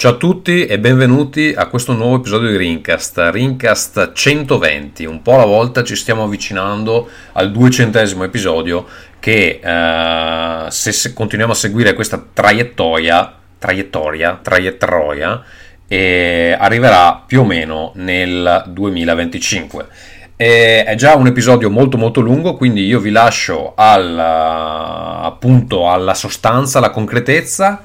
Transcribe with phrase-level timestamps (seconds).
[0.00, 5.04] Ciao a tutti e benvenuti a questo nuovo episodio di Rincast, Rincast 120.
[5.04, 8.86] Un po' alla volta ci stiamo avvicinando al duecentesimo episodio
[9.18, 15.42] che eh, se, continuiamo a seguire questa traiettoria, traiettoria, traiettoria
[15.86, 19.86] eh, arriverà più o meno nel 2025.
[20.34, 26.14] E è già un episodio molto molto lungo, quindi io vi lascio al, appunto alla
[26.14, 27.84] sostanza, alla concretezza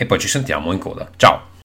[0.00, 1.10] e poi ci sentiamo in coda.
[1.16, 1.56] Ciao!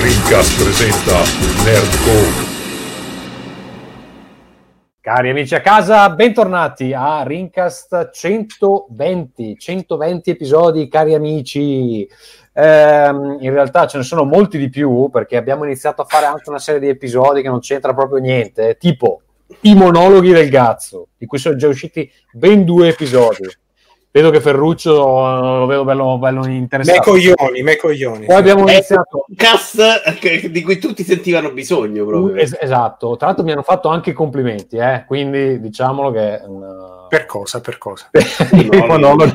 [0.00, 1.18] Rincast presenta
[1.64, 2.52] Nerdcore.
[5.02, 12.08] Cari amici a casa, bentornati a Rincast 120, 120 episodi, cari amici.
[12.54, 16.48] Eh, in realtà ce ne sono molti di più perché abbiamo iniziato a fare anche
[16.48, 19.20] una serie di episodi che non c'entra proprio niente, tipo
[19.62, 23.48] i monologhi del Gazzo, di cui sono già usciti ben due episodi.
[24.10, 26.98] Vedo che Ferruccio lo vedo bello, bello interessato.
[26.98, 28.26] Me coglioni, me coglioni.
[28.26, 29.24] Poi abbiamo iniziato...
[29.26, 32.36] Un cast di cui tutti sentivano bisogno proprio.
[32.36, 35.04] Es- esatto, tra l'altro mi hanno fatto anche complimenti, eh?
[35.06, 36.40] quindi diciamolo che...
[36.46, 37.03] Uh...
[37.14, 38.10] Per cosa, per cosa?
[38.72, 39.32] no, no, no,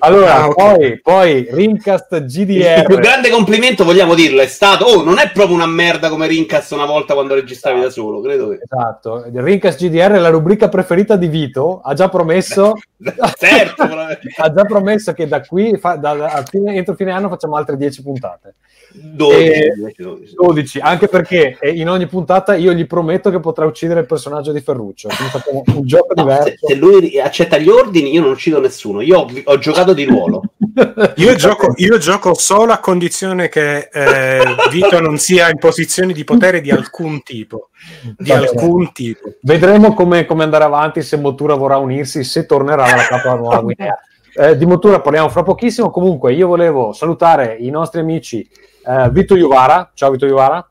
[0.00, 1.00] allora, ah, okay.
[1.00, 2.80] poi, poi Rincast GDR.
[2.80, 4.84] Il più grande complimento, vogliamo dirlo, è stato...
[4.84, 8.50] Oh, non è proprio una merda come Rincast una volta quando registravi da solo, credo
[8.50, 8.58] che...
[8.62, 12.74] Esatto, Rincast GDR è la rubrica preferita di Vito, ha già promesso...
[13.38, 13.82] certo,
[14.36, 17.78] ha già promesso che da qui, fa, da, da, fine, entro fine anno facciamo altre
[17.78, 18.56] 10 puntate.
[18.96, 24.06] 12, 12, 12, anche perché in ogni puntata io gli prometto che potrà uccidere il
[24.06, 25.08] personaggio di Ferruccio.
[25.08, 26.65] Quindi facciamo un gioco no, diverso.
[26.66, 29.00] Se, lui accetta gli ordini, io non uccido nessuno.
[29.00, 30.42] Io ho, ho giocato di ruolo.
[31.16, 36.24] io, gioco, io, gioco, solo a condizione che eh, Vito non sia in posizioni di
[36.24, 37.70] potere di alcun tipo.
[38.16, 39.34] Di alcun tipo.
[39.42, 43.98] Vedremo come, come andare avanti, se Motura vorrà unirsi, se tornerà alla capa nuova Guinea.
[44.38, 45.90] Eh, di Motura parliamo fra pochissimo.
[45.90, 48.46] Comunque, io volevo salutare i nostri amici
[48.86, 49.90] eh, Vito Iuvara.
[49.94, 50.68] Ciao Vito Iuvara.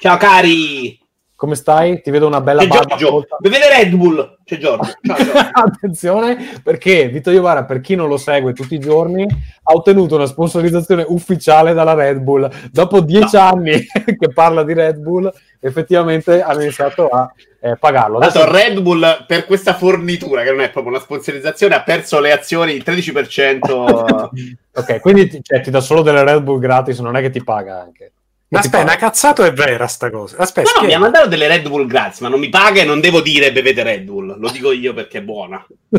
[0.00, 1.03] Ciao cari.
[1.36, 2.00] Come stai?
[2.00, 2.96] Ti vedo una bella C'è barba.
[2.96, 3.36] Giorgio.
[3.38, 4.38] Bevete Red Bull.
[4.44, 4.92] C'è Giorgio.
[5.02, 5.50] Ciao, Giorgio.
[5.52, 10.26] Attenzione, perché Vito Iovara, per chi non lo segue tutti i giorni, ha ottenuto una
[10.26, 12.48] sponsorizzazione ufficiale dalla Red Bull.
[12.70, 13.42] Dopo dieci no.
[13.42, 18.18] anni che parla di Red Bull, effettivamente hanno iniziato a eh, pagarlo.
[18.18, 22.30] Adesso Red Bull per questa fornitura, che non è proprio una sponsorizzazione, ha perso le
[22.30, 24.28] azioni il 13%.
[24.72, 27.42] ok, quindi ti, cioè, ti dà solo delle Red Bull gratis, non è che ti
[27.42, 28.12] paga anche.
[28.48, 30.36] Ma aspetta, una cazzato è vera sta cosa.
[30.38, 32.84] Aspetta, no, no, mi ha mandato delle Red Bull gratis, ma non mi paga e
[32.84, 34.38] non devo dire bevete Red Bull.
[34.38, 35.66] Lo dico io perché è buona.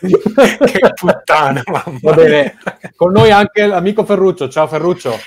[0.00, 1.98] che puttana, mamma.
[2.00, 2.56] Va bene.
[2.94, 4.48] Con noi anche l'amico Ferruccio.
[4.48, 5.18] Ciao Ferruccio.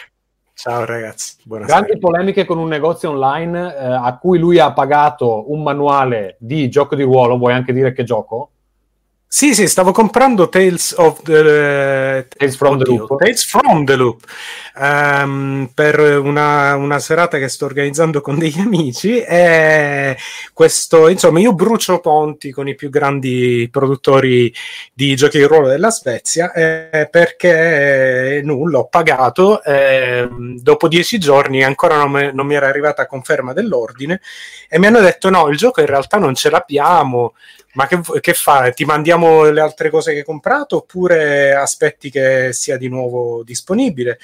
[0.59, 1.79] Ciao ragazzi, buonasera.
[1.79, 6.67] Grandi polemiche con un negozio online eh, a cui lui ha pagato un manuale di
[6.69, 8.51] gioco di ruolo, vuoi anche dire che gioco?
[9.31, 14.23] Sì, sì, stavo comprando Tales of the Tales from the Loop, Tales from the Loop
[14.75, 20.17] um, per una, una, serata che sto organizzando con degli amici e
[20.51, 24.51] questo, insomma, io brucio ponti con i più grandi produttori
[24.95, 30.27] di giochi di ruolo della Svezia eh, perché nulla, ho pagato eh,
[30.59, 34.21] dopo dieci giorni ancora non, me, non mi era arrivata conferma dell'ordine
[34.67, 37.33] e mi hanno detto no, il gioco in realtà non ce l'abbiamo
[37.79, 38.69] ma che, che fa?
[38.71, 44.19] Ti mandiamo le altre cose che hai comprato oppure aspetti che sia di nuovo disponibile?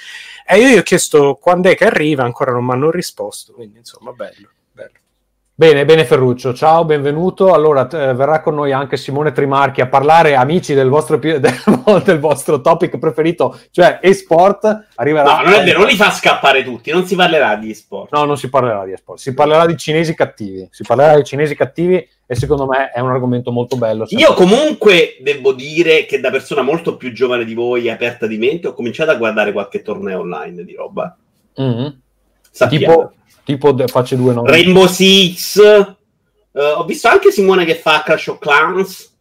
[0.45, 3.77] E io gli ho chiesto quando è che arriva, ancora non mi hanno risposto, quindi
[3.77, 4.49] insomma bello.
[5.57, 7.53] Bene, bene Ferruccio, ciao, benvenuto.
[7.53, 11.39] Allora, t- verrà con noi anche Simone Trimarchi a parlare, amici, del vostro, del,
[12.03, 14.87] del vostro topic preferito, cioè e-sport.
[14.95, 15.37] Arriverà...
[15.37, 18.11] No, non è vero, non li fa scappare tutti, non si parlerà di e-sport.
[18.11, 20.67] No, non si parlerà di e-sport, si parlerà di cinesi cattivi.
[20.71, 24.07] Si parlerà di cinesi cattivi e secondo me è un argomento molto bello.
[24.09, 28.67] Io comunque devo dire che da persona molto più giovane di voi aperta di mente
[28.67, 31.15] ho cominciato a guardare qualche torneo online di roba.
[31.61, 31.87] Mm-hmm.
[32.69, 33.13] Tipo,
[33.45, 34.49] tipo faccio due nomi.
[34.49, 35.57] Rainbow Six.
[36.51, 39.13] Uh, ho visto anche Simone che fa Clash of Clans.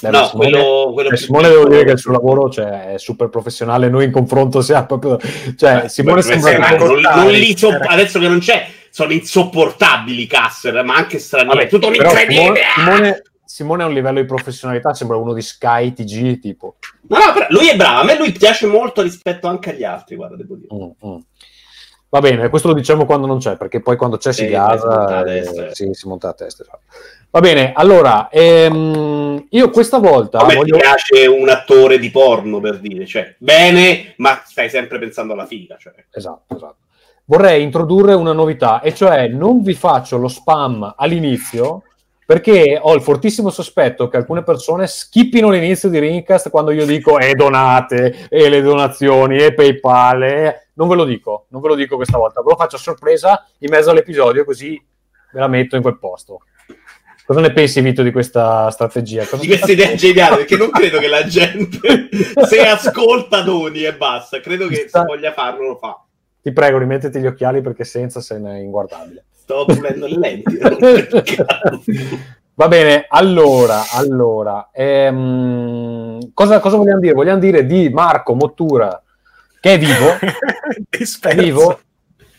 [0.00, 3.28] Beh, no, Simone, quello, quello Simone devo dire che il suo lavoro cioè, è super
[3.30, 3.88] professionale.
[3.88, 5.18] Noi in confronto siamo proprio.
[5.56, 6.76] Cioè, Beh, Simone sembra.
[6.76, 11.56] Non, non li so, adesso che non c'è sono insopportabili Casser, ma anche stranieri.
[11.56, 12.60] Vabbè, tutto incredibile.
[12.74, 16.76] Simone, Simone, a un livello di professionalità sembra uno di Sky TG tipo.
[17.08, 18.00] No, no, lui è bravo.
[18.00, 20.74] A me lui piace molto rispetto anche agli altri, guarda, devo dire.
[20.74, 21.18] Mm, mm.
[22.10, 25.24] Va bene, questo lo diciamo quando non c'è, perché poi quando c'è si eh, gasa,
[25.24, 26.62] eh, sì, si monta a testa.
[26.62, 26.80] Esatto.
[27.30, 30.38] Va bene, allora, ehm, io questa volta...
[30.38, 30.78] A me voglio...
[30.78, 35.76] piace un attore di porno, per dire, cioè, bene, ma stai sempre pensando alla figa.
[35.78, 35.92] Cioè.
[36.10, 36.76] Esatto, esatto
[37.28, 41.82] vorrei introdurre una novità, e cioè non vi faccio lo spam all'inizio,
[42.24, 47.18] perché ho il fortissimo sospetto che alcune persone skippino l'inizio di Rincast quando io dico
[47.18, 50.67] e donate, e le donazioni, e PayPal, e...
[50.78, 53.44] non ve lo dico, non ve lo dico questa volta, ve lo faccio a sorpresa
[53.58, 54.80] in mezzo all'episodio così
[55.32, 56.42] ve la metto in quel posto.
[57.26, 59.26] Cosa ne pensi, Vito, di questa strategia?
[59.26, 62.08] Cosa di questa idea geniale, perché non credo che la gente,
[62.48, 66.02] se ascolta doni e basta, credo che se voglia farlo lo fa.
[66.40, 69.24] Ti prego, rimettiti gli occhiali perché senza se ne è inguardabile.
[69.30, 70.56] Sto pulendo le lenti.
[72.54, 77.12] Va bene, allora, allora ehm, cosa, cosa, vogliamo dire?
[77.12, 79.02] Vogliamo dire di Marco Mottura
[79.68, 80.16] che è vivo,
[81.28, 81.80] è vivo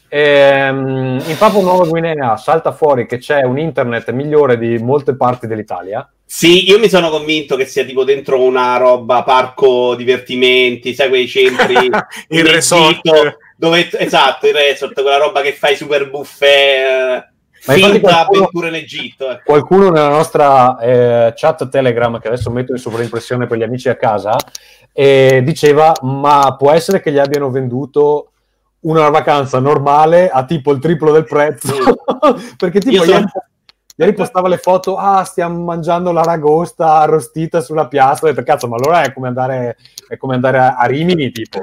[0.08, 5.46] ehm, in Papua Nuova Guinea salta fuori che c'è un internet migliore di molte parti
[5.46, 6.12] dell'Italia.
[6.26, 11.28] Sì, io mi sono convinto che sia tipo dentro una roba parco divertimenti, sai quei
[11.28, 11.76] centri
[12.30, 13.02] il resort
[13.56, 17.28] dove esatto, il resort, quella roba che fai super buffet
[17.66, 19.30] ma finta qualcuno, avventura in Egitto.
[19.30, 19.42] Ecco.
[19.46, 23.96] Qualcuno nella nostra eh, chat Telegram, che adesso metto in sovraimpressione per gli amici a
[23.96, 24.36] casa,
[24.94, 28.32] eh, diceva: Ma può essere che gli abbiano venduto
[28.82, 31.74] una vacanza normale a tipo il triplo del prezzo?
[32.58, 33.26] Perché tipo sono...
[33.96, 38.28] ieri, postava le foto, ah, stiamo mangiando l'aragosta arrostita sulla piazza.
[38.30, 39.78] E per cazzo, ma allora è come andare,
[40.08, 41.60] è come andare a, a Rimini, tipo.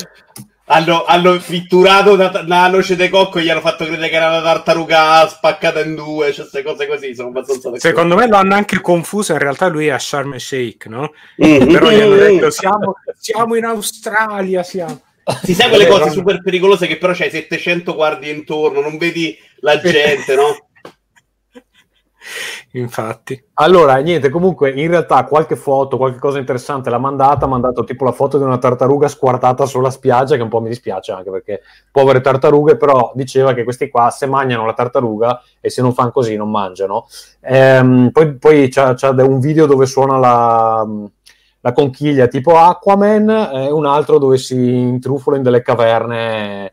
[0.68, 4.28] Hanno, hanno fitturato una, una, noce di cocco e gli hanno fatto credere che era
[4.28, 8.54] una tartaruga spaccata in due, cioè queste cose così, sono abbastanza Secondo me lo hanno
[8.54, 11.12] anche confuso, in realtà lui è a Sharm el Sheikh, no?
[11.44, 11.72] Mm-hmm.
[11.72, 15.00] Però gli hanno detto siamo, siamo in Australia, siamo...
[15.42, 19.80] Si sa quelle cose super pericolose che però c'hai 700 guardie intorno, non vedi la
[19.80, 20.65] gente, no?
[22.72, 23.42] Infatti.
[23.54, 28.04] Allora, niente, comunque in realtà qualche foto, qualche cosa interessante l'ha mandata, ha mandato tipo
[28.04, 31.62] la foto di una tartaruga squartata sulla spiaggia, che un po' mi dispiace anche perché
[31.90, 36.10] povere tartarughe, però diceva che questi qua se mangiano la tartaruga e se non fanno
[36.10, 37.06] così non mangiano.
[37.40, 40.86] Ehm, poi, poi c'è, un video dove suona la,
[41.60, 46.72] la conchiglia tipo Aquaman e un altro dove si intrufola in delle caverne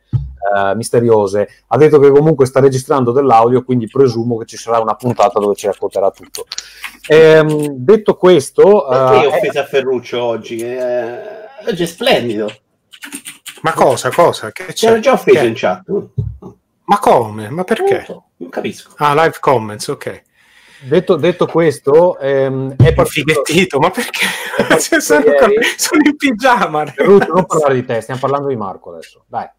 [0.56, 1.64] eh, misteriose.
[1.68, 5.56] Ha detto che comunque sta registrando dell'audio, quindi presumo che ci sarà una puntata dove
[5.56, 6.46] ci racconterà tutto.
[7.08, 8.86] Ehm, detto questo...
[8.88, 10.58] Perché uh, offesa a Ferruccio oggi?
[10.58, 11.16] Eh,
[11.68, 12.52] oggi è splendido.
[13.62, 14.52] Ma cosa, cosa?
[14.52, 14.74] Che c'è?
[14.74, 15.46] C'era già offeso che...
[15.46, 15.84] in chat.
[16.86, 17.50] Ma come?
[17.50, 18.06] Ma perché?
[18.08, 18.92] Non, non capisco.
[18.98, 20.24] Ah, live comments, ok.
[20.82, 23.42] Detto, detto, questo, ehm, è partito...
[23.42, 24.26] Fighettito, ma perché?
[25.00, 25.64] sono, ieri...
[25.78, 26.84] sono, in pigiama.
[26.98, 29.24] Non parlare di te, stiamo parlando di Marco adesso.
[29.28, 29.50] Dai.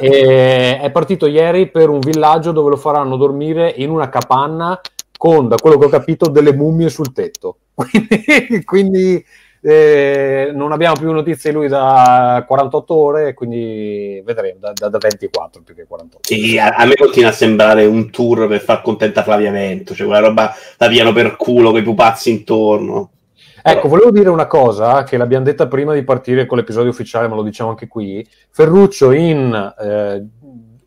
[0.00, 4.78] E è partito ieri per un villaggio dove lo faranno dormire in una capanna
[5.16, 7.58] con, da quello che ho capito, delle mummie sul tetto.
[7.78, 9.24] Quindi, quindi
[9.60, 14.98] eh, non abbiamo più notizie di lui da 48 ore, quindi vedremo da, da, da
[14.98, 16.20] 24 più che 48.
[16.22, 20.06] Sì, a, a, me continua a sembrare un tour per far contenta Flavia Vento, cioè
[20.06, 23.10] quella roba da piano per culo, con i pupazzi intorno.
[23.70, 27.34] Ecco, volevo dire una cosa che l'abbiamo detta prima di partire con l'episodio ufficiale, ma
[27.34, 28.26] lo diciamo anche qui.
[28.50, 30.26] Ferruccio in eh,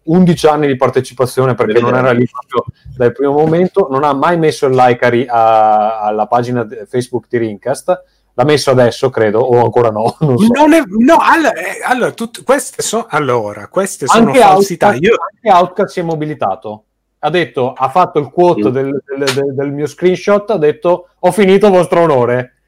[0.04, 4.38] 11 anni di partecipazione, perché non era lì proprio dal primo momento, non ha mai
[4.38, 8.04] messo il like a, alla pagina Facebook di Rincast.
[8.34, 10.16] L'ha messo adesso, credo, o ancora no.
[10.22, 10.54] Non so.
[10.54, 14.88] non è, no, allora, eh, allora tut, queste, so, allora, queste sono anche falsità.
[14.88, 15.18] Outcast, Io...
[15.34, 16.86] Anche Outcast si è mobilitato
[17.24, 18.72] ha detto, ha fatto il quote mm.
[18.72, 22.61] del, del, del, del, mio screenshot, ha detto ho finito vostro onore.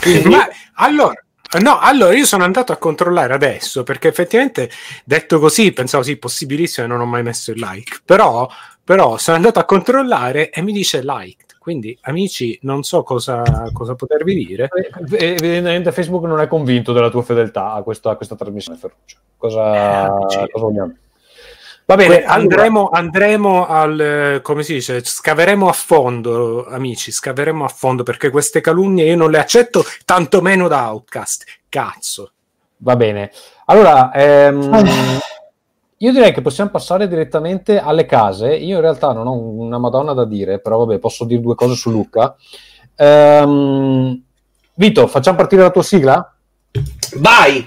[0.00, 0.28] Quindi...
[0.28, 1.14] Ma allora,
[1.60, 4.70] no, allora io sono andato a controllare adesso perché effettivamente
[5.04, 8.00] detto così pensavo sì, possibilissimo e non ho mai messo il like.
[8.04, 8.48] Però,
[8.82, 11.44] però sono andato a controllare e mi dice like.
[11.58, 14.68] Quindi, amici, non so cosa, cosa potervi dire.
[14.72, 18.78] Eh, eh, evidentemente, Facebook non è convinto della tua fedeltà a questa, a questa trasmissione,
[18.78, 19.16] Ferruccio.
[19.36, 20.94] Cosa, eh, cosa vogliamo?
[21.86, 28.02] Va bene, andremo, andremo al, come si dice, scaveremo a fondo, amici, scaveremo a fondo
[28.02, 31.44] perché queste calunnie io non le accetto, tantomeno da Outcast.
[31.68, 32.32] Cazzo.
[32.78, 33.30] Va bene.
[33.66, 35.20] Allora, ehm,
[35.98, 38.52] io direi che possiamo passare direttamente alle case.
[38.52, 41.76] Io in realtà non ho una madonna da dire, però vabbè, posso dire due cose
[41.76, 42.34] su Luca.
[42.96, 44.24] Ehm,
[44.78, 46.36] Vito, facciamo partire la tua sigla?
[47.16, 47.66] Vai!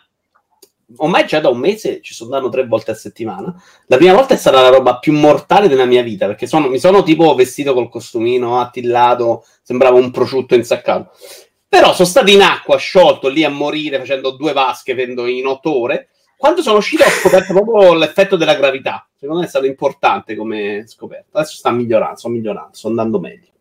[0.98, 3.54] Ormai già da un mese ci sono andato tre volte a settimana.
[3.88, 6.80] La prima volta è stata la roba più mortale della mia vita perché sono- mi
[6.80, 11.12] sono tipo vestito col costumino attillato, sembrava un prosciutto insaccato.
[11.68, 15.80] Però sono stato in acqua, sciolto lì a morire, facendo due vasche vendo in otto
[15.80, 16.10] ore.
[16.38, 19.08] Quando sono uscito ho scoperto proprio l'effetto della gravità.
[19.16, 21.40] Secondo me è stato importante come scoperta.
[21.40, 23.53] Adesso sta migliorando, sto migliorando, sto andando meglio.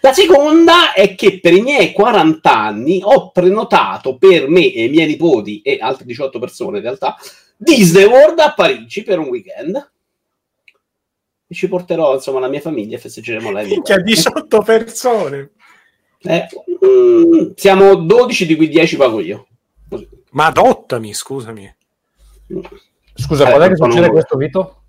[0.00, 4.88] La seconda è che per i miei 40 anni ho prenotato per me e i
[4.88, 7.16] miei nipoti e altre 18 persone in realtà
[7.56, 9.90] Disney World a Parigi per un weekend.
[11.48, 15.50] E ci porterò insomma la mia famiglia e festeggeremo la Minchia, 18 persone.
[16.22, 16.46] Eh,
[16.84, 19.46] mm, siamo 12 di cui 10 pago io.
[19.88, 20.08] Così.
[20.30, 21.74] Ma adottami, scusami.
[23.14, 24.82] Scusa, Eh, quando è che sono- succede questo, Vito?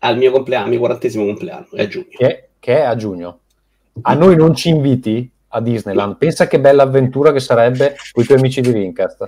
[0.00, 2.08] Al mio compleanno, al mio 40 compleanno, è a giugno.
[2.10, 3.40] Che, che è a giugno.
[4.00, 6.16] A noi non ci inviti a Disneyland.
[6.16, 9.20] Pensa che bella avventura che sarebbe con i tuoi amici di Rincast.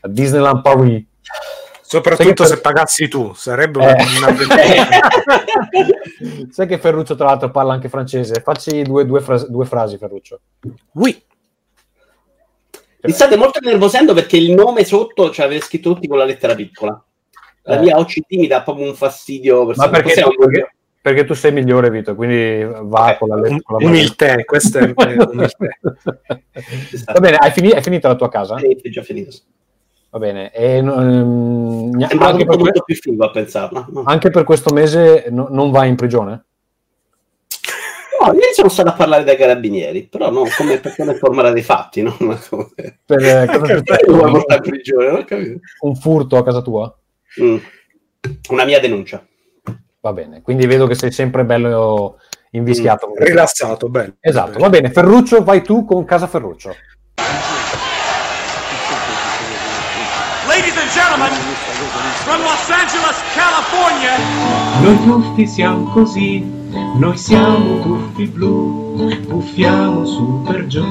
[0.00, 1.04] A Disneyland Paris.
[1.82, 3.92] Soprattutto che se pagassi tu, sarebbe Eh.
[3.92, 4.62] una, un'avventura.
[6.50, 8.40] Sai che Ferruccio, tra l'altro, parla anche francese.
[8.40, 10.40] Facci due, due fras- due frasi, Ferruccio.
[10.94, 11.22] Oui.
[13.02, 16.54] Mi state molto nervosendo perché il nome sotto ci avete scritto tutti con la lettera
[16.56, 17.00] piccola.
[17.62, 17.80] La Eh.
[17.80, 19.66] mia OCT mi dà proprio un fastidio.
[19.66, 20.75] Per Ma perché, perché,
[21.06, 23.60] perché tu sei migliore, Vito, quindi va Eh, con la lettera.
[23.62, 25.30] con la Umiltà, questa è umiltà.
[27.12, 28.58] Va bene, hai, fini- hai finito la tua casa?
[28.58, 29.30] Sì, è già finito.
[30.10, 30.52] Va bene.
[30.52, 33.86] E, gna- Sembra anche, per, molto più figo a pensarla.
[33.88, 36.44] No, anche per questo mese no- non vai in prigione?
[38.20, 42.02] No, ieri sono stato a parlare dai carabinieri, però no, come persona informare dei fatti,
[42.02, 42.16] no?
[42.18, 42.66] Ma come...
[43.06, 46.92] Per, eh, cosa in prigione, non un furto a casa tua?
[47.40, 47.58] Mm.
[48.48, 49.24] Una mia denuncia.
[50.06, 52.18] Va bene, quindi vedo che sei sempre bello
[52.52, 53.10] invischiato.
[53.16, 54.12] Rilassato, bello.
[54.20, 54.88] Esatto, va bene.
[54.92, 56.72] Ferruccio, vai tu con Casa Ferruccio.
[60.46, 61.32] Ladies and gentlemen,
[62.22, 64.16] from Los Angeles, California,
[64.80, 66.38] Noi tuffi siamo così,
[66.98, 70.84] noi siamo tuffi blu, puffiamo su per giù,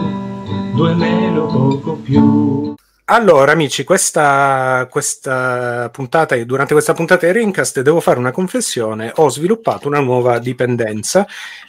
[0.74, 2.65] due meno poco più.
[3.08, 9.12] Allora, amici, questa, questa puntata, durante questa puntata di Rincast devo fare una confessione.
[9.18, 11.24] Ho sviluppato una nuova dipendenza.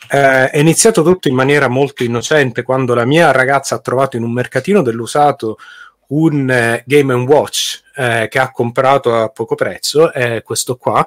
[0.09, 4.23] Eh, è iniziato tutto in maniera molto innocente quando la mia ragazza ha trovato in
[4.23, 5.59] un mercatino dell'usato
[6.09, 10.11] un eh, Game Watch eh, che ha comprato a poco prezzo.
[10.14, 11.07] È questo qua,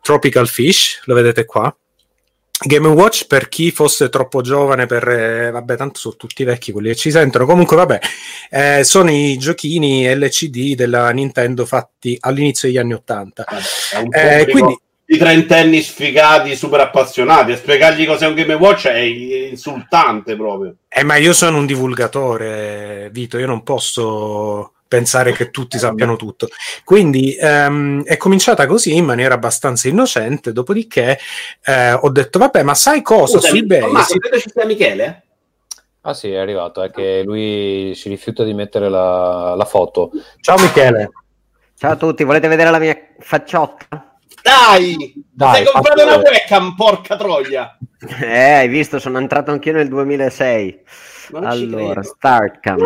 [0.00, 1.74] Tropical Fish, lo vedete qua.
[2.62, 6.88] Game Watch per chi fosse troppo giovane per eh, vabbè tanto sono tutti vecchi quelli
[6.88, 7.98] che ci sentono comunque vabbè
[8.50, 14.46] eh, sono i giochini LCD della Nintendo fatti all'inizio degli anni 80 È un Eh,
[14.50, 14.78] quindi-
[15.10, 17.50] di trentenni sfigati, super appassionati.
[17.50, 20.76] A spiegargli cos'è un Game Watch è insultante proprio.
[20.88, 26.48] eh, ma io sono un divulgatore Vito io non posso pensare che tutti sappiano tutto
[26.82, 31.16] quindi ehm, è cominciata così in maniera abbastanza innocente dopodiché
[31.64, 34.66] eh, ho detto vabbè ma sai cosa su Scusami, eBay Tommaso, si- credo ci sia
[34.66, 35.24] Michele.
[36.02, 40.10] Ah sì, è arrivato, è che lui si rifiuta di mettere la, la foto.
[40.40, 41.10] Ciao Michele.
[41.76, 44.16] Ciao a tutti, volete vedere la mia facciotta?
[44.42, 45.14] Dai!
[45.30, 47.76] Dai, Sei comprato faccio una webcam, porca troia!
[48.22, 50.82] Eh, hai visto, sono entrato anch'io nel 2006.
[51.32, 52.02] Non Allora, credo.
[52.02, 52.78] Startcam.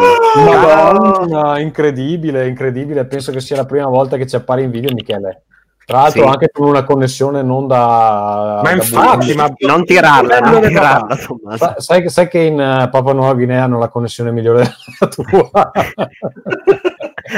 [0.45, 3.05] Madonna, incredibile, incredibile.
[3.07, 5.43] Penso che sia la prima volta che ci appare in video Michele.
[5.87, 6.29] Tra l'altro Sì.
[6.29, 8.61] anche con una connessione non da...
[8.63, 11.17] Ma da infatti, ma Non tirarla, non tirarla.
[11.57, 14.65] Sa- Sai, che- sai che in eh, Papua Nuova Guinea hanno la connessione migliore
[14.99, 15.71] della tua?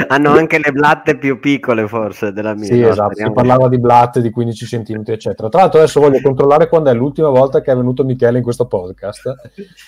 [0.09, 2.67] Hanno anche le blatte più piccole, forse, della mia.
[2.67, 5.49] sì, no, esatto, si parlava di blatte di 15 cm, eccetera.
[5.49, 8.67] Tra l'altro adesso voglio controllare quando è l'ultima volta che è venuto Michele in questo
[8.67, 9.35] podcast.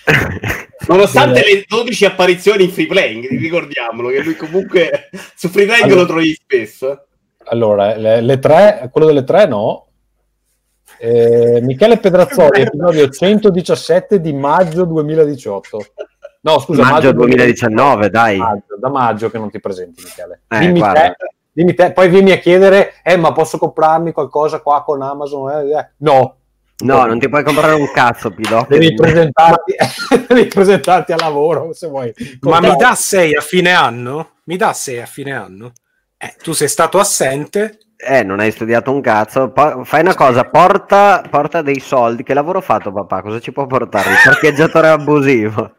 [0.88, 6.00] Nonostante le 12 apparizioni in free playing, ricordiamolo che lui comunque su free playing Allora.
[6.00, 7.06] lo trovi spesso.
[7.44, 9.86] Allora, le, le tre, quello delle tre no.
[11.00, 15.78] Eh, Michele Pedrazzoli, episodio 117 di maggio 2018.
[16.40, 18.38] No, scusa, Maggio 2019, dai.
[18.38, 20.42] Maggio, da maggio che non ti presenti, Michele.
[20.48, 21.16] Eh, dimmi, te,
[21.52, 25.50] dimmi te, poi vieni a chiedere, eh, ma posso comprarmi qualcosa qua con Amazon?
[25.50, 25.88] Eh, eh.
[25.98, 26.38] No,
[26.80, 28.66] No, non ti puoi comprare un cazzo, Pidocchio.
[28.78, 29.74] devi presentarti,
[30.28, 32.14] devi presentarti a lavoro se vuoi.
[32.42, 34.34] Ma mi dà 6 a fine anno?
[34.44, 35.72] Mi dà 6 a fine anno?
[36.16, 37.78] Eh, tu sei stato assente.
[37.96, 39.50] Eh, non hai studiato un cazzo.
[39.50, 42.22] Po- fai una cosa, porta, porta dei soldi.
[42.22, 43.22] Che lavoro ho fatto, papà?
[43.22, 44.10] Cosa ci può portare?
[44.10, 45.77] Il parcheggiatore abusivo.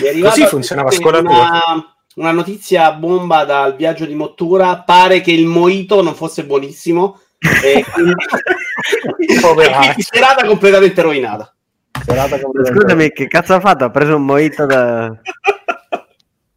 [0.00, 4.82] Mi è arrivata Così funzionava a scuola una, una notizia bomba dal viaggio di Mottura.
[4.82, 7.20] Pare che il moito non fosse buonissimo.
[7.38, 8.14] E quindi,
[10.02, 11.54] serata completamente rovinata.
[12.04, 13.84] serata come Scusami, che cazzo ha fatto?
[13.84, 15.10] Ha preso un mojito da...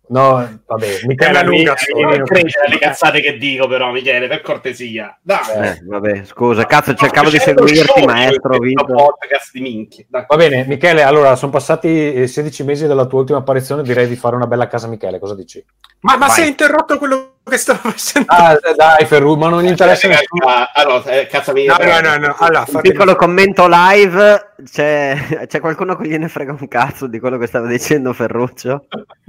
[0.09, 2.07] No, vabbè, È Michele lunga storia.
[2.07, 5.15] Non credere alle cazzate che dico, però, Michele, per cortesia.
[5.21, 5.39] Dai.
[5.61, 9.15] Eh, vabbè, scusa, cazzo, cercavo di Facendo seguirti, maestro Vito.
[9.27, 10.05] di.
[10.09, 14.15] Va bene, Michele, allora sono passati eh, 16 mesi dalla tua ultima apparizione, direi di
[14.15, 15.63] fare una bella casa Michele, cosa dici?
[16.01, 16.35] Ma, ma Vai.
[16.35, 18.31] sei interrotto quello che stavo facendo?
[18.31, 20.45] Ah, dai Ferru, ma non gli interessa Eh, nessuno.
[20.47, 21.75] ah, Allora, eh, cazzo mia.
[21.77, 22.35] No, no, no, no.
[22.39, 27.37] Allora, Un piccolo commento live, c'è, c'è qualcuno che gliene frega un cazzo di quello
[27.37, 28.85] che stava dicendo Ferruccio?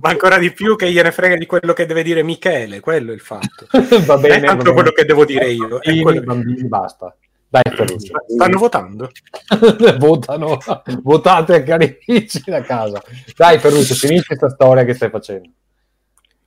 [0.00, 3.14] ma ancora di più che gliene frega di quello che deve dire Michele, quello è
[3.14, 3.66] il fatto.
[4.06, 4.74] va bene, è va tanto bene.
[4.74, 7.12] quello che devo dire io, è quello- bambini, basta.
[7.48, 8.12] Dai Ferruccio.
[8.26, 9.08] Stanno votando?
[9.98, 10.58] Votano,
[11.02, 13.00] votate cari amici da casa.
[13.36, 15.48] Dai Ferruccio, finisci questa storia che stai facendo.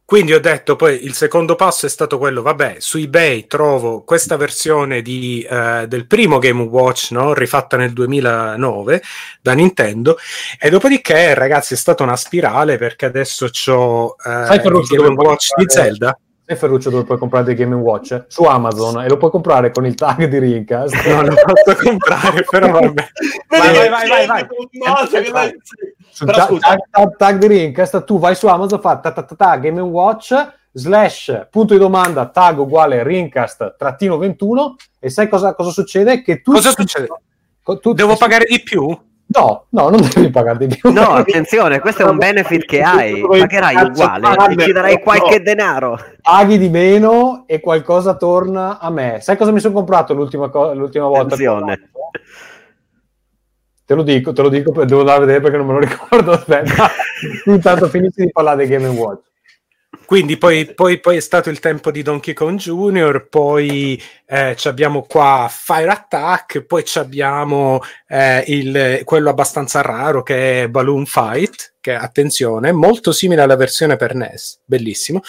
[0.10, 4.38] Quindi ho detto poi il secondo passo è stato quello, vabbè, su eBay trovo questa
[4.38, 7.36] versione di, eh, del primo Game Watch, no?
[7.36, 9.04] rifatta nel 2009
[9.40, 10.18] da Nintendo,
[10.60, 15.66] e dopodiché ragazzi è stata una spirale perché adesso ho Ferruccio, il Game Watch di
[15.68, 16.20] Zelda.
[16.50, 18.26] Sai Ferruccio dove puoi comprare dei Game Watch?
[18.28, 21.06] Su Amazon e lo puoi comprare con il tag di Rincast.
[21.06, 23.08] Non lo posso comprare, però vabbè.
[23.50, 24.48] Vai, vai, vai, vai, vai.
[24.72, 24.96] No,
[26.10, 29.22] Su Però tag, tag, tag- tag di Rincast, tu vai su Amazon, fa ta ta
[29.22, 30.34] ta ta, Game Watch
[30.72, 36.24] slash punto di domanda tag uguale Rincast trattino 21 e sai cosa, cosa succede?
[36.24, 37.08] Che tu Cosa succede?
[37.80, 38.88] tu- Devo pagare di più?
[39.32, 40.92] No, no, non devi pagare di più.
[40.92, 46.00] No, attenzione, questo è un benefit che hai, pagherai uguale e ci darai qualche denaro.
[46.20, 49.20] Paghi di meno e qualcosa torna a me.
[49.22, 51.36] Sai cosa mi sono comprato l'ultima, co- l'ultima volta?
[51.36, 51.92] Attenzione.
[53.86, 56.32] Te lo dico, te lo dico, devo andare a vedere perché non me lo ricordo.
[56.32, 56.90] Aspetta,
[57.46, 59.29] intanto finisci di parlare dei Game Watch.
[60.10, 65.04] Quindi poi, poi- poi è stato il tempo di Donkey Kong Jr., poi eh, abbiamo
[65.04, 71.94] qua Fire Attack, poi abbiamo eh, il- quello abbastanza raro che è Balloon Fight, che
[71.94, 75.22] attenzione, molto simile alla versione per NES, bellissimo,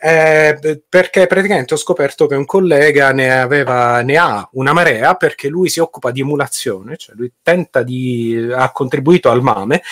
[0.00, 5.48] eh, perché praticamente ho scoperto che un collega ne, aveva, ne ha una marea perché
[5.48, 9.82] lui si occupa di emulazione, cioè lui tenta di, ha contribuito al MAME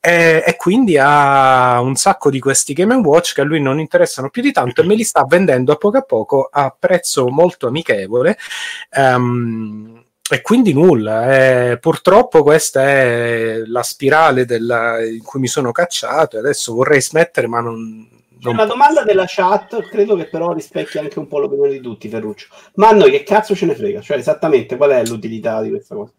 [0.00, 4.28] e, e quindi ha un sacco di questi Game Watch che a lui non interessano
[4.30, 7.66] più di tanto e me li sta vendendo a poco a poco a prezzo molto
[7.66, 8.36] amichevole.
[8.90, 15.70] Ehm, e quindi nulla, eh, purtroppo questa è la spirale della- in cui mi sono
[15.70, 18.08] cacciato e adesso vorrei smettere ma non...
[18.40, 22.10] Non una domanda della chat, credo che però rispecchi anche un po' l'opinione di tutti,
[22.10, 22.48] Ferruccio.
[22.74, 24.02] Ma a noi che cazzo ce ne frega?
[24.02, 26.12] Cioè, esattamente qual è l'utilità di questa cosa?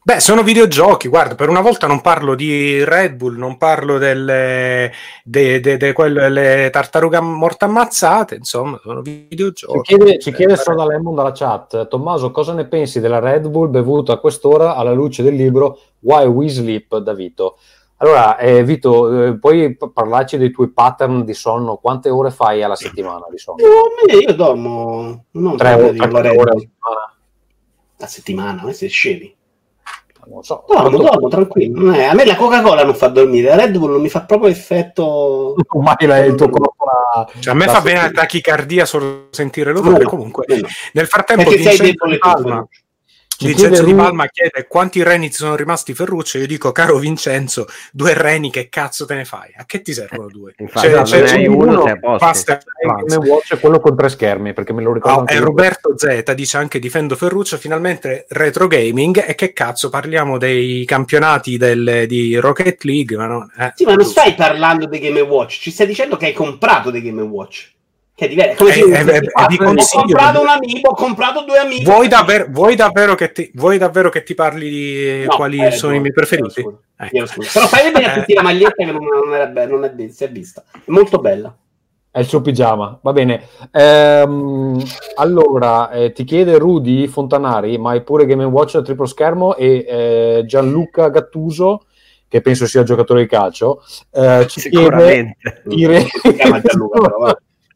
[0.00, 4.90] Beh, sono videogiochi, guarda, per una volta non parlo di Red Bull, non parlo delle
[5.22, 9.96] de, de, de quelle, le tartarughe morte ammazzate, insomma, sono Ci videogiochi.
[9.96, 14.14] chiede, ci chiede Soda Lemon dalla chat, Tommaso, cosa ne pensi della Red Bull bevuta
[14.14, 17.58] a quest'ora alla luce del libro Why We Sleep da Vito?
[17.98, 21.76] Allora, eh, Vito, eh, puoi parlarci dei tuoi pattern di sonno?
[21.76, 23.56] Quante ore fai alla settimana di sonno?
[23.62, 26.58] No, a me io dormo non Tre tre una ore Bull.
[26.60, 27.12] settimana?
[28.00, 29.36] a settimana, ma siete scemi.
[30.30, 30.64] Non so.
[30.68, 31.80] Dormo, quanto- dormo, tranquillo.
[31.80, 34.22] Non è- A me la Coca-Cola non fa dormire, la Red Bull non mi fa
[34.22, 35.54] proprio effetto...
[35.68, 39.28] Ormai la- il tuo corpo la- Cioè, a me la- fa bene la tachicardia solo
[39.30, 40.02] sentire l'odore.
[40.04, 40.66] No, Comunque, no, no.
[40.92, 42.66] nel frattempo, Perché sei Vincenzo di tu, Palma.
[42.70, 42.80] Ci
[43.40, 46.38] Vincenzo di Palma chiede quanti reni ti sono rimasti Ferruccio.
[46.38, 49.52] Io dico, caro Vincenzo, due reni, che cazzo te ne fai?
[49.56, 50.54] A che ti servono due?
[50.58, 52.58] Infatti, Cioè, cioè, hai uno, uno, basta.
[53.06, 55.38] Game Watch è quello con tre schermi, perché me lo ricordo Oh, e.
[55.38, 61.56] Roberto Z dice anche difendo Ferruccio finalmente retro gaming e che cazzo parliamo dei campionati
[61.56, 64.20] del- di Rocket League ma no, eh, Sì, ma non giusto.
[64.20, 67.76] stai parlando dei Game Watch, ci stai dicendo che hai comprato dei Game Watch.
[68.18, 68.64] Che è diverso.
[68.64, 71.58] Come Eh, eh, io eh, eh, vi "Ah, ho comprato un amico, ho comprato due
[71.58, 71.84] amici.
[71.84, 75.94] vuoi, davvero, vuoi, davvero che ti, vuoi davvero che ti parli di No, quali sono
[75.94, 76.60] i miei preferiti?
[76.62, 77.26] scusa, Ecco.
[77.26, 77.50] scusa.
[77.52, 78.18] Però fai bene a Eh.
[78.18, 80.64] tutti la maglietta che non, non era be- non è be- si è vista.
[80.72, 81.56] È molto bella.
[82.10, 83.46] È il suo pigiama, va bene.
[83.70, 84.82] Ehm,
[85.14, 89.84] allora, eh, ti chiede Rudy Fontanari, ma hai pure Game Watch a triplo schermo e
[89.88, 91.82] eh, Gianluca Gattuso,
[92.26, 95.62] che penso sia giocatore di calcio, eh, ci chiede Sicuramente.
[95.68, 96.06] i re-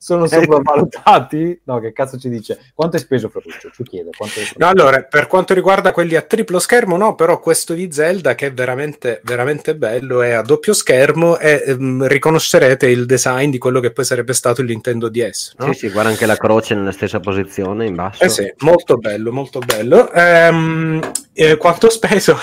[0.02, 1.60] Sono sopravvalutati?
[1.62, 2.58] No, che cazzo ci dice?
[2.74, 3.70] Quanto hai speso Ferruccio?
[3.72, 4.10] Ci chiede.
[4.16, 4.58] Quanto hai speso?
[4.58, 8.46] No, allora, per quanto riguarda quelli a triplo schermo, no, però questo di Zelda che
[8.46, 13.78] è veramente, veramente bello, è a doppio schermo e ehm, riconoscerete il design di quello
[13.78, 15.54] che poi sarebbe stato il Nintendo DS.
[15.58, 15.72] No?
[15.72, 18.24] Sì, sì, guarda anche la croce nella stessa posizione in basso.
[18.24, 20.10] Eh sì, molto bello, molto bello.
[20.10, 21.00] Ehm,
[21.32, 22.32] eh, quanto ho speso?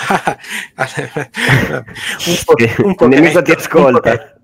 [2.26, 2.54] un po',
[3.04, 4.39] un po' ti ascolta.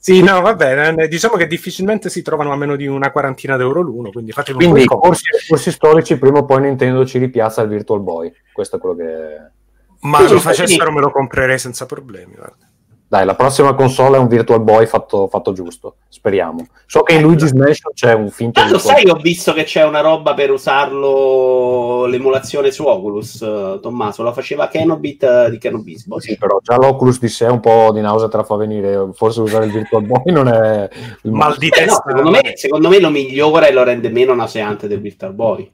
[0.00, 1.02] Sì, no, va bene.
[1.02, 4.64] eh, Diciamo che difficilmente si trovano a meno di una quarantina d'euro l'uno, quindi fatevi
[4.64, 8.32] un Quindi, corsi, corsi storici, prima o poi Nintendo ci ripiazza il Virtual Boy.
[8.52, 9.04] Questo è quello che...
[10.00, 12.34] Ma Sì, lo facessero me lo comprerei senza problemi.
[12.34, 12.67] guarda.
[13.10, 16.66] Dai, la prossima console è un Virtual Boy fatto, fatto giusto, speriamo.
[16.84, 19.82] So che in Luigi's Mansion c'è un finto Ah, lo sai, ho visto che c'è
[19.82, 26.20] una roba per usarlo l'emulazione su Oculus, eh, Tommaso, la faceva Kenobit eh, di Kenobisbo.
[26.20, 29.08] Sì, però già l'Oculus di sé un po' di nausea te la fa venire.
[29.14, 30.86] Forse usare il Virtual Boy non è
[31.22, 32.02] il Mal di Eh, no, testa.
[32.06, 35.72] secondo, me, secondo me lo migliora e lo rende meno nauseante del Virtual Boy.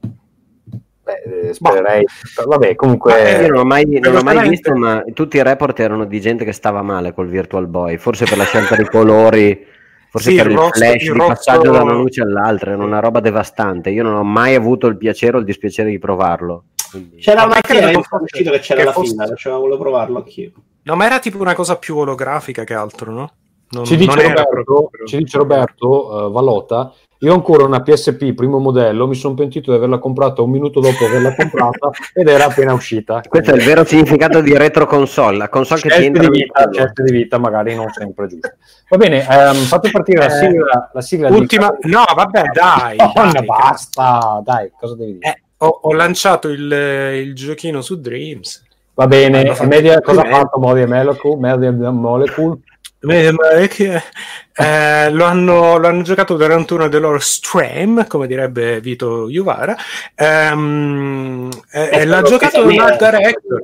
[1.04, 2.04] Beh, eh, spererei.
[2.46, 3.38] Vabbè, comunque.
[3.38, 6.20] Eh, Io non ho mai, non ho mai visto, ma tutti i report erano di
[6.20, 9.66] gente che stava male col Virtual Boy, forse per la scelta dei colori,
[10.08, 12.72] forse Sì, per il il rosso- flash il di rosso- passaggio da una luce all'altra,
[12.72, 13.90] era una roba devastante.
[13.90, 16.64] Io non ho mai avuto il piacere o il dispiacere di provarlo.
[16.90, 19.78] quindi- C'era Ma una sono fosse- uscito che c'era che la fosse- fila, cioè, volevo
[19.78, 20.52] provarlo anch'io.
[20.84, 23.30] No, ma era tipo una cosa più olografica che altro, no?
[23.70, 27.64] Non, Ci dice non era Roberto, proprio- ci dice Roberto eh, Valota, io ho ancora
[27.64, 31.90] una PSP primo modello, mi sono pentito di averla comprata un minuto dopo averla comprata
[32.12, 33.22] ed era appena uscita.
[33.26, 36.28] Questo è il vero significato di retro console, la console che ti Scelte entra di,
[36.28, 38.56] nel vita, scelte di vita magari non sempre giuste.
[38.88, 41.76] Va bene, ehm, fate partire la Eh, sigla, la sigla Ultima...
[41.80, 41.90] di...
[41.90, 42.96] No, vabbè, dai.
[42.96, 45.28] Madonna, dai, basta, dai, cosa devi dire?
[45.30, 46.70] Eh, ho, ho lanciato il,
[47.24, 48.62] il giochino su Dreams.
[48.96, 50.30] Va bene, media, cosa ha Eh.
[50.30, 50.84] fatto Modi?
[50.84, 52.58] Media Molecule?
[53.06, 54.02] Eh, ma è che,
[54.56, 59.76] eh, lo, hanno, lo hanno giocato durante uno dei loro stream, come direbbe Vito Juvara,
[60.14, 63.62] ehm, e, e l'ha giocato un era- director.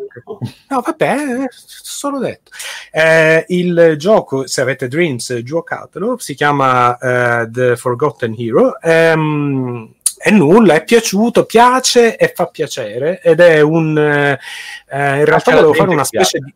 [0.69, 2.51] No, vabbè, eh, solo detto.
[2.93, 8.81] Eh, il gioco, se avete Dreams, giocatelo, si chiama eh, The Forgotten Hero.
[8.81, 13.97] ehm, e nulla, è piaciuto, piace e fa piacere ed è un...
[13.97, 14.39] eh,
[14.91, 16.55] eh, in realtà volevo fare una specie di...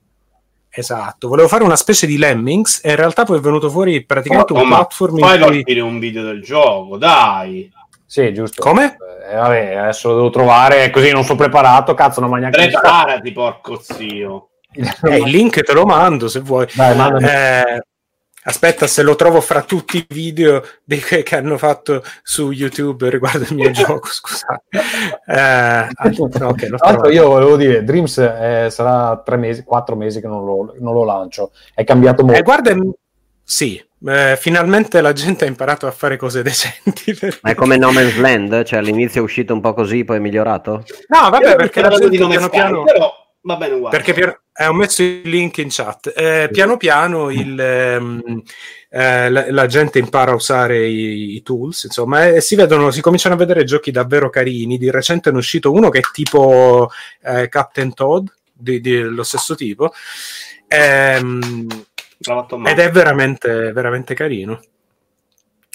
[0.76, 4.52] Esatto, volevo fare una specie di Lemmings e in realtà poi è venuto fuori praticamente
[4.54, 5.54] Oh, un ma platform in Fai cui...
[5.54, 7.70] partire un video del gioco, dai.
[8.04, 8.60] Sì, giusto.
[8.60, 8.96] Come?
[9.30, 13.32] Eh, vabbè, adesso lo devo trovare, così non sono preparato, cazzo, non mangia neanche Preparati,
[13.32, 14.48] porco zio.
[15.04, 16.66] Eh, il link te lo mando se vuoi.
[16.74, 17.24] Dai, mandami.
[17.24, 17.80] Eh,
[18.44, 23.10] aspetta, se lo trovo fra tutti i video di que- che hanno fatto su YouTube
[23.10, 24.62] riguardo il mio gioco, scusate.
[25.26, 29.96] Eh, ah, ok, l'ho Tra l'altro io volevo dire, Dreams eh, sarà tre mesi, quattro
[29.96, 32.38] mesi che non lo, non lo lancio, è cambiato molto.
[32.38, 32.74] Eh, guarda,
[33.42, 37.14] sì, eh, finalmente la gente ha imparato a fare cose decenti.
[37.14, 40.16] per- Ma è come No Man's Land, cioè all'inizio è uscito un po' così, poi
[40.16, 40.84] è migliorato?
[41.08, 42.84] No, vabbè, perché sto la gente piano piano...
[42.84, 43.96] però va bene uguale.
[43.96, 46.12] Perché pian- eh, ho messo il link in chat.
[46.14, 48.42] Eh, piano piano il, ehm,
[48.88, 53.00] eh, la, la gente impara a usare i, i tools, insomma, e si vedono, si
[53.00, 54.78] cominciano a vedere giochi davvero carini.
[54.78, 56.90] Di recente ne è uscito uno che è tipo
[57.22, 59.92] eh, Captain Todd, di, di- lo stesso tipo,
[60.68, 61.66] ehm,
[62.64, 64.60] ed è veramente, veramente carino.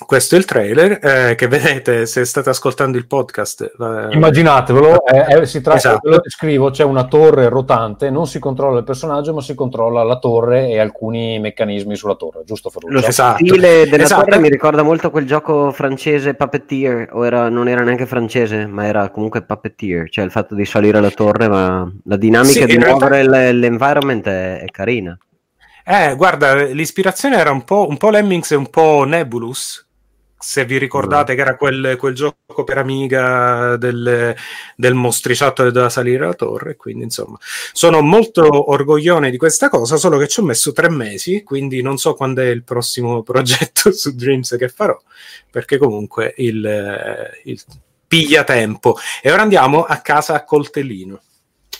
[0.05, 3.61] Questo è il trailer eh, che vedete se state ascoltando il podcast.
[3.61, 5.99] eh, Immaginatevelo, eh, eh, si tratta, Esatto.
[6.03, 10.03] ve lo descrivo, c'è una torre rotante, non si controlla il personaggio, ma si controlla
[10.03, 12.93] la torre e alcuni meccanismi sulla torre, giusto Ferruccio?
[12.93, 13.45] Lo Esatto.
[13.45, 14.23] stile della Esatto.
[14.25, 18.85] torre mi ricorda molto quel gioco francese Puppeteer, o era- non era neanche francese, ma
[18.85, 22.77] era comunque Puppeteer, cioè il fatto di salire la torre, ma la dinamica Sì, di
[22.77, 25.17] realtà- muovere l- l'environment è, è carina.
[25.85, 29.87] Eh, guarda, l'ispirazione era un po', un po' Lemmings e un po' Nebulus.
[30.41, 34.33] Se vi ricordate che era quel, quel gioco per Amiga del,
[34.75, 37.37] del mostriciattolo da salire la torre, quindi insomma
[37.73, 41.97] sono molto orgoglione di questa cosa, solo che ci ho messo tre mesi, quindi non
[41.97, 44.97] so quando è il prossimo progetto su Dreams che farò,
[45.51, 47.61] perché comunque il, il
[48.07, 48.97] piglia tempo.
[49.21, 51.21] E ora andiamo a casa a coltellino.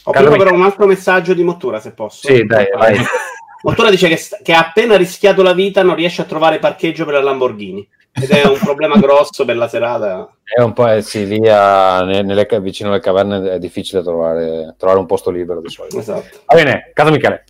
[0.04, 2.28] Ho preso però un altro messaggio di Mottura, se posso.
[2.28, 2.98] Sì, dai, vai.
[3.64, 7.16] Mottura dice che, che ha appena rischiato la vita, non riesce a trovare parcheggio per
[7.16, 7.88] la Lamborghini.
[8.12, 10.30] Ed è un problema grosso per la serata.
[10.44, 14.76] È un po' eh, sì, lì a- ne- nelle vicino alle caverne è difficile trovare,
[14.78, 16.00] trovare un posto libero di solito.
[16.00, 16.40] Esatto.
[16.46, 17.44] Va bene, casa Michele.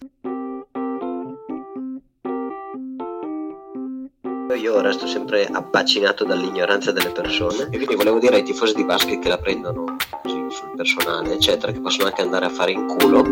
[4.61, 9.19] Io resto sempre abbacinato dall'ignoranza delle persone e quindi volevo dire ai tifosi di basket
[9.19, 13.23] che la prendono così sul personale, eccetera, che possono anche andare a fare in culo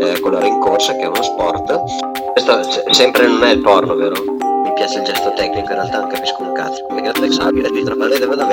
[0.00, 1.80] eh, con la rincorsa, che è uno sport.
[2.32, 4.14] Questo se- sempre non è il porno, vero?
[4.74, 6.84] Mi piace il gesto tecnico, in realtà non capisco un cazzo.
[6.88, 8.48] Come che Alex Abile di trapalle vado a.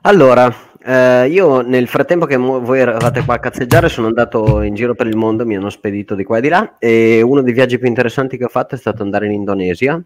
[0.00, 0.50] Allora,
[0.82, 5.06] eh, io nel frattempo che voi eravate qua a cazzeggiare sono andato in giro per
[5.08, 7.88] il mondo, mi hanno spedito di qua e di là e uno dei viaggi più
[7.88, 10.02] interessanti che ho fatto è stato andare in Indonesia,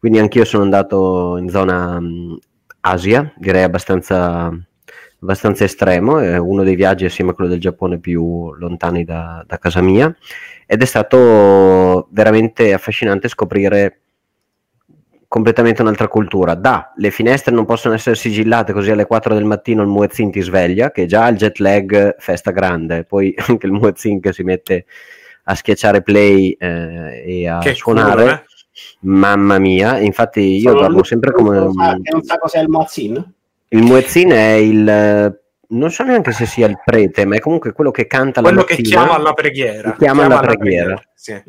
[0.00, 2.38] quindi anch'io sono andato in zona mh,
[2.86, 4.52] Asia, direi abbastanza,
[5.20, 9.58] abbastanza estremo, è uno dei viaggi assieme a quello del Giappone più lontani da, da
[9.58, 10.14] casa mia
[10.66, 14.00] ed è stato veramente affascinante scoprire
[15.28, 16.54] completamente un'altra cultura.
[16.54, 20.42] Da, le finestre non possono essere sigillate così alle 4 del mattino il muezzin ti
[20.42, 24.84] sveglia, che già il jet lag festa grande, poi anche il muezzin che si mette
[25.44, 28.22] a schiacciare play eh, e a Che suonare.
[28.22, 28.44] culo, eh?
[29.00, 31.72] Mamma mia, infatti io Solo dormo sempre che non come...
[31.72, 33.32] sa- che non sa cos'è il muazzin?
[33.68, 34.88] Il muezzin è il...
[34.88, 38.48] eh, Non so neanche se sia il prete, ma è comunque quello che canta la
[38.48, 39.00] Quello che mattina.
[39.00, 39.90] chiama alla preghiera.
[39.92, 41.02] Che chiama alla preghiera.
[41.14, 41.42] sì.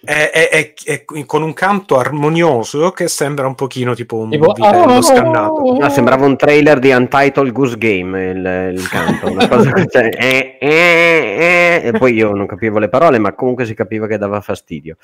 [0.00, 4.52] È, è- è- è con un canto armonioso che sembra un pochino tipo un Tipo,
[4.52, 5.02] vitello "Oh".
[5.02, 5.76] scannato.
[5.78, 10.08] No, sembrava un trailer di Untitled Goose Game il, il canto, una cosa che cioè,
[10.16, 14.18] eh, eh, eh, e poi io non capivo le parole, ma comunque si capiva che
[14.18, 14.96] dava fastidio.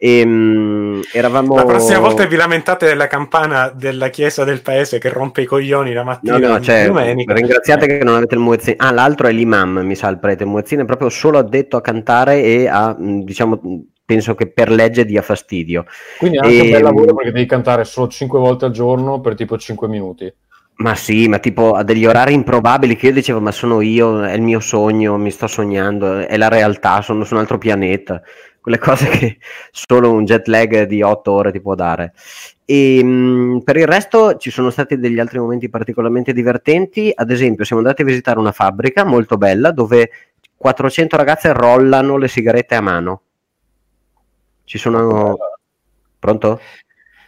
[0.00, 1.56] E, mm, eravamo...
[1.56, 5.92] La prossima volta vi lamentate della campana della chiesa del paese che rompe i coglioni
[5.92, 7.34] la mattina No, no, cioè, domenica.
[7.34, 8.74] ringraziate che non avete il muezzin.
[8.76, 10.44] Ah, l'altro è l'imam, mi sa, il prete.
[10.44, 14.48] Il muezzin è proprio solo addetto a cantare e a, mh, diciamo, mh, penso che
[14.52, 15.84] per legge dia fastidio.
[16.16, 19.20] Quindi è anche un E- bel lavoro perché devi cantare solo 5 volte al giorno
[19.20, 20.32] per tipo 5 minuti.
[20.76, 24.34] Ma sì, ma tipo a degli orari improbabili che io dicevo, ma sono io, è
[24.34, 28.22] il mio sogno, mi sto sognando, è la realtà, sono su un altro pianeta.
[28.68, 29.38] Quelle cose che
[29.70, 32.12] solo un jet lag di 8 ore ti può dare.
[32.66, 37.10] E mh, per il resto ci sono stati degli altri momenti particolarmente divertenti.
[37.14, 40.10] Ad esempio, siamo andati a visitare una fabbrica molto bella dove
[40.54, 43.22] 400 ragazze rollano le sigarette a mano.
[44.64, 45.38] Ci sono.
[46.18, 46.60] Pronto?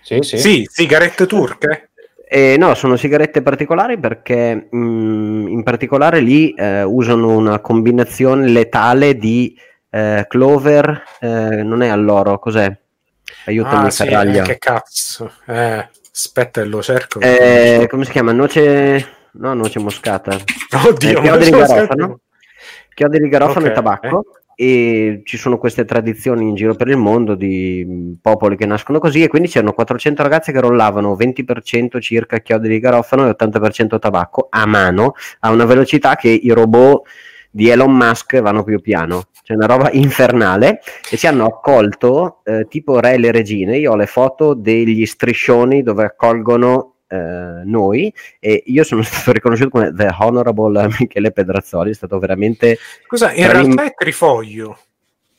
[0.03, 0.37] Sì, sì.
[0.37, 1.89] Sì, sigarette turche.
[2.29, 9.17] Eh, no, sono sigarette particolari perché mh, in particolare lì eh, usano una combinazione letale
[9.17, 9.57] di
[9.91, 12.75] eh, clover, eh, non è alloro, cos'è?
[13.47, 14.43] Aiutami, Ah, sì, Ferraglia.
[14.43, 15.33] eh, che cazzo.
[15.47, 17.21] Eh, aspetta, lo cerco.
[17.21, 18.33] Eh, come si chiama?
[18.33, 20.37] Noce, no, noce moscata.
[20.87, 22.21] Oddio, Eh, chiodi di garofano,
[22.95, 23.71] chiodi di garofano Ok.
[23.71, 24.25] e tabacco.
[24.61, 28.99] E ci sono queste tradizioni in giro per il mondo di mh, popoli che nascono
[28.99, 29.23] così.
[29.23, 34.49] E quindi c'erano 400 ragazze che rollavano 20% circa chiodi di garofano e 80% tabacco
[34.51, 37.09] a mano a una velocità che i robot
[37.51, 39.25] di Elon Musk vanno più piano.
[39.43, 43.77] C'è una roba infernale e ci hanno accolto eh, tipo re e le regine.
[43.79, 49.71] Io ho le foto degli striscioni dove accolgono eh, noi e io sono stato riconosciuto
[49.71, 54.79] come The Honorable Michele Pedrazzoli, è stato veramente Scusa, in Trim- realtà è trifoglio.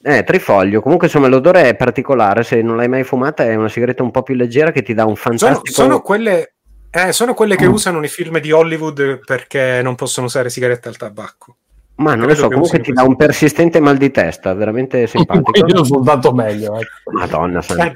[0.02, 0.82] eh, trifoglio.
[0.82, 4.24] Comunque insomma l'odore è particolare, se non l'hai mai fumata è una sigaretta un po'
[4.24, 6.56] più leggera che ti dà un Sono, fantastico sono quelle,
[6.90, 7.58] eh, sono quelle Mm.
[7.58, 11.56] che usano nei film di Hollywood perché non possono usare sigarette al tabacco.
[12.02, 15.06] Ma non lo credo so, che comunque ti dà un persistente mal di testa, veramente
[15.08, 15.52] simpatico.
[15.52, 16.80] Quindi non soltanto meglio.
[16.80, 17.12] ecco.
[17.12, 17.96] Madonna santa.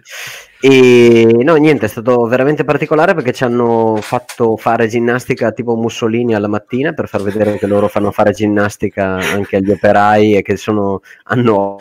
[0.62, 6.34] E no, niente, è stato veramente particolare perché ci hanno fatto fare ginnastica tipo Mussolini
[6.34, 10.56] alla mattina per far vedere che loro fanno fare ginnastica anche agli operai e che
[10.56, 11.78] sono, hanno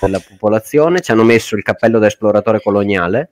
[0.00, 1.00] della popolazione.
[1.00, 3.30] Ci hanno messo il cappello da esploratore coloniale.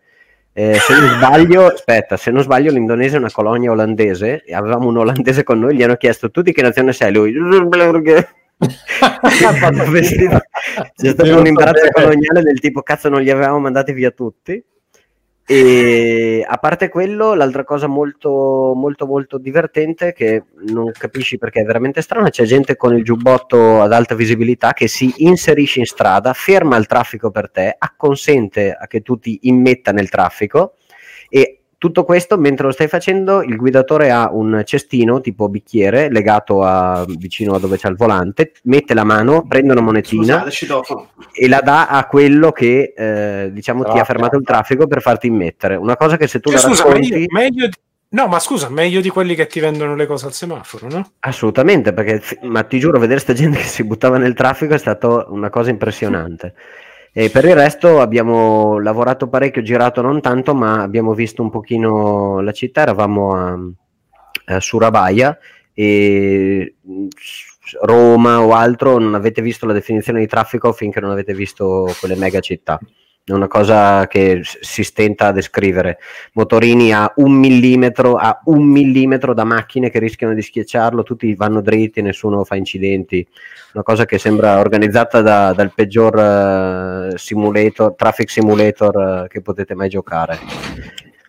[0.59, 4.89] Eh, se non sbaglio, aspetta, se non sbaglio, l'Indonesia è una colonia olandese e avevamo
[4.89, 7.13] un olandese con noi, gli hanno chiesto tu di che nazione sei?
[7.13, 7.31] Lui
[10.97, 14.65] c'è stato un imbarazzo coloniale del tipo cazzo non li avevamo mandati via tutti
[15.49, 21.65] e a parte quello l'altra cosa molto molto molto divertente che non capisci perché è
[21.65, 26.33] veramente strana c'è gente con il giubbotto ad alta visibilità che si inserisce in strada
[26.33, 30.75] ferma il traffico per te acconsente a che tu ti immetta nel traffico
[31.29, 36.63] e tutto questo mentre lo stai facendo il guidatore ha un cestino tipo bicchiere legato
[36.63, 41.49] a, vicino a dove c'è il volante mette la mano prende una monetina Scusate, e
[41.49, 45.77] la dà a quello che eh, diciamo ti ha fermato il traffico per farti immettere.
[45.77, 47.77] Una cosa che se tu Cioè, la scusa, racconti, meglio, meglio di-
[48.11, 51.11] no, ma scusa, meglio di quelli che ti vendono le cose al semaforo, no?
[51.21, 55.27] assolutamente, perché ma ti giuro, vedere sta gente che si buttava nel traffico è stata
[55.29, 56.55] una cosa impressionante.
[57.19, 62.43] E per il resto abbiamo lavorato parecchio, girato non tanto, ma abbiamo visto un pochino
[62.43, 63.59] la città, eravamo a,
[64.55, 65.39] a Surabaya
[65.73, 66.75] e
[67.81, 72.17] Roma o altro, non avete visto la definizione di traffico finché non avete visto quelle
[72.17, 72.79] mega città.
[73.29, 75.99] È una cosa che si stenta a descrivere.
[76.35, 81.61] Motorini a un millimetro, a un millimetro da macchine che rischiano di schiacciarlo, tutti vanno
[81.61, 83.27] dritti, nessuno fa incidenti.
[83.73, 86.17] Una cosa che sembra organizzata da- dal peggior
[87.15, 90.39] eh, simulator, traffic simulator eh, che potete mai giocare.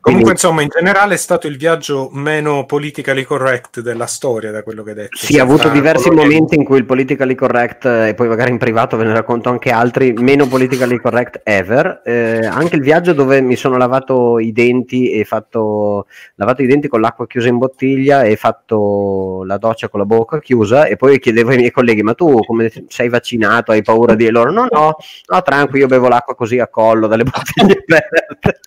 [0.08, 4.82] Comunque, insomma, in generale è stato il viaggio meno politically correct della storia, da quello
[4.84, 5.18] che hai detto.
[5.18, 8.14] Sì, Cioè, ha avuto diversi coloro che- momenti in cui il politically correct, eh, e
[8.14, 12.02] poi magari in privato ve ne racconto anche altri, meno politically correct ever.
[12.06, 16.88] Eh, anche il viaggio dove mi sono lavato i denti e fatto lavato i denti
[16.88, 21.20] con l'acqua chiusa in bottiglia e fatto la doccia con la bocca chiusa e poi
[21.20, 24.68] chiedevo ai miei colleghi ma tu come sei vaccinato hai paura di e loro no
[24.70, 24.96] no
[25.28, 28.60] no tranquillo io bevo l'acqua così a collo dalle bottiglie aperte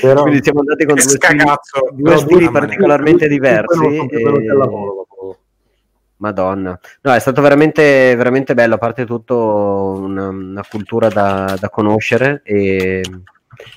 [0.00, 1.44] Però- Quindi siamo andati con due stili,
[1.92, 3.78] due stili due- particolarmente diversi.
[3.78, 4.14] Più venuti
[4.46, 5.06] e- lavoro.
[6.20, 8.74] Madonna, no, è stato veramente, veramente bello.
[8.74, 9.36] A parte tutto,
[10.00, 13.02] una, una cultura da, da conoscere e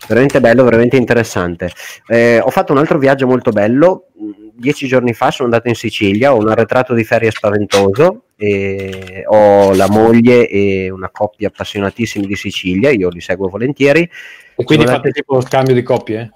[0.07, 1.69] veramente bello, veramente interessante.
[2.07, 4.07] Eh, ho fatto un altro viaggio molto bello.
[4.53, 9.73] Dieci giorni fa sono andato in Sicilia, ho un arretrato di ferie spaventoso e ho
[9.75, 14.09] la moglie e una coppia appassionatissimi di Sicilia, io li seguo volentieri.
[14.55, 16.31] E quindi Sono fate andati- tipo scambio di coppie?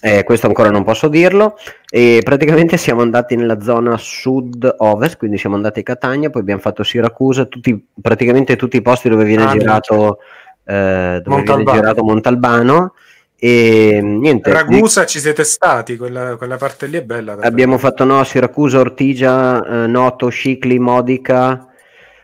[0.00, 1.56] eh, questo ancora non posso dirlo.
[1.88, 6.82] E praticamente siamo andati nella zona sud-ovest, quindi siamo andati a Catania, poi abbiamo fatto
[6.82, 10.18] Siracusa, tutti, praticamente tutti i posti dove viene Ah, girato,
[10.64, 11.78] eh, dove viene Montalbano.
[11.80, 12.94] girato Montalbano.
[13.38, 17.32] E niente, Ragusa ci siete stati, quella, quella parte lì è bella.
[17.32, 17.48] davvero.
[17.48, 21.66] abbiamo fatto no, Siracusa, Ortigia, eh, Noto, Scicli, Modica,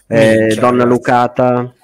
[0.06, 0.88] eh, Minchia, Donna ragazzi.
[0.88, 1.74] Lucata.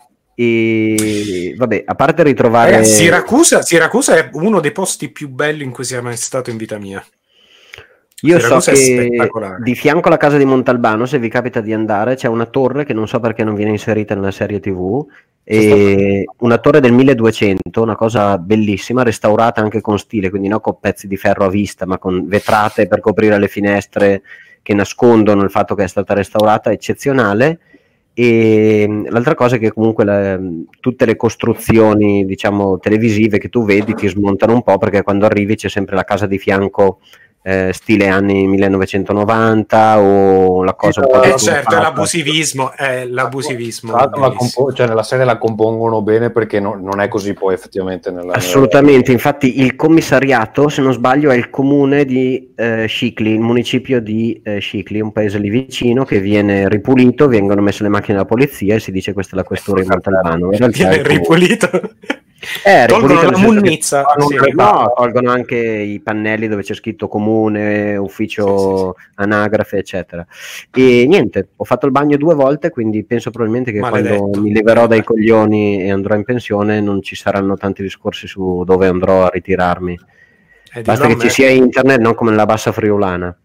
[0.41, 5.73] E vabbè, a parte ritrovare Ragazzi, Siracusa, Siracusa è uno dei posti più belli in
[5.73, 7.05] cui sia mai stato in vita mia.
[8.21, 9.29] Io Siracusa so è che
[9.65, 12.93] di fianco alla casa di Montalbano, se vi capita di andare, c'è una torre che
[12.93, 15.05] non so perché non viene inserita nella serie TV.
[16.37, 21.09] Una torre del 1200, una cosa bellissima, restaurata anche con stile, quindi non con pezzi
[21.09, 24.23] di ferro a vista, ma con vetrate per coprire le finestre
[24.63, 27.59] che nascondono il fatto che è stata restaurata, eccezionale.
[28.21, 30.41] E mh, l'altra cosa è che comunque la-
[30.81, 35.55] tutte le costruzioni, diciamo, televisive che tu vedi ti smontano un po' perché quando arrivi
[35.55, 36.99] c'è sempre la casa di fianco
[37.43, 43.93] eh, stile anni 1990 o la cosa un po' Eh, certo, è l'abusivismo, è l'abusivismo.
[44.11, 48.35] Compo- cioè, nella serie la compongono bene perché no- non è così poi effettivamente nella,
[48.35, 54.01] Assolutamente, infatti il commissariato, se non sbaglio, è il comune di eh, Scicli, il municipio
[54.01, 58.29] di eh, Scicli, un paese lì vicino che viene ripulito, vengono messe le macchine della
[58.29, 60.53] polizia e si dice questa è la questura di Montalbano.
[60.53, 61.71] In realtà è Viene ripulito.
[62.65, 64.05] Eh, Tolgono la munnizza.
[64.29, 64.35] sì.
[64.37, 70.25] un No, tolgono anche i pannelli dove c'è scritto comune, ufficio anagrafe, eccetera.
[70.73, 74.19] E niente, ho fatto il bagno due volte, quindi penso probabilmente che Maledetto.
[74.21, 78.63] quando mi leverò dai coglioni e andrò in pensione non ci saranno tanti discorsi su
[78.65, 79.99] dove andrò a ritirarmi.
[80.75, 81.31] Eh, Basta che a ci me.
[81.31, 83.37] sia internet, non come nella bassa friulana.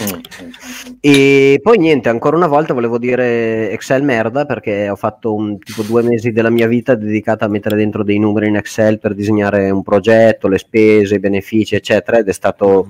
[0.10, 0.94] Mm.
[1.00, 5.82] E poi niente, ancora una volta volevo dire Excel merda perché ho fatto un, tipo
[5.82, 9.70] due mesi della mia vita dedicata a mettere dentro dei numeri in Excel per disegnare
[9.70, 12.86] un progetto, le spese, i benefici, eccetera, ed è stato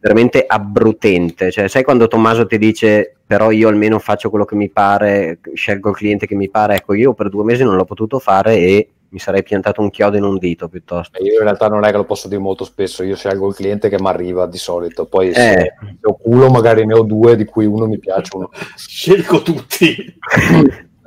[0.00, 1.50] veramente abbrutente.
[1.50, 5.90] Cioè, sai quando Tommaso ti dice però io almeno faccio quello che mi pare, scelgo
[5.90, 8.88] il cliente che mi pare, ecco io per due mesi non l'ho potuto fare e
[9.10, 11.22] mi sarei piantato un chiodo in un dito piuttosto.
[11.22, 13.88] Io in realtà non è che lo posso dire molto spesso, io scelgo il cliente
[13.88, 15.32] che mi arriva di solito, poi Eh.
[15.32, 19.96] se, ho culo magari ne ho due di cui uno mi piace, uno Scelgo tutti.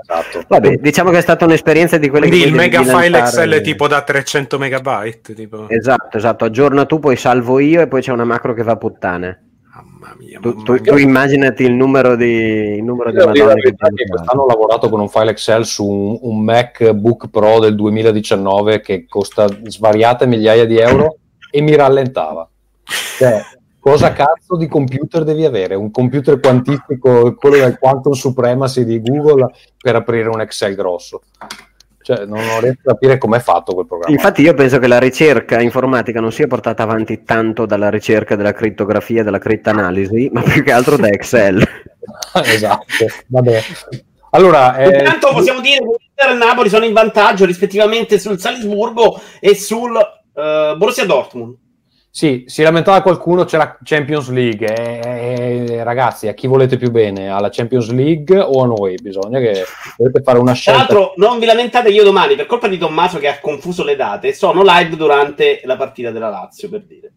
[0.02, 0.44] esatto.
[0.48, 3.62] Vabbè, diciamo che è stata un'esperienza di quelle Quindi che il mega file Excel è
[3.62, 5.34] tipo da 300 megabyte.
[5.34, 5.70] Tipo.
[5.70, 9.46] Esatto, esatto, aggiorna tu, poi salvo io e poi c'è una macro che va puttane.
[9.84, 10.82] Mamma mia, Tu, mamma tu- mia.
[10.82, 12.26] tu immaginati il numero di,
[12.78, 13.76] il numero di la madonne che
[14.08, 19.06] quest'anno ho lavorato con un file Excel su un, un MacBook Pro del 2019 che
[19.08, 21.18] costa svariate migliaia di euro
[21.52, 22.48] e mi rallentava.
[23.18, 23.42] Cioè,
[23.80, 25.76] cosa cazzo di computer devi avere?
[25.76, 31.22] Un computer quantistico, quello del Quantum Supremacy di Google, per aprire un Excel grosso.
[32.16, 34.14] Cioè, non, non riesco a capire com'è fatto quel programma.
[34.14, 38.52] Infatti io penso che la ricerca informatica non sia portata avanti tanto dalla ricerca della
[38.52, 41.66] crittografia, della crittanalisi, ma più che altro da Excel.
[42.44, 43.62] esatto, vabbè.
[44.32, 49.20] Allora, eh, Intanto possiamo dire che Inter e Napoli sono in vantaggio rispettivamente sul Salisburgo
[49.40, 51.56] e sul eh, Borussia Dortmund.
[52.14, 54.68] Sì, si lamentava qualcuno, c'è la Champions League.
[54.68, 57.30] eh, eh, ragazzi, a chi volete più bene?
[57.30, 58.96] Alla Champions League o a noi?
[59.02, 59.64] Bisogna che
[59.96, 60.80] dovete fare una Tra scelta.
[60.80, 64.34] l'altro, non vi lamentate io domani, per colpa di Tommaso che ha confuso le date,
[64.34, 67.12] sono live durante la partita della Lazio, per dire.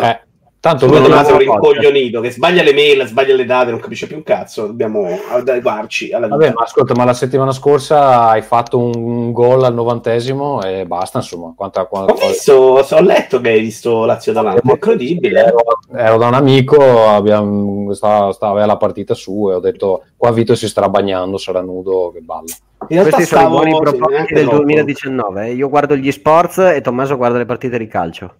[0.00, 0.20] Eh,
[0.60, 4.16] tanto lui Tommaso non rincoglionito, che sbaglia le mail, sbaglia le date, non capisce più
[4.16, 9.32] un cazzo, dobbiamo adeguarci alla Vabbè, ma ascolta, ma la settimana scorsa hai fatto un
[9.32, 11.52] gol al novantesimo e basta, insomma.
[11.56, 15.44] Quanta, quanta- Ho visto, ho letto che hai visto Lazio davanti, è incredibile.
[15.44, 15.62] Ero,
[15.94, 20.54] ero da un amico, abbiamo, stava, stava la partita su e ho detto qua Vito
[20.54, 22.52] si starà bagnando, sarà nudo, che balla.
[22.88, 24.62] In realtà Questi sono i stavo buoni propositi del troppo.
[24.62, 25.46] 2019.
[25.46, 25.52] eh.
[25.52, 28.34] Io guardo gli sports e Tommaso guarda le partite di calcio.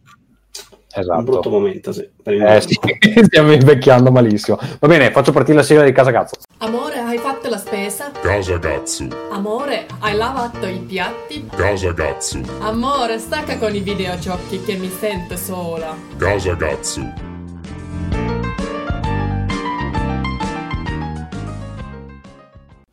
[0.96, 1.50] Un brutto Esatto.
[1.50, 2.08] momento, sì.
[2.22, 2.78] per il Eh, sì,
[3.24, 4.58] stiamo invecchiando malissimo.
[4.78, 6.36] Va bene, faccio partire la sigla di Casa Cazzo.
[6.58, 8.10] Amore, hai fatto la spesa?
[8.20, 11.46] Casa Gatsu, Amore, hai lavato i piatti?
[11.54, 15.94] Casa Gatsu, Amore, stacca con i videogiochi che mi sento sola.
[16.16, 17.12] Casa Gatsu,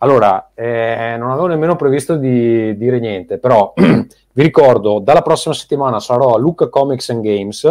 [0.05, 5.99] Allora, eh, non avevo nemmeno previsto di dire niente, però vi ricordo, dalla prossima settimana
[5.99, 7.61] sarò a Luca Comics and Games.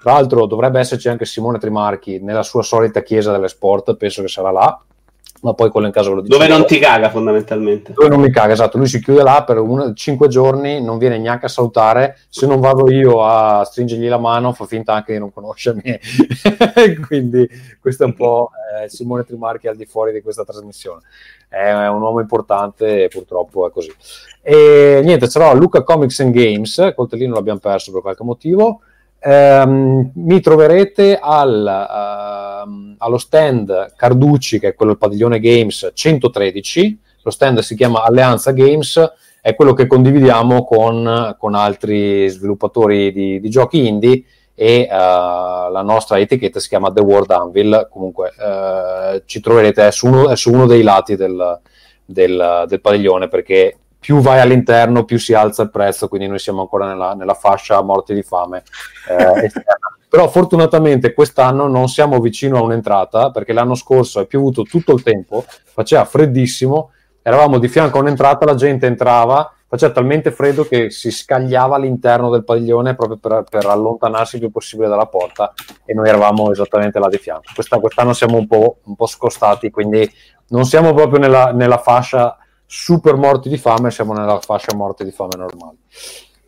[0.00, 4.28] Tra l'altro dovrebbe esserci anche Simone Trimarchi nella sua solita chiesa delle sport, penso che
[4.28, 4.80] sarà là,
[5.42, 6.36] ma poi quello in caso ve lo dico.
[6.36, 7.92] Dove non ti caga fondamentalmente.
[7.92, 8.78] Dove non mi caga, esatto.
[8.78, 12.18] Lui si chiude là per uno- cinque giorni, non viene neanche a salutare.
[12.28, 15.82] Se non vado io a stringergli la mano, fa finta anche di non conoscermi.
[17.06, 17.48] Quindi
[17.80, 18.50] questo è un po'
[18.84, 21.00] eh, Simone Trimarchi al di fuori di questa trasmissione.
[21.48, 23.92] È un uomo importante e purtroppo è così.
[24.40, 26.92] E niente, sarò a Luca Comics and Games.
[26.94, 28.80] Coltellino l'abbiamo perso per qualche motivo.
[29.24, 37.00] Ehm, mi troverete al, ehm, allo stand Carducci, che è quello del padiglione Games 113.
[37.22, 39.00] Lo stand si chiama Alleanza Games,
[39.40, 45.82] è quello che condividiamo con, con altri sviluppatori di, di giochi indie e eh, la
[45.84, 47.88] nostra etichetta si chiama The World Anvil.
[47.90, 51.60] Comunque eh, ci troverete, su uno, su uno dei lati del,
[52.04, 56.62] del, del padiglione perché più vai all'interno più si alza il prezzo, quindi noi siamo
[56.62, 58.64] ancora nella, nella fascia morti di fame.
[59.08, 59.96] eh, esterna.
[60.10, 65.04] Però fortunatamente quest'anno non siamo vicino a un'entrata, perché l'anno scorso è piovuto tutto il
[65.04, 66.90] tempo, faceva freddissimo,
[67.22, 72.28] eravamo di fianco a un'entrata, la gente entrava, faceva talmente freddo che si scagliava all'interno
[72.28, 76.98] del padiglione proprio per, per allontanarsi il più possibile dalla porta e noi eravamo esattamente
[76.98, 77.52] là di fianco.
[77.54, 80.10] Questa- quest'anno siamo un po', un po' scostati, quindi
[80.48, 82.36] non siamo proprio nella, nella fascia
[82.74, 85.76] super morti di fame, siamo nella fascia morti di fame normale.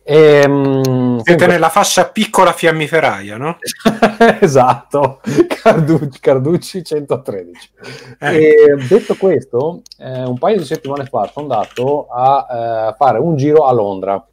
[0.01, 3.57] Ehm, Siete comunque- nella fascia piccola fiammiferaia, no?
[4.41, 7.69] esatto, Carducci, Carducci 113.
[8.19, 8.35] Eh.
[8.37, 8.55] E
[8.89, 12.47] detto questo, eh, un paio di settimane fa sono andato a
[12.89, 14.25] eh, fare un giro a Londra.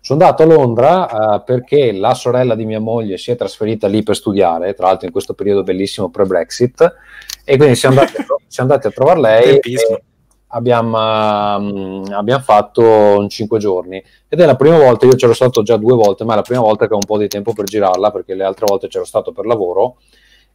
[0.00, 4.02] Sono andato a Londra eh, perché la sorella di mia moglie si è trasferita lì
[4.02, 6.94] per studiare, tra l'altro in questo periodo bellissimo pre-Brexit,
[7.42, 9.44] e quindi siamo andati, siamo andati a trovare lei.
[9.44, 9.96] Tempismo.
[9.96, 10.02] e
[10.54, 15.62] Abbiamo, ehm, abbiamo fatto un 5 giorni ed è la prima volta, io c'ero stato
[15.62, 17.64] già due volte, ma è la prima volta che ho un po' di tempo per
[17.64, 19.96] girarla perché le altre volte c'ero stato per lavoro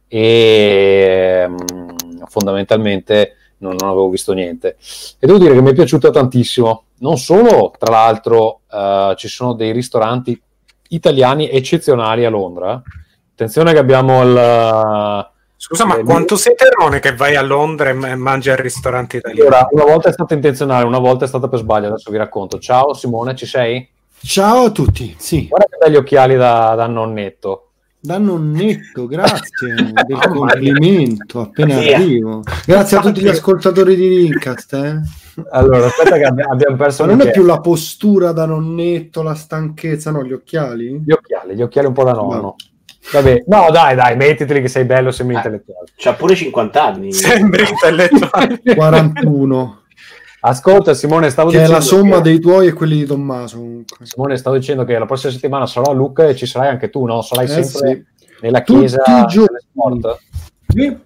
[0.08, 1.94] e ehm,
[2.26, 4.76] fondamentalmente non, non avevo visto niente.
[5.18, 6.84] E devo dire che mi è piaciuta tantissimo.
[6.98, 10.40] Non solo, tra l'altro, eh, ci sono dei ristoranti
[10.88, 12.82] italiani eccezionali a Londra.
[13.32, 15.28] Attenzione che abbiamo il...
[15.62, 19.18] Scusa, ma eh, quanto sei terrone che vai a Londra e ma- mangi al ristorante
[19.18, 19.42] italiano?
[19.46, 22.58] Allora, una volta è stata intenzionale, una volta è stata per sbaglio, adesso vi racconto.
[22.58, 23.86] Ciao Simone, ci sei?
[24.22, 27.72] Ciao a tutti, sì, Guarda che belli occhiali da, da nonnetto.
[28.00, 29.74] da nonnetto, grazie
[30.06, 31.96] del complimento appena Via.
[31.98, 32.42] arrivo.
[32.64, 34.94] Grazie a tutti gli ascoltatori di Rincast, eh.
[35.50, 39.34] Allora, aspetta che abbi- abbiamo perso Ma non è più la postura da nonnetto, la
[39.34, 41.02] stanchezza, no, gli occhiali?
[41.04, 42.56] gli occhiali, gli occhiali un po' da nonno.
[43.12, 45.38] Vabbè, no, dai, dai, mettiteli che sei bello, sembri Eh.
[45.38, 45.86] intellettuale.
[45.96, 47.12] C'ha pure 50 anni.
[47.12, 48.60] Sembri intellettuale.
[48.74, 49.78] 41,
[50.42, 53.56] Ascolta, Simone, stavo che è dicendo la somma che- dei tuoi e quelli di Tommaso.
[53.58, 54.06] comunque.
[54.06, 57.04] Simone, stavo dicendo che la prossima settimana sarò a Lucca e ci sarai anche tu,
[57.04, 57.20] no?
[57.20, 58.36] Sarai Eh, sempre sì.
[58.40, 60.18] nella chiesa delle sport?
[60.68, 60.96] Sì.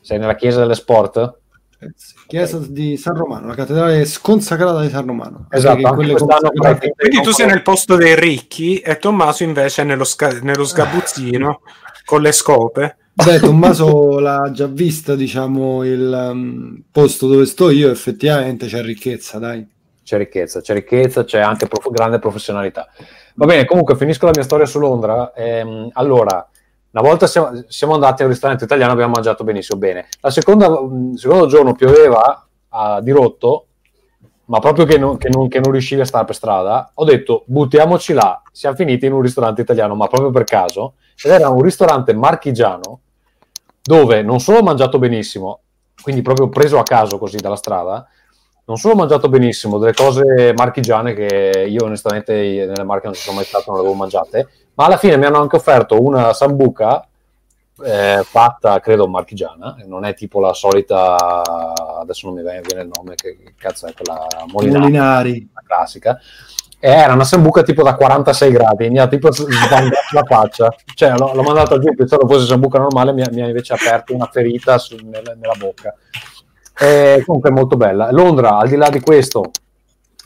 [0.00, 1.38] Sei nella chiesa delle sport?
[1.78, 1.92] Eh.
[2.26, 5.46] Chiesa di San Romano, la cattedrale sconsacrata di San Romano.
[5.50, 10.40] Esatto, consacrate- Quindi tu sei nel posto dei ricchi e Tommaso invece è nello, sca-
[10.40, 11.60] nello sgabuzzino
[12.04, 12.96] con le scope.
[13.12, 19.38] Beh, Tommaso l'ha già vista, diciamo, il um, posto dove sto io, effettivamente c'è ricchezza,
[19.38, 19.66] dai.
[20.02, 22.88] C'è ricchezza, c'è ricchezza, c'è anche prof- grande professionalità.
[23.34, 25.32] Va bene, comunque finisco la mia storia su Londra.
[25.34, 26.46] Ehm, allora,
[26.98, 30.08] una volta siamo, siamo andati a un ristorante italiano, abbiamo mangiato benissimo, bene.
[30.22, 33.66] La seconda, il secondo giorno pioveva a dirotto,
[34.46, 36.92] ma proprio che non, che, non, che non riuscivi a stare per strada.
[36.94, 38.40] Ho detto, buttiamoci là.
[38.50, 40.94] Siamo finiti in un ristorante italiano, ma proprio per caso.
[41.22, 43.00] Ed era un ristorante marchigiano,
[43.82, 45.60] dove non solo ho mangiato benissimo,
[46.00, 48.08] quindi proprio preso a caso così dalla strada,
[48.64, 53.22] non solo ho mangiato benissimo, delle cose marchigiane che io onestamente nelle marche non ci
[53.22, 56.32] sono mai stato, non le avevo mangiate, ma alla fine mi hanno anche offerto una
[56.32, 57.06] sambuca
[57.82, 61.42] eh, fatta, credo, marchigiana, non è tipo la solita,
[62.00, 65.50] adesso non mi viene il nome, che, che cazzo è quella Molinari, Molinari.
[65.52, 66.18] la classica,
[66.78, 71.16] e era una sambuca tipo da 46 gradi, mi ha tipo sbandato la faccia, cioè
[71.16, 74.28] l'ho, l'ho mandata giù, pensavo fosse sambuca normale, mi ha, mi ha invece aperto una
[74.30, 75.94] ferita su- nella, nella bocca.
[76.78, 78.10] E comunque è molto bella.
[78.10, 79.50] Londra, al di là di questo,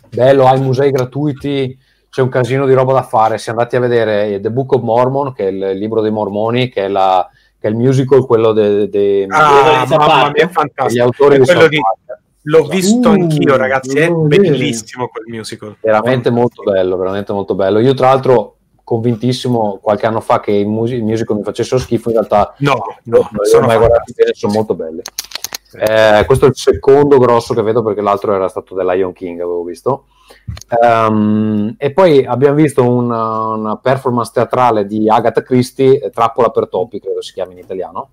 [0.08, 1.78] bello, ha i musei gratuiti,
[2.10, 3.38] c'è un casino di roba da fare.
[3.38, 6.68] Si è andati a vedere The Book of Mormon, che è il libro dei mormoni,
[6.68, 7.26] che è, la,
[7.58, 11.04] che è il musical, quello dei de, Ah, mamma mia, è fantastico.
[11.04, 11.80] autori di South di-.
[12.44, 13.96] L'ho visto Uh, anch'io, ragazzi.
[13.98, 15.76] È bellissimo quel musical.
[15.80, 17.78] veramente molto bello, veramente molto bello.
[17.78, 22.14] Io, tra l'altro, convintissimo qualche anno fa che i, mus- musical mi facessero schifo, in
[22.16, 25.00] realtà No, no, ho sono mai guardati bene, sono molto belli.
[25.74, 29.38] Eh, questo è il secondo grosso che vedo perché l'altro era stato The Lion King,
[29.40, 30.06] avevo visto.
[30.82, 36.68] Ehm, e poi abbiamo visto una, una performance teatrale di Agatha Christie, eh, Trappola per
[36.68, 38.10] topi, credo si chiami in italiano,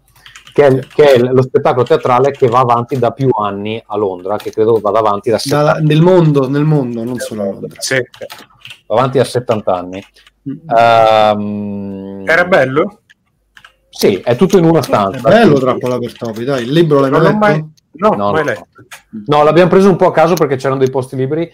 [0.53, 4.37] che è, che è lo spettacolo teatrale che va avanti da più anni a Londra,
[4.37, 7.79] che credo vada avanti da 70 Da- nel mondo, nel mondo, non solo a Londra.
[7.79, 7.95] Sì.
[8.87, 10.03] va avanti a 70 anni.
[10.75, 13.01] Ehm, Era bello?
[13.89, 15.27] Sì, è tutto in una stanza.
[15.27, 17.45] È bello Trappola per topi, dai, il libro l'hai Non mai l'ho letto?
[17.59, 17.75] mai...
[17.99, 18.49] No, No, mai no.
[18.51, 18.67] letto.
[19.25, 21.51] No, l'abbiamo preso un po' a caso perché c'erano dei posti liberi.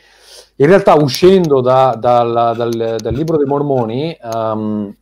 [0.58, 4.96] In realtà, uscendo da- dal, dal- dal libro dei Mormoni, ehm,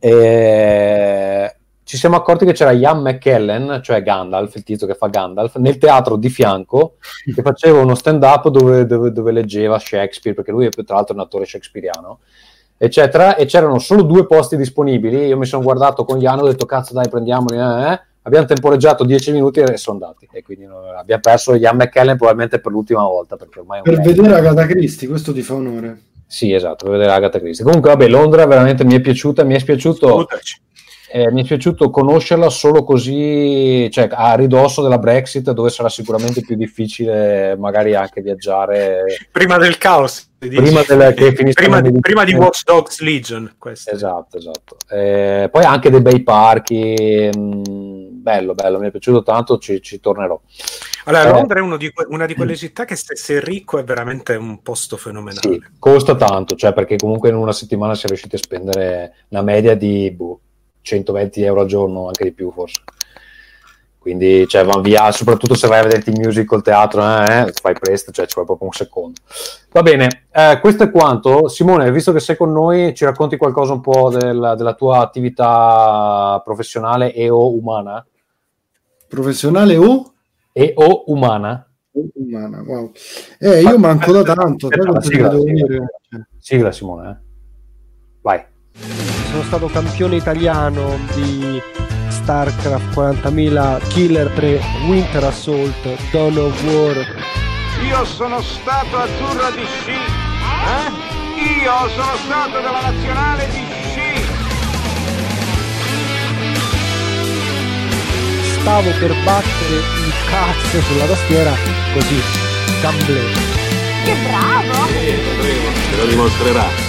[0.00, 5.56] eh, ci siamo accorti che c'era Ian McKellen, cioè Gandalf, il tizio che fa Gandalf,
[5.56, 6.96] nel teatro di fianco,
[7.34, 11.20] che faceva uno stand-up dove, dove- dove leggeva Shakespeare, perché lui è tra l'altro un
[11.20, 12.18] attore shakespeariano,
[12.76, 15.26] eccetera, e c'erano solo due posti disponibili.
[15.26, 18.46] Io mi sono guardato con Ian e ho detto, cazzo dai, prendiamoli, eh, eh." Abbiamo
[18.46, 20.28] temporeggiato 10 minuti e sono andati.
[20.30, 20.66] E quindi
[20.96, 24.22] abbiamo perso Ian McKellen probabilmente per l'ultima volta, Per vecchio.
[24.22, 26.02] vedere Agatha Christie, questo ti fa onore.
[26.26, 27.64] Sì, esatto, per vedere Agatha Christie.
[27.64, 30.60] Comunque, vabbè, Londra veramente mi è piaciuta, mi è Scusateci.
[31.10, 36.42] eh, mi è piaciuto conoscerla solo così, cioè a ridosso della Brexit, dove sarà sicuramente
[36.42, 40.26] più difficile magari anche viaggiare Prima del caos.
[40.38, 42.34] prima del- che prima, prima di.
[42.34, 43.54] Watch Dogs Legion.
[43.58, 43.90] Questo.
[43.90, 44.76] Esatto, esatto.
[44.90, 50.00] Eh, poi anche dei bei parchi, mh, bello, bello, mi è piaciuto tanto, ci, ci
[50.00, 50.38] tornerò.
[51.04, 51.32] Allora, Eh.
[51.32, 54.34] Londra è uno di que- una di quelle città che se sei ricco è veramente
[54.34, 55.40] un posto fenomenale.
[55.40, 59.40] Sì, costa tanto, cioè perché comunque in una settimana si è riusciti a spendere una
[59.40, 60.40] media di boh,
[60.82, 62.82] 120 euro al giorno, anche di più forse.
[63.98, 68.10] Quindi cioè, van via, soprattutto se vai a vedere il musical, teatro, eh, fai presto,
[68.12, 69.20] cioè ci vuole proprio un secondo.
[69.70, 71.48] Va bene, eh, questo è quanto.
[71.48, 76.40] Simone, visto che sei con noi, ci racconti qualcosa un po' del- della tua attività
[76.44, 78.04] professionale e o umana?
[79.08, 80.12] Professionale o
[80.52, 81.66] E o umana?
[82.14, 82.62] umana?
[82.62, 82.92] Wow.
[83.38, 85.86] Eh, io manco da tanto, Aspetta, sigla, sigla.
[86.38, 87.16] Sigla Simone, eh.
[88.22, 88.44] Vai.
[89.30, 91.60] Sono stato campione italiano di
[92.08, 96.96] StarCraft 40.000 Killer 3 Winter Assault Dawn of War
[97.86, 99.90] Io sono stato azzurro di sci.
[99.92, 101.62] Eh?
[101.62, 104.07] Io sono stato della nazionale di sci.
[108.60, 111.52] Stavo per battere il cazzo sulla tastiera
[111.92, 112.20] così
[112.80, 113.20] gamble
[114.04, 114.86] Che bravo!
[115.90, 116.87] Te lo dimostrerà.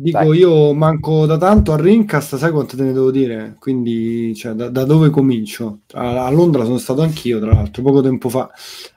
[0.00, 3.56] Dico io manco da tanto a Rincast, sai quanto te ne devo dire?
[3.58, 5.80] Quindi cioè, da, da dove comincio?
[5.94, 8.48] A, a Londra sono stato anch'io, tra l'altro, poco tempo fa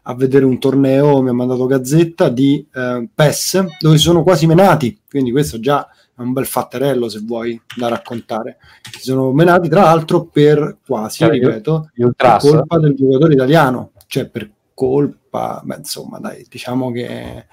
[0.03, 4.45] a vedere un torneo, mi ha mandato Gazzetta di eh, PES, dove si sono quasi
[4.45, 8.57] menati, quindi questo già è un bel fatterello se vuoi da raccontare.
[8.91, 13.93] Si sono menati tra l'altro per quasi, Cioè, ripeto, gli per colpa del giocatore italiano,
[14.05, 17.45] cioè per colpa, beh, insomma, dai, diciamo che eh,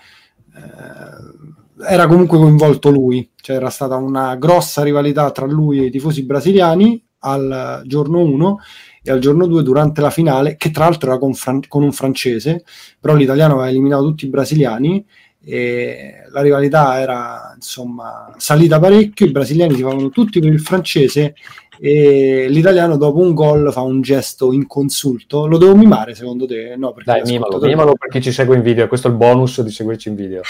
[1.87, 6.25] era comunque coinvolto lui, cioè era stata una grossa rivalità tra lui e i tifosi
[6.25, 8.59] brasiliani al giorno 1
[9.03, 11.93] e al giorno 2 durante la finale, che tra l'altro era con, fran- con un
[11.93, 12.65] francese,
[13.01, 15.05] però l'italiano aveva eliminato tutti i brasiliani
[15.41, 21.35] e la rivalità era insomma salita parecchio, i brasiliani si fanno tutti per il francese
[21.81, 25.47] e l'italiano dopo un gol fa un gesto inconsulto.
[25.47, 26.75] Lo devo mimare secondo te?
[26.77, 29.63] No, perché Dai, mimalo, mimalo per chi ci segue in video, questo è il bonus
[29.63, 30.43] di seguirci in video.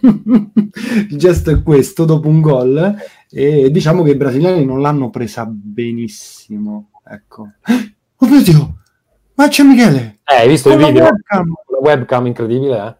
[1.10, 2.94] il gesto è questo dopo un gol
[3.30, 7.52] e diciamo che i brasiliani non l'hanno presa benissimo ecco
[8.16, 8.74] oh mio dio
[9.34, 11.04] ma c'è Michele Eh, hai visto il video?
[11.04, 11.54] webcam.
[11.66, 12.94] La webcam incredibile, eh?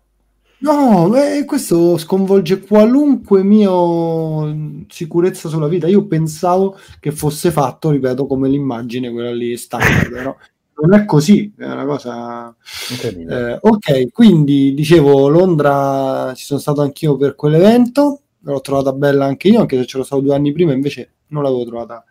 [0.59, 8.26] no eh, questo sconvolge qualunque mio sicurezza sulla vita io pensavo che fosse fatto ripeto
[8.26, 10.36] come l'immagine quella lì standard però
[10.81, 12.55] non è così è una cosa
[13.03, 19.49] eh, ok, quindi dicevo Londra ci sono stato anch'io per quell'evento, l'ho trovata bella anche
[19.49, 22.05] io, anche se c'ero stato due anni prima, invece non l'avevo trovata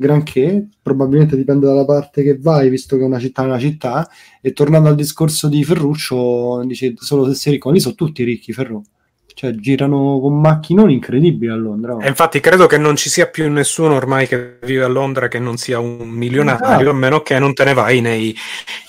[0.00, 4.08] granché, probabilmente dipende dalla parte che vai, visto che una città è una città,
[4.40, 8.52] e tornando al discorso di Ferruccio, dice solo se sei ricco, lì sono tutti ricchi
[8.52, 8.80] Ferru,
[9.38, 11.94] cioè girano con macchinoni incredibili a Londra.
[11.94, 12.02] oh.
[12.02, 15.38] E infatti credo che non ci sia più nessuno ormai che vive a Londra che
[15.38, 16.90] non sia un milionario, Ah.
[16.90, 18.34] a meno che non te ne vai nei,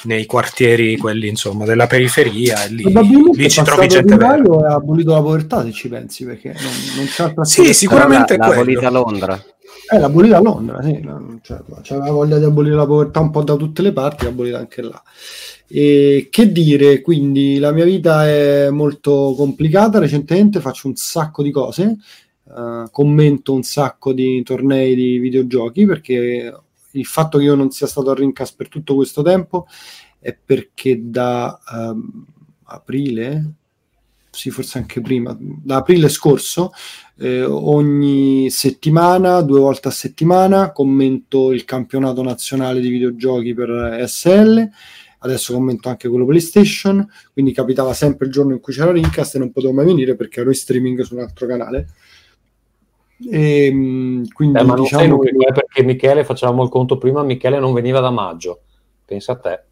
[0.05, 2.83] nei quartieri, quelli insomma, della periferia, e lì,
[3.31, 4.33] lì ci trovi gente vera.
[4.69, 8.45] Ha abolito la povertà, se ci pensi, perché non, non c'è altra Sì, sicuramente L'ha
[8.45, 8.61] è quello.
[8.61, 9.43] abolita a Londra.
[9.91, 11.01] Eh, l'ha abolita a Londra, sì,
[11.41, 14.81] cioè, c'aveva voglia di abolire la povertà un po' da tutte le parti, abolita anche
[14.81, 15.01] là.
[15.67, 21.51] E che dire, quindi la mia vita è molto complicata, recentemente faccio un sacco di
[21.51, 21.97] cose,
[22.47, 26.53] eh, commento un sacco di tornei di videogiochi perché
[26.91, 29.67] il fatto che io non sia stato a Rincast per tutto questo tempo
[30.19, 32.25] è perché da ehm,
[32.63, 33.53] aprile,
[34.29, 36.71] sì, forse anche prima, da aprile scorso,
[37.19, 44.69] eh, ogni settimana, due volte a settimana, commento il campionato nazionale di videogiochi per SL.
[45.21, 49.39] Adesso commento anche quello PlayStation, quindi capitava sempre il giorno in cui c'era Rincast e
[49.39, 51.87] non potevo mai venire perché ero in streaming su un altro canale.
[53.29, 56.69] E, mh, quindi Eh, ma non diciamo sei l'unico, che- eh, perché Michele, facevamo il
[56.69, 58.61] conto prima, Michele non veniva da maggio.
[59.03, 59.63] Pensa a te.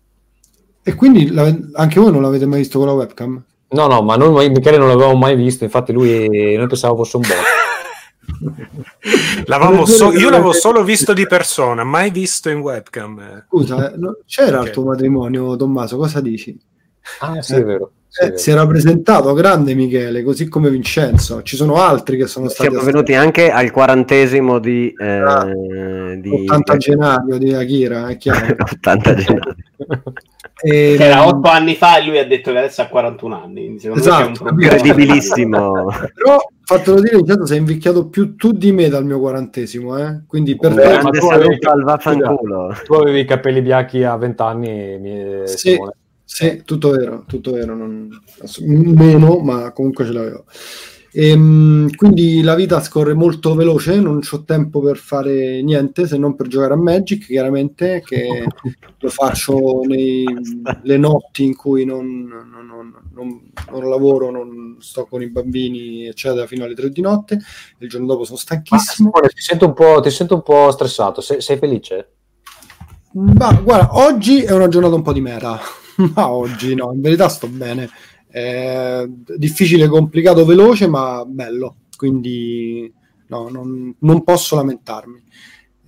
[0.84, 1.32] E quindi
[1.74, 3.42] anche voi non l'avete mai visto con la webcam?
[3.70, 7.24] No, no, ma noi Michele non l'avevamo mai visto, infatti lui, noi pensavamo fosse un
[7.24, 7.36] bot.
[9.46, 13.20] L'avevamo so- io l'avevo solo visto di persona, mai visto in webcam.
[13.20, 13.44] eh.
[13.48, 14.66] Scusa, eh, no- c'era Ok.
[14.68, 16.58] il tuo matrimonio, Tommaso, cosa dici?
[17.20, 17.92] Ah, sì, è vero.
[18.08, 21.42] sì, Eh, si era presentato grande Michele, così come Vincenzo.
[21.42, 26.78] Ci sono altri che sono stati Siamo venuti anche al quarantesimo di, eh, di 80
[26.78, 28.56] gennaio di Akira, è chiaro.
[28.74, 29.56] 80 gennaio.
[30.64, 33.80] E- Che era otto anni fa e lui ha detto che adesso ha 41 anni.
[33.80, 34.76] Secondo me Esatto, problema.
[34.76, 35.86] Credibilissimo.
[36.14, 40.24] Però fatelo dire, Vincenzo, sei invecchiato più tu di me dal mio quarantesimo, eh?
[40.28, 41.02] quindi per Beh, te...
[41.02, 41.60] ma tu avevi-.
[42.86, 45.92] Tu avevi i capelli bianchi a 20 anni, mi- Sì, Simone.
[46.24, 48.10] sì, tutto vero, tutto vero, non-
[48.66, 50.46] meno, ma comunque ce l'avevo.
[51.14, 56.36] Ehm, quindi la vita scorre molto veloce, non ho tempo per fare niente se non
[56.36, 58.46] per giocare a Magic, chiaramente, che
[59.00, 65.30] lo faccio nelle notti in cui non, non- non- non- lavoro, non sto con i
[65.30, 67.40] bambini, eccetera, fino alle 3 di notte.
[67.80, 69.10] Il giorno dopo sono Ma stanchissimo.
[69.10, 72.12] Simone, ti sento un po', ti sento un po' stressato, sei, sei felice?
[73.14, 75.60] Ma guarda, oggi è una giornata un po' di meta,
[76.14, 77.90] ma oggi no, in verità sto bene.
[78.30, 81.76] È difficile, complicato, veloce, ma bello.
[81.96, 82.92] Quindi
[83.28, 85.24] no, non, non posso lamentarmi.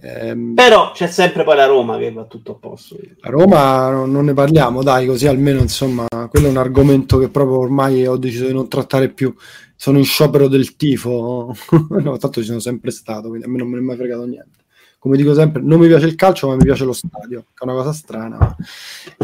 [0.01, 2.97] Ehm, Però c'è sempre poi la Roma che va tutto a posto.
[3.19, 7.29] a Roma no- non ne parliamo, dai, così almeno insomma, quello è un argomento che
[7.29, 9.33] proprio ormai ho deciso di non trattare più.
[9.75, 11.53] Sono in sciopero del tifo,
[12.01, 14.25] no, tanto ci sono sempre stato, quindi a me non me ne è mai fregato
[14.25, 14.58] niente.
[15.01, 17.63] Come dico sempre, non mi piace il calcio, ma mi piace lo stadio, che è
[17.63, 18.37] una cosa strana.
[18.37, 18.55] ma-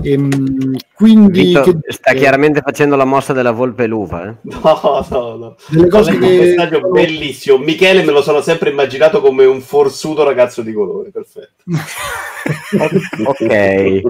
[0.01, 4.29] Ehm, quindi Vito che sta chiaramente facendo la mossa della volpe luva.
[4.29, 4.35] eh.
[4.63, 5.55] No, no, no.
[5.67, 7.57] Delle cose che- un messaggio bellissimo.
[7.57, 11.09] Michele me lo sono sempre immaginato come un forzuto ragazzo di colore.
[11.11, 11.63] Perfetto.
[13.25, 14.01] Ok.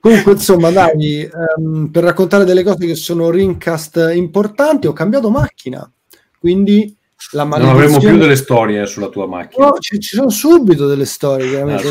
[0.00, 5.90] Comunque, insomma, dai, ehm, per raccontare delle cose che sono rincast importanti, ho cambiato macchina.
[6.38, 6.94] Quindi
[7.32, 9.66] la Non avremo più delle storie sulla tua macchina.
[9.66, 11.88] No, ci, ci sono subito delle storie, chiaramente.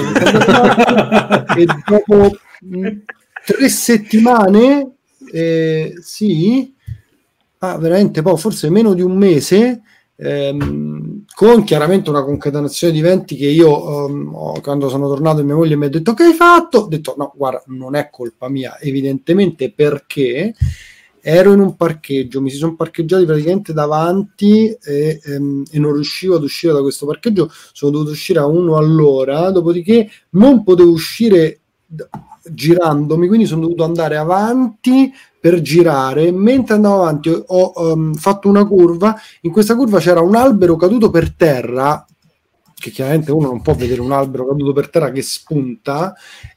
[0.48, 2.32] Ah, e dopo
[2.62, 2.90] mh,
[3.46, 4.96] tre settimane,
[5.32, 6.74] eh, sì,
[7.60, 9.82] ah, veramente poi forse meno di un mese,
[10.16, 15.56] ehm, con chiaramente una concatenazione di eventi che io ehm, ho- quando sono tornato mia
[15.56, 16.80] moglie mi ha detto che hai fatto?
[16.80, 20.54] Ho detto no, guarda, non è colpa mia, evidentemente perché
[21.26, 26.36] ero in un parcheggio, mi si sono parcheggiati praticamente davanti e, ehm, e non riuscivo
[26.36, 31.62] ad uscire da questo parcheggio, sono dovuto uscire a uno all'ora, dopodiché non potevo uscire
[31.86, 32.06] d-
[32.52, 38.50] girandomi, quindi sono dovuto andare avanti per girare, mentre andavo avanti ho, ho, ehm, fatto
[38.50, 42.06] una curva, in questa curva c'era un albero caduto per terra,
[42.76, 46.14] che chiaramente uno non può vedere un albero caduto per terra che spunta,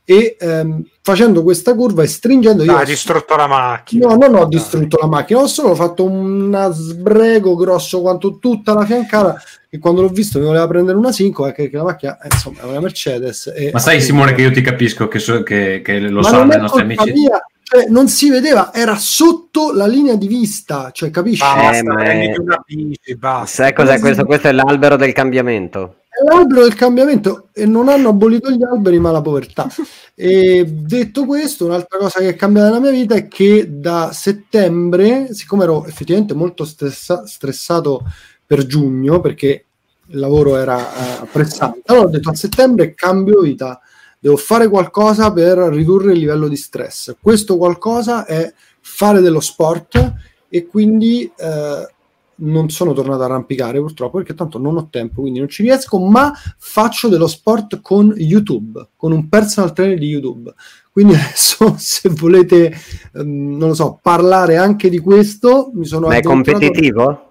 [0.09, 4.07] e ehm, facendo questa curva e stringendo io Ah, hai distrutto la macchina.
[4.07, 8.85] No, non ho distrutto la macchina, ho solo fatto un sbrego grosso quanto tutta la
[8.87, 12.29] fiancata che quando l'ho visto mi voleva prendere una 5 che, che la macchina eh,
[12.31, 13.53] insomma è una Mercedes.
[13.55, 16.39] E, Ma sai Simone che io ti capisco che, so- che- che lo Ma sanno
[16.45, 17.19] non i è nostri colpa amici.
[17.21, 21.41] mia, cioè, non si vedeva, era sotto la linea di vista, cioè capisci?
[21.43, 23.64] Basta, Eh, ma è- una bici, basta.
[23.64, 24.25] Sai cos'è questo?
[24.25, 25.97] Questo è l'albero del cambiamento.
[26.09, 29.67] È l'albero del cambiamento e non hanno abolito gli alberi ma la povertà.
[30.19, 35.35] E detto questo, un'altra cosa che è cambiata nella mia vita è che da settembre,
[35.35, 38.03] siccome ero effettivamente molto stressa- stressato
[38.47, 39.64] per giugno, perché
[40.07, 43.79] il lavoro era eh, pressante, allora ho detto a settembre cambio vita,
[44.27, 47.14] devo fare qualcosa per ridurre il livello di stress.
[47.20, 50.14] Questo qualcosa è fare dello sport
[50.49, 51.89] e quindi eh,
[52.35, 56.01] non sono tornato a arrampicare purtroppo perché tanto non ho tempo, quindi non ci riesco,
[56.01, 60.53] ma faccio dello sport con YouTube, con un personal trainer di YouTube.
[60.91, 62.74] Quindi adesso se volete,
[63.14, 67.26] ehm, non lo so, parlare anche di questo, mi sono Ma è competitivo?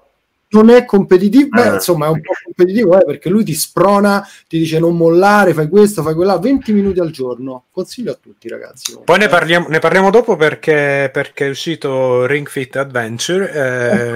[0.55, 1.73] Non è competitivo, beh, Ah.
[1.75, 5.67] insomma è un po' competitivo eh, perché lui ti sprona, ti dice non mollare, fai
[5.69, 7.65] questo, fai quella, 20 minuti al giorno.
[7.71, 8.97] Consiglio a tutti ragazzi.
[9.03, 13.51] Poi ne parliamo, ne parliamo dopo perché, perché è uscito Ring Fit Adventure.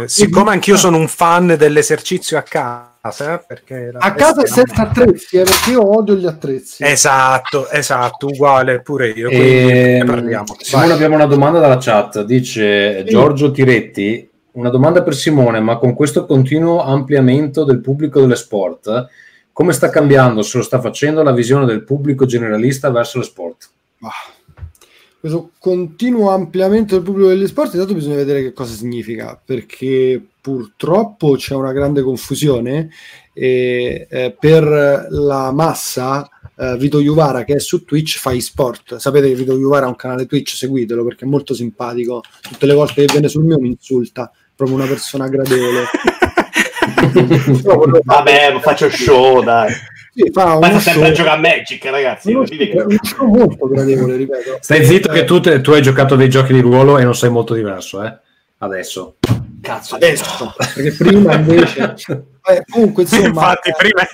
[0.03, 4.81] eh, siccome anch'io sono un fan dell'esercizio a casa, perché la A casa bestia- senza
[4.83, 6.83] attrezzi, eh, perché io odio gli attrezzi.
[6.83, 9.29] Esatto, esatto, uguale pure io.
[9.29, 10.55] E, ne parliamo.
[10.59, 12.23] Simone, abbiamo una domanda dalla chat.
[12.23, 18.35] Dice Giorgio Tiretti: Una domanda per Simone, ma con questo continuo ampliamento del pubblico delle
[18.35, 19.07] sport,
[19.51, 23.69] come sta cambiando, se lo sta facendo, la visione del pubblico generalista verso le sport?
[25.19, 31.35] questo continuo ampliamento del pubblico degli sport, intanto bisogna vedere che cosa significa, perché purtroppo
[31.35, 32.89] c'è una grande confusione
[33.33, 36.29] e eh, per la massa
[36.59, 38.97] eh, Vito Juvara che è su Twitch fa sport.
[38.97, 42.21] Sapete che Vito Juvara ha un canale Twitch, seguitelo perché è molto simpatico.
[42.41, 45.85] Tutte le volte che viene sul mio mi insulta, proprio una persona gradevole.
[48.03, 49.71] Vabbè, faccio show, dai.
[50.13, 52.33] Sì, fa Ma uno sta sempre a giocare a Magic, ragazzi.
[52.33, 52.45] uno
[53.19, 54.57] molto gradevole, ripeto.
[54.59, 57.29] Stai zitto, che tu, te- tu hai giocato dei giochi di ruolo e non sei
[57.29, 58.17] molto diverso, eh?
[58.57, 59.15] Adesso.
[59.61, 60.53] Cazzo, adesso.
[60.57, 61.95] perché prima invece
[62.49, 64.07] eh, comunque insomma Infatti, prima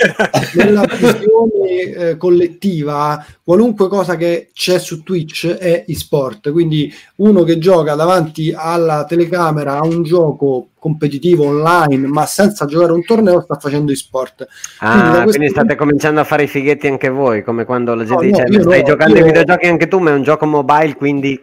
[0.56, 1.80] nella visione
[2.10, 6.52] eh, collettiva qualunque cosa che c'è su Twitch è e-sport.
[6.52, 12.92] Quindi uno che gioca davanti alla telecamera a un gioco competitivo online ma senza giocare
[12.92, 14.48] un torneo sta facendo e-sport.
[14.80, 18.04] Quindi Ah, questo quindi state cominciando a fare i fighetti anche voi, come quando la
[18.04, 20.14] gente No, no, dice io stai no, giocando io- ai videogiochi anche tu, ma è
[20.14, 21.42] un gioco mobile, quindi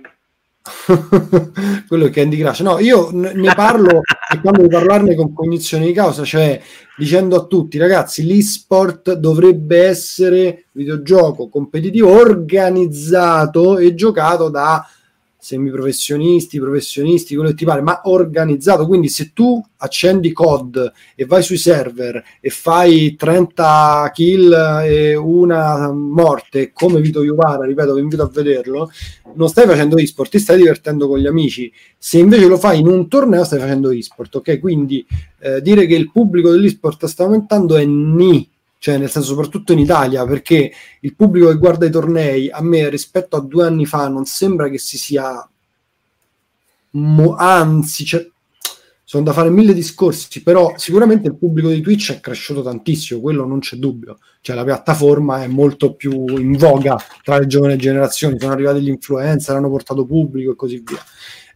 [1.88, 2.60] quello è Candy Crush.
[2.60, 4.00] No, io ne parlo
[4.30, 6.60] cercando di parlarne con cognizione di causa, cioè
[6.96, 14.86] dicendo a tutti, ragazzi, l'e-sport dovrebbe essere videogioco competitivo organizzato e giocato da
[15.42, 18.86] semiprofessionisti, professionisti, quello che ti pare, ma organizzato.
[18.86, 24.52] Quindi se tu accendi COD e vai sui server e fai 30 kill
[24.84, 28.88] e una morte come Vito Iuvara, ripeto, vi invito a vederlo,
[29.34, 31.72] non stai facendo e-sport, ti stai divertendo con gli amici.
[31.98, 34.60] Se invece lo fai in un torneo, stai facendo e-sport, ok?
[34.60, 35.04] Quindi
[35.40, 38.48] eh, dire che il pubblico dell'e-sport sta aumentando è ni,
[38.82, 40.72] cioè nel senso soprattutto in Italia, perché
[41.02, 44.68] il pubblico che guarda i tornei a me rispetto a due anni fa non sembra
[44.68, 45.48] che si sia
[46.90, 48.28] mo- anzi c'è-
[49.04, 53.46] sono da fare mille discorsi, però sicuramente il pubblico di Twitch è cresciuto tantissimo, quello
[53.46, 54.18] non c'è dubbio.
[54.40, 58.88] Cioè la piattaforma è molto più in voga tra le giovani generazioni, sono arrivati gli
[58.88, 60.98] influencer, hanno portato pubblico e così via.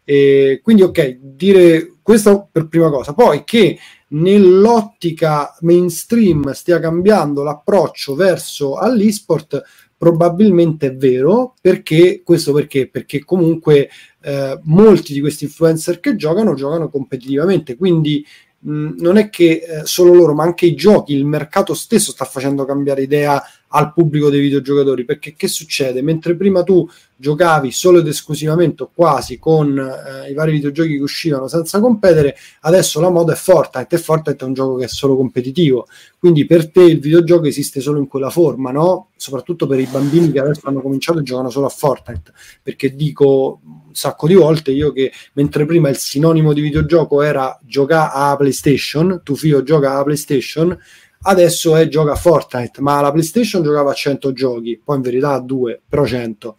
[0.04, 3.14] E quindi ok, dire questo per prima cosa.
[3.14, 3.76] Poi che
[4.10, 9.60] nell'ottica mainstream stia cambiando l'approccio verso all'esport
[9.96, 11.54] probabilmente è vero.
[11.60, 12.22] Perché?
[12.22, 12.88] Questo perché?
[12.88, 13.88] Perché comunque
[14.22, 17.74] eh, molti di questi influencer che giocano giocano competitivamente.
[17.74, 18.24] Quindi
[18.60, 22.24] mh, non è che eh, solo loro ma anche i giochi il mercato stesso sta
[22.24, 26.02] facendo cambiare idea al pubblico dei videogiocatori perché che succede?
[26.02, 31.02] Mentre prima tu giocavi solo ed esclusivamente o quasi con eh, i vari videogiochi che
[31.02, 34.88] uscivano senza competere adesso la moda è Fortnite e Fortnite è un gioco che è
[34.88, 35.86] solo competitivo.
[36.18, 39.08] Quindi per te il videogioco esiste solo in quella forma no?
[39.16, 42.32] soprattutto per i bambini che adesso hanno cominciato e giocano solo a Fortnite.
[42.62, 47.58] Perché dico un sacco di volte io che mentre prima il sinonimo di videogioco era
[47.64, 50.78] giocare a PlayStation tu figlio gioca a PlayStation
[51.26, 55.32] adesso è gioca a Fortnite ma la PlayStation giocava a 100 giochi poi in verità
[55.32, 56.56] a 2 però 100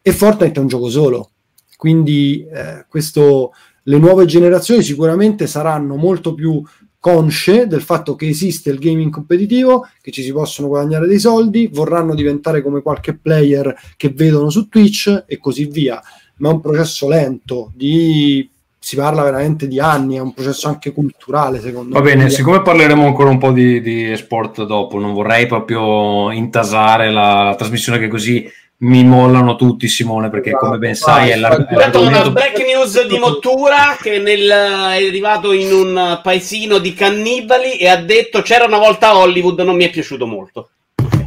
[0.00, 1.30] e Fortnite è un gioco solo
[1.76, 3.52] quindi eh, questo
[3.84, 6.62] le nuove generazioni sicuramente saranno molto più
[7.04, 11.68] consce del fatto che esiste il gaming competitivo, che ci si possono guadagnare dei soldi,
[11.70, 16.00] vorranno diventare come qualche player che vedono su Twitch e così via.
[16.36, 18.50] Ma è un processo lento, di...
[18.84, 22.04] si parla veramente di anni, è un processo anche culturale secondo Va me.
[22.04, 27.10] bene, Quindi- siccome parleremo ancora un po' di, di sport dopo, non vorrei proprio intasare
[27.10, 31.66] la, la trasmissione che così mi mollano tutti, Simone, perché come ben sai è, l'ar-
[31.66, 32.32] è Dato una l'argomento...
[32.32, 37.96] break news di Mottura che nel- è arrivato in un paesino di cannibali e ha
[37.96, 40.68] detto c'era una volta a Hollywood, non mi è piaciuto molto.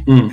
[0.08, 0.28] Mm.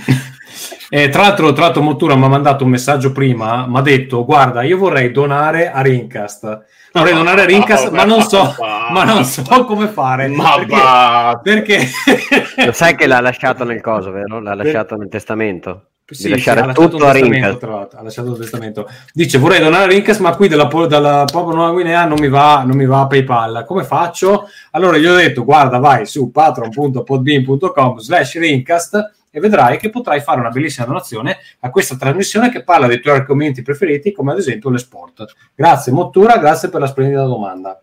[0.88, 4.24] E tra l'altro, tra l'altro Mottura mi ha mandato un messaggio prima, mi ha detto
[4.24, 6.64] guarda io vorrei donare a Rincast
[7.00, 8.54] vorrei donare a Rincast ma non so,
[8.90, 14.10] ma non so come fare Ma perché, perché lo sai che l'ha lasciato nel coso,
[14.10, 14.40] vero?
[14.40, 15.88] L'ha lasciato nel testamento.
[16.08, 18.88] Sì, di lasciare sì, ha lasciato tutto a l'altro, ha lasciato il testamento.
[19.12, 22.62] Dice vorrei donare a Rincast, ma qui dalla, dalla Papua Nuova Guinea non mi va,
[22.64, 23.64] non mi va a PayPal.
[23.66, 24.48] Come faccio?
[24.70, 30.40] Allora gli ho detto guarda vai su patron.podbean.com slash Rincast e vedrai che potrai fare
[30.40, 34.70] una bellissima donazione a questa trasmissione che parla dei tuoi argomenti preferiti, come ad esempio
[34.70, 35.26] le sport.
[35.54, 37.78] Grazie Mottura, grazie per la splendida domanda.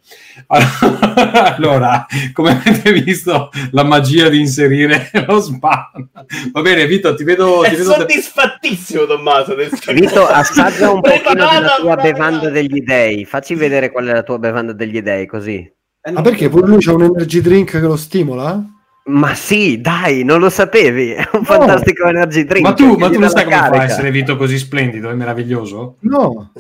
[0.47, 6.09] Allora, come avete visto, la magia di inserire lo spam.
[6.51, 7.63] Va bene, Vito, ti vedo...
[7.63, 12.81] È Ti vedo soddisfattissimo Tommaso del Vito, assaggia un pochino della Preparata, tua bevanda degli
[12.81, 13.25] dei.
[13.25, 15.71] Facci vedere qual è la tua bevanda degli dei, così.
[16.11, 18.72] Ma perché pure lui c'ha un energy drink che lo stimola?
[19.05, 21.11] Ma sì, dai, non lo sapevi.
[21.13, 22.65] È un fantastico energy drink.
[22.65, 23.83] Ma tu, ma tu lo sai come fa a carica.
[23.83, 25.97] essere Vito così splendido e meraviglioso?
[26.01, 26.51] No.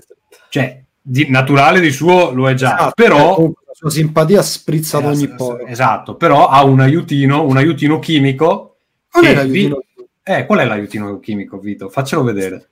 [0.49, 3.35] Cioè, di- naturale di suo lo è già, Esatto, però...
[3.35, 5.65] comunque la sua simpatia sprizza ad ogni poro.
[5.65, 8.75] Esatto, però ha un aiutino, un aiutino chimico.
[9.09, 9.81] Qual è l'aiutino?
[9.95, 11.89] Vi- Eh, qual è l'aiutino chimico, Vito?
[11.89, 12.67] Faccelo vedere.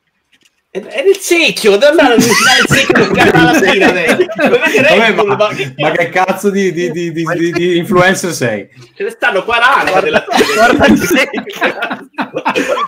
[0.73, 4.15] È è nel secchio, devo andare a il secchio alla fine adesso.
[4.15, 8.69] Vedete Vabbè, ma, ma- ma che cazzo di, di- di- di- di- di influencer sei?
[8.95, 10.23] Ce ne stanno 40 della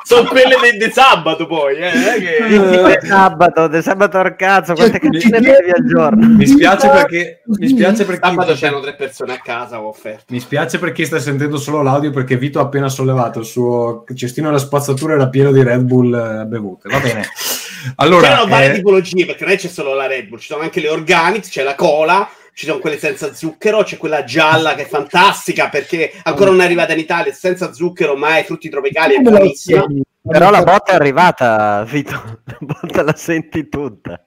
[0.04, 5.00] Sono quelle del de sabato poi, eh, che- De sabato, de sabato al cazzo, quante
[5.02, 6.26] Cioè, cazzine bevi al giorno?
[6.38, 10.24] Mi spiace perché mi spiace per chi, Sabato c'erano tre persone a casa, ho offerto.
[10.30, 14.06] mi spiace per chi sta sentendo solo l'audio perché Vito ha appena sollevato il suo
[14.16, 16.88] cestino alla spazzatura era pieno di Red Bull eh, bevute.
[16.88, 17.26] Va bene.
[17.98, 20.62] Allora, C'erano varie eh, tipologie, perché non è c'è solo la Red Bull, ci sono
[20.64, 24.84] anche le organic, c'è la cola, ci sono quelle senza zucchero, c'è quella gialla che
[24.84, 29.16] è fantastica perché ancora non è arrivata in Italia, senza zucchero, ma è frutti tropicali,
[29.16, 29.86] è buonissima.
[30.26, 32.42] Però la botta è arrivata, Vito.
[32.46, 34.24] La botta la senti tutta.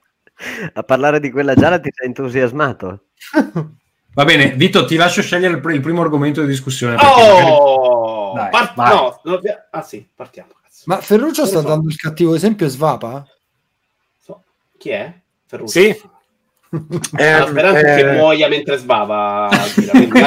[0.73, 3.05] A parlare di quella gialla ti sei entusiasmato.
[4.13, 6.95] va bene, Vito, ti lascio scegliere il, pr- il primo argomento di discussione.
[6.95, 8.33] perché magari- Oh!
[8.35, 9.39] Dai, Part- no, no,
[9.71, 10.49] ah sì, partiamo.
[10.61, 10.83] Cazzo.
[10.85, 11.67] Ma Ferruccio sta so.
[11.67, 13.25] dando il cattivo esempio e svapa?
[14.77, 15.11] Chi è?
[15.45, 15.71] Ferruccio.
[15.71, 16.01] Sì.
[16.69, 16.79] La
[17.43, 18.77] Ehm, speranza è che eh, muoia mentre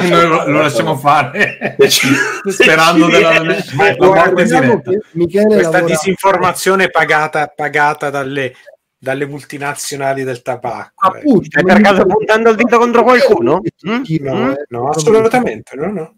[0.08, 1.76] Noi lo, lo lasciamo fare
[2.48, 8.54] sperando della, la Guarda, diciamo questa lavora- disinformazione pagata, pagata dalle,
[8.98, 11.12] dalle multinazionali del tabacco.
[11.14, 11.18] eh.
[11.18, 13.60] Appunto, Stai per caso puntando il dito contro qualcuno?
[13.86, 14.02] Mm?
[14.20, 14.50] No, Mm?
[14.50, 14.64] eh.
[14.70, 16.14] No, assolutamente, no, no.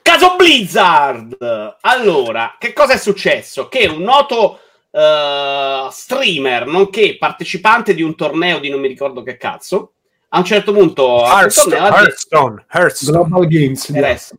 [0.00, 1.36] Caso Blizzard!
[1.82, 3.68] Allora, che cosa è successo?
[3.68, 4.60] Che un noto
[4.90, 9.92] eh, streamer, nonché partecipante di un torneo di non mi ricordo che cazzo,
[10.30, 13.18] a un certo punto Hearthstone, ha Hearthstone, Hearthstone.
[13.18, 13.90] Global Games.
[13.90, 14.36] Era esto.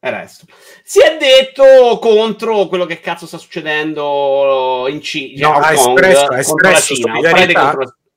[0.00, 0.44] Era esto.
[0.82, 5.98] Si è detto contro quello che cazzo sta succedendo in Cina, No, Hong ha Kong,
[5.98, 7.12] espresso- ha contro la espresso Cina.
[7.14, 7.76] solidarietà.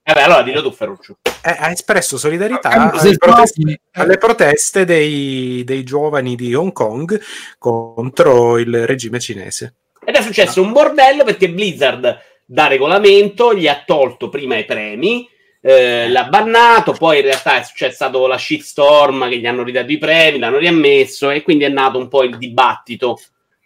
[0.10, 1.18] Eh beh, allora dillo tu, Ferruccio.
[1.43, 7.22] Eh, ha espresso solidarietà Cambio alle proteste, alle proteste dei, dei giovani di Hong Kong
[7.58, 9.76] contro il regime cinese.
[10.10, 15.28] Ed è successo un bordello perché Blizzard, da regolamento, gli ha tolto prima i premi,
[15.60, 19.97] eh, l'ha bannato, poi in realtà è successo la shitstorm che gli hanno ridato i
[19.97, 23.20] premi, l'hanno riammesso e quindi è nato un po' il dibattito.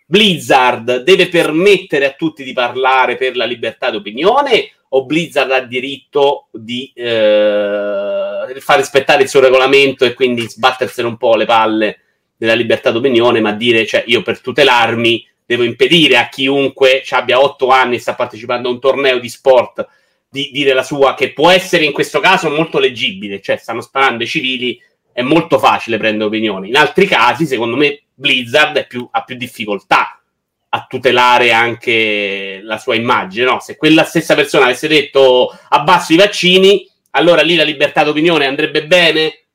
[0.04, 6.48] Blizzard deve permettere a tutti di parlare per la libertà d'opinione o Blizzard ha diritto
[6.54, 12.00] di eh, far rispettare il suo regolamento e quindi sbattersene un po' le palle
[12.36, 17.39] della libertà d'opinione, ma dire, cioè, io per tutelarmi devo impedire a chiunque ci abbia
[17.39, 19.88] otto anni e sta partecipando a un torneo di sport
[20.30, 24.24] di dire la sua, che può essere in questo caso molto leggibile, cioè stanno sparando
[24.24, 24.82] i civili,
[25.12, 26.70] è molto facile prendere opinioni.
[26.70, 30.22] In altri casi, secondo me, Blizzard più- ha più difficoltà
[30.70, 33.44] a tutelare anche la sua immagine.
[33.44, 33.60] No?
[33.60, 38.86] Se quella stessa persona avesse detto abbasso i vaccini, allora lì la libertà d'opinione andrebbe
[38.86, 39.48] bene.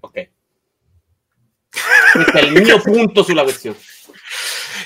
[0.00, 0.28] Ok.
[2.12, 3.78] Questo è il mio punto sulla questione.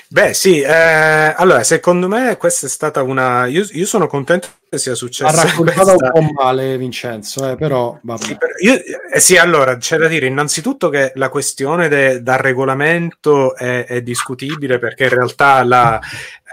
[0.09, 3.47] Beh, sì, eh, allora secondo me questa è stata una.
[3.47, 5.43] Io, io sono contento che sia Ha successa.
[5.43, 8.37] raccontato questa- un po' male Vincenzo, eh, però vabbè.
[8.61, 8.81] Io-
[9.13, 14.01] eh sì, allora c'è da dire innanzitutto che la questione de- dal regolamento è, è
[14.03, 15.99] discutibile perché in realtà la,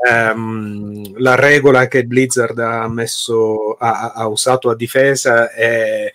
[0.10, 6.12] ehm, la regola che Blizzard ha messo, ha, ha usato a difesa è,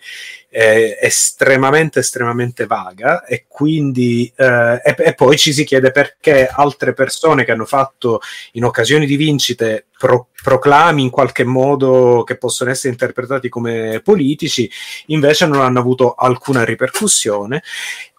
[0.49, 6.93] è estremamente, estremamente vaga e quindi eh, e, e poi ci si chiede perché altre
[6.93, 8.19] persone che hanno fatto
[8.53, 14.69] in occasioni di vincite pro- proclami in qualche modo che possono essere interpretati come politici
[15.07, 17.61] invece non hanno avuto alcuna ripercussione.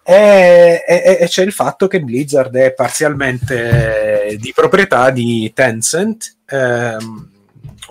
[0.03, 6.37] E, e- e c'è il fatto che Blizzard è parzialmente eh, di proprietà di Tencent,
[6.47, 7.30] ehm,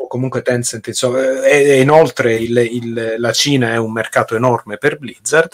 [0.01, 4.99] o comunque Tencent, insomma, e, inoltre il- il- la Cina è un mercato enorme per
[4.99, 5.53] Blizzard.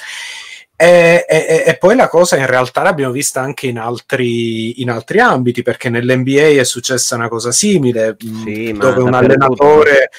[0.79, 5.21] E, e- e poi la cosa in realtà l'abbiamo vista anche in altri, in altri
[5.21, 10.11] ambiti, perché nell'NBA è successa una cosa simile, Sì, dove un allenatore,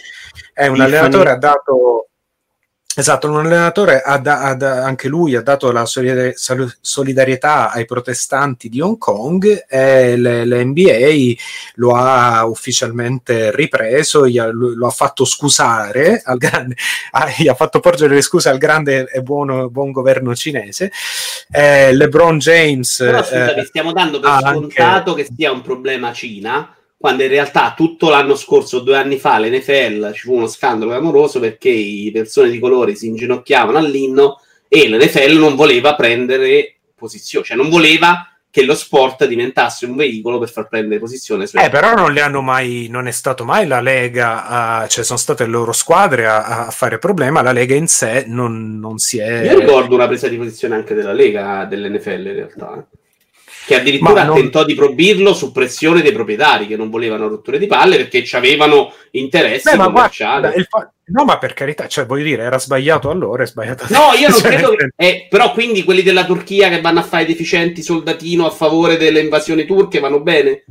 [0.56, 2.08] eh, un allenatore ha dato
[3.00, 8.70] Esatto, un allenatore ha da- ha da- anche lui ha dato la solidarietà ai protestanti
[8.70, 11.39] di Hong Kong e l'NBA
[11.76, 16.76] lo ha ufficialmente ripreso, ha- lo ha fatto scusare, al grande,
[17.12, 20.91] ah, gli ha fatto porgere le scuse al grande e buono, buon governo cinese.
[21.52, 22.98] Eh, LeBron James...
[22.98, 27.24] Però scusami, eh, stiamo dando per ha anche- scontato che sia un problema Cina, quando
[27.24, 31.70] in realtà tutto l'anno scorso, due anni fa, l'NFL ci fu uno scandalo clamoroso perché
[31.70, 37.70] i persone di colore si inginocchiavano all'inno e l'NFL non voleva prendere posizione, cioè non
[37.70, 42.12] voleva che lo sport diventasse un veicolo per far prendere posizione su Eh, però non
[42.12, 45.74] le hanno mai, non è stato mai la Lega, a, cioè sono state le loro
[45.74, 49.43] squadre a, a fare problema, la Lega in sé non, non si è...
[49.43, 52.98] Io ricordo una presa di posizione anche della Lega, dell'NFL in realtà, eh.
[53.68, 57.68] Che addirittura non- tentò di proibirlo su pressione dei proprietari che non volevano rotture di
[57.68, 60.39] palle perché ci avevano interessi Beh, ma commerciali.
[60.41, 64.13] guarda, fa- no, ma per carità, cioè voglio dire, era sbagliato allora, è sbagliato No,
[64.18, 64.89] io non Cioè, credo che...
[64.95, 69.20] eh, però quindi quelli della Turchia che vanno a fare deficienti soldatino a favore delle
[69.20, 70.63] invasioni turche vanno bene?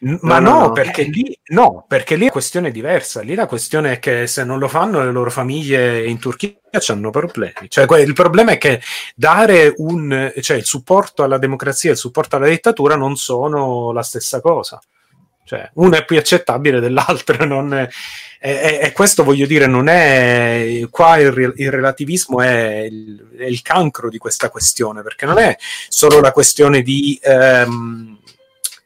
[0.00, 3.20] N- Ma No, no, no, perché lì no, perché lì la questione è diversa.
[3.22, 6.52] Lì la questione è che se non lo fanno le loro famiglie in Turchia
[6.88, 7.68] hanno problemi.
[7.68, 8.80] Cioè, il problema è che
[9.14, 14.02] dare un, cioè, il supporto alla democrazia e il supporto alla dittatura non sono la
[14.02, 14.80] stessa cosa.
[15.44, 17.44] Cioè, uno è più accettabile dell'altro.
[17.44, 17.88] Non è-
[18.42, 23.60] e, e- questo voglio dire, non è qua il, il relativismo è il, è il
[23.62, 25.56] cancro di questa questione, perché non è
[25.88, 27.18] solo la questione di.
[27.22, 28.18] ehm,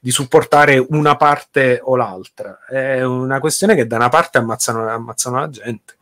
[0.05, 2.59] di supportare una parte o l'altra.
[2.69, 5.97] È una questione che da una parte ammazzano, ammazzano la gente.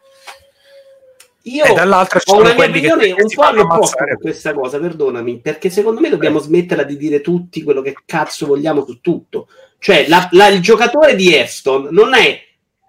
[1.43, 6.01] Io e dall'altra ho una mia opinione un po' all'opposto questa cosa, perdonami, perché secondo
[6.01, 9.47] me dobbiamo smetterla di dire tutti quello che cazzo vogliamo su tutto.
[9.79, 12.41] Cioè, la- la- il giocatore di Aston non è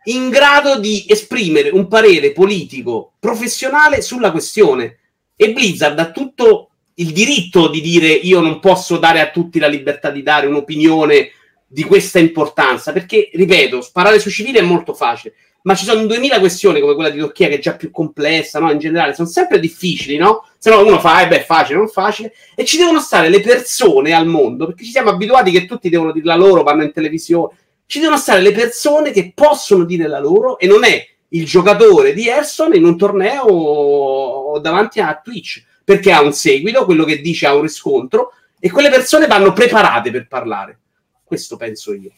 [0.05, 4.97] in grado di esprimere un parere politico professionale sulla questione
[5.35, 9.67] e Blizzard ha tutto il diritto di dire io non posso dare a tutti la
[9.67, 11.31] libertà di dare un'opinione
[11.65, 15.33] di questa importanza, perché, ripeto, sparare sui civili è molto facile,
[15.63, 18.71] ma ci sono 2000 questioni come quella di Turchia che è già più complessa, no?
[18.71, 20.45] In generale, sono sempre difficili, no?
[20.57, 24.13] Se no uno fa, eh beh, facile, non facile, e ci devono stare le persone
[24.13, 27.55] al mondo, perché ci siamo abituati che tutti devono dire la loro, vanno in televisione,
[27.87, 32.13] ci devono stare le persone che possono dire la loro e non è il giocatore
[32.13, 37.21] di Erson in un torneo o davanti a Twitch, perché ha un seguito, quello che
[37.21, 40.79] dice ha un riscontro, e quelle persone vanno preparate per parlare.
[41.23, 42.11] Questo penso io.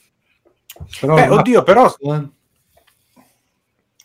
[1.01, 1.93] Beh, oddio, però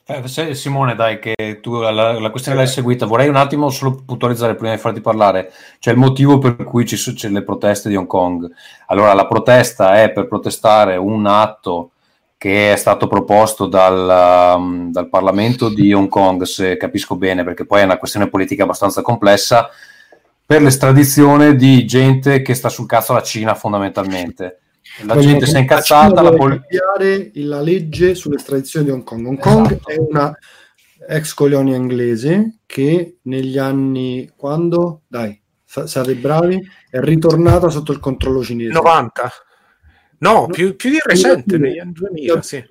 [0.07, 4.57] Eh, Simone, dai, che tu la, la questione l'hai seguita, vorrei un attimo solo puntualizzare
[4.57, 8.09] prima di farti parlare, cioè il motivo per cui ci sono le proteste di Hong
[8.09, 8.51] Kong.
[8.87, 11.93] Allora, la protesta è per protestare un atto
[12.41, 17.67] che è stato proposto dal, um, dal Parlamento di Hong Kong, se capisco bene, perché
[17.67, 19.69] poi è una questione politica abbastanza complessa,
[20.47, 24.61] per l'estradizione di gente che sta sul cazzo alla Cina fondamentalmente.
[25.03, 29.05] La Vogliono gente si è incazzata, la vuole pol- cambiare la legge sull'estradizione di Hong
[29.05, 29.27] Kong.
[29.27, 29.91] Hong Kong Esatto.
[29.91, 30.39] è una
[31.09, 38.01] ex colonia inglese che negli anni quando dai sa- siate bravi è ritornata sotto il
[38.01, 39.31] controllo cinese 90.
[40.21, 42.63] No, più, più di recente, negli anni 2000, sì.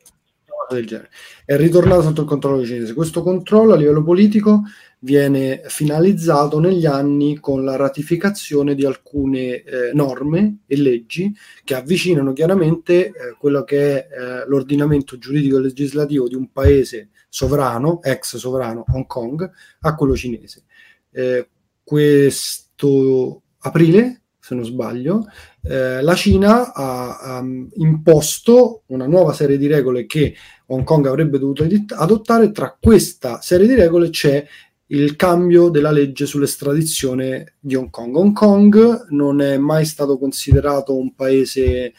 [0.69, 1.09] del genere.
[1.45, 2.93] È ritornato sotto il controllo cinese.
[2.93, 4.63] Questo controllo a livello politico
[4.99, 12.33] viene finalizzato negli anni con la ratificazione di alcune eh, norme e leggi che avvicinano
[12.33, 18.35] chiaramente eh, quello che è eh, l'ordinamento giuridico e legislativo di un paese sovrano, ex
[18.37, 19.49] sovrano Hong Kong,
[19.81, 20.65] a quello cinese.
[21.11, 21.47] Eh,
[21.83, 25.25] questo aprile, se non sbaglio,
[25.61, 27.45] eh, la Cina ha, ha
[27.75, 30.35] imposto una nuova serie di regole che
[30.67, 32.51] Hong Kong avrebbe dovuto adottare.
[32.51, 34.45] Tra questa serie di regole c'è
[34.91, 38.15] il cambio della legge sull'estradizione di Hong Kong.
[38.15, 41.93] Hong Kong non è mai stato considerato un paese,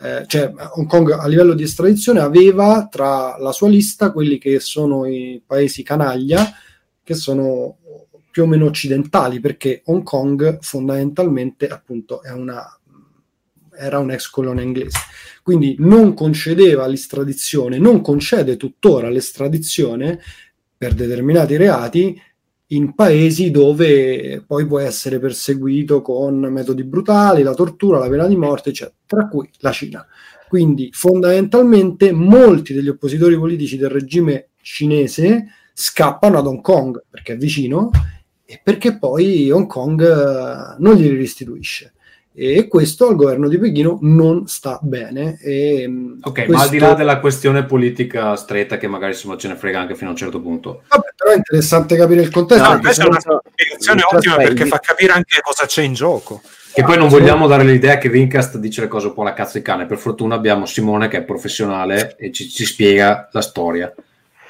[0.00, 4.58] eh, cioè Hong Kong a livello di estradizione aveva tra la sua lista quelli che
[4.58, 6.50] sono i paesi canaglia,
[7.02, 7.76] che sono
[8.30, 12.64] più o meno occidentali, perché Hong Kong fondamentalmente appunto è una
[13.76, 14.98] era un'ex colonia inglese.
[15.42, 20.20] Quindi non concedeva l'estradizione, non concede tuttora l'estradizione
[20.76, 22.20] per determinati reati
[22.72, 28.36] in paesi dove poi può essere perseguito con metodi brutali, la tortura, la pena di
[28.36, 30.06] morte, eccetera, tra cui la Cina.
[30.48, 37.36] Quindi fondamentalmente molti degli oppositori politici del regime cinese scappano ad Hong Kong perché è
[37.36, 37.90] vicino
[38.44, 41.94] e perché poi Hong Kong eh, non glieli restituisce.
[42.34, 45.38] E questo al governo di Pechino non sta bene.
[45.42, 49.36] E, mh, Ok, ma questo- al di là della questione politica stretta, che magari insomma
[49.36, 50.82] ce ne frega anche fino a un certo punto.
[50.88, 52.68] Vabbè, però è interessante capire il contesto.
[52.68, 56.40] No, invece è una spiegazione ottima perché fa capire anche cosa c'è in gioco.
[56.74, 59.58] E poi non vogliamo dare l'idea che Rincast dice le cose un po' alla cazzo
[59.58, 59.84] di cane.
[59.84, 63.92] Per fortuna abbiamo Simone che è professionale e ci, ci spiega la storia.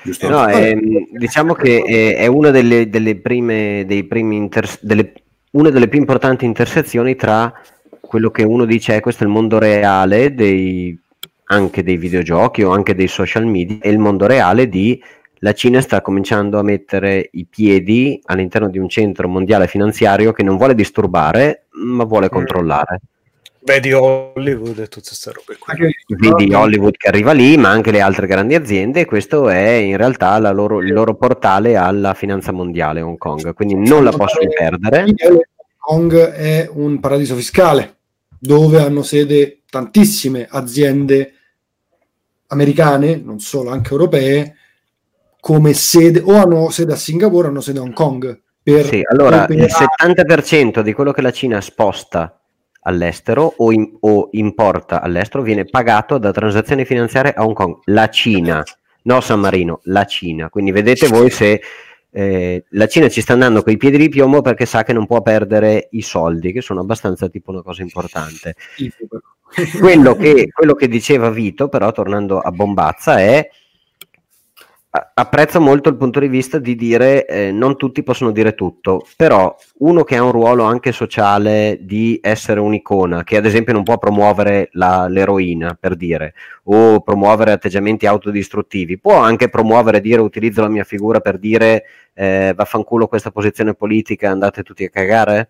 [0.05, 0.29] Giusto?
[0.29, 0.77] No, è-
[1.19, 5.13] diciamo che è, è una delle, delle prime, dei primi inter- delle-
[5.53, 7.53] una delle più importanti intersezioni tra
[8.01, 10.99] quello che uno dice è questo è il mondo reale dei,
[11.47, 15.03] anche dei videogiochi o anche dei social media e il mondo reale di
[15.37, 20.45] la Cina sta cominciando a mettere i piedi all'interno di un centro mondiale finanziario che
[20.45, 23.01] non vuole disturbare ma vuole controllare.
[23.65, 25.95] Vedi Hollywood e tutte queste robe qui.
[26.09, 30.37] Vedi Hollywood che arriva lì, ma anche le altre grandi aziende, questo è in realtà
[30.39, 35.05] la loro- il loro portale alla finanza mondiale Hong Kong, quindi non la possono perdere.
[35.05, 35.41] Hong
[35.79, 37.97] Kong è un paradiso fiscale
[38.37, 41.33] dove hanno sede tantissime aziende
[42.49, 44.57] americane, non solo, anche europee,
[45.39, 48.41] come sede, o hanno sede a Singapore o hanno sede a Hong Kong.
[48.61, 52.37] Per Sì, allora il operare- 70% di quello che la Cina sposta
[52.83, 57.79] all'estero o, in- o importa all'estero viene pagato da transazioni finanziarie a Hong Kong.
[57.85, 58.63] La Cina,
[59.03, 60.49] no San Marino, la Cina.
[60.49, 61.61] Quindi vedete voi se
[62.11, 65.23] eh, la Cina ci sta andando coi piedi di piombo perché sa che non può
[65.23, 68.55] perdere i soldi, che sono abbastanza tipo una cosa importante.
[69.79, 73.49] quello che, quello che diceva Vito, però, tornando a Bombazza, è
[75.15, 79.55] apprezzo molto il punto di vista di dire eh, non tutti possono dire tutto, però
[79.79, 83.97] uno che ha un ruolo anche sociale di essere un'icona, che ad esempio non può
[83.97, 86.35] promuovere la- l'eroina, per dire,
[86.65, 92.53] o promuovere atteggiamenti autodistruttivi, può anche promuovere, dire utilizzo la mia figura per dire eh,
[92.55, 95.49] vaffanculo questa posizione politica, andate tutti a cagare?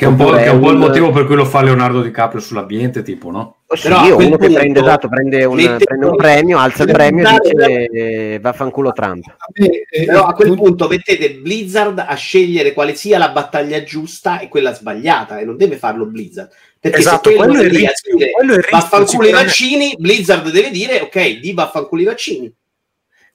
[0.00, 2.40] Che è un po', è un po' il motivo per cui lo fa Leonardo DiCaprio
[2.40, 3.56] sull'ambiente, tipo, no?
[3.68, 6.90] Sì, Però a uno che prende, esatto, prende, un, mette- prende un premio, alza il
[6.90, 9.26] premio e dice eh, vaffanculo Trump.
[10.06, 14.72] Però a quel punto mettete Blizzard a scegliere quale sia la battaglia giusta e quella
[14.72, 16.48] sbagliata e non deve farlo Blizzard.
[16.80, 19.28] Perché Esatto, se quello quello è lì a rischio, dire quello è il rischio, vaffanculo
[19.28, 22.54] i vaccini, Blizzard deve dire ok, di vaffanculo i vaccini.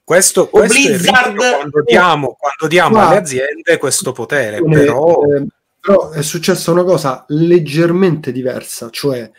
[0.02, 5.46] Questo, questo Blizzard- quando diamo, quando diamo alle aziende questo potere, però eh,
[5.86, 9.30] però è successa una cosa leggermente diversa, cioè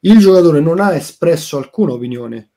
[0.00, 2.48] il giocatore non ha espresso alcuna opinione,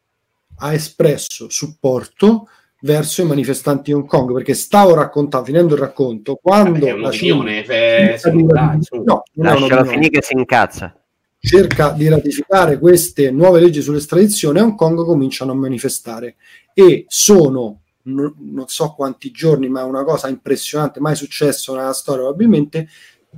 [0.59, 2.47] ha espresso supporto
[2.79, 7.11] verso i manifestanti di Hong Kong, perché stavo raccontando, finendo il racconto, quando È la
[7.11, 9.03] Cina eh, ratifi- su.
[9.03, 10.95] no, Lascialo finire che si incazza.
[11.39, 16.37] cerca di ratificare queste nuove leggi sull'estradizione, a Hong Kong cominciano a manifestare
[16.73, 17.81] e sono
[18.13, 22.87] no- non so quanti giorni, ma è una cosa impressionante, mai successo nella storia probabilmente,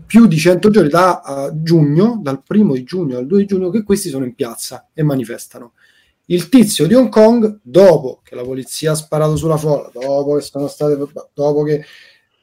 [0.05, 3.69] più di 100 giorni da eh, giugno, dal primo di giugno al 2 di giugno,
[3.69, 5.74] che questi sono in piazza e manifestano.
[6.26, 10.41] Il tizio di Hong Kong, dopo che la polizia ha sparato sulla folla, dopo che
[10.41, 10.97] sono state,
[11.34, 11.84] dopo che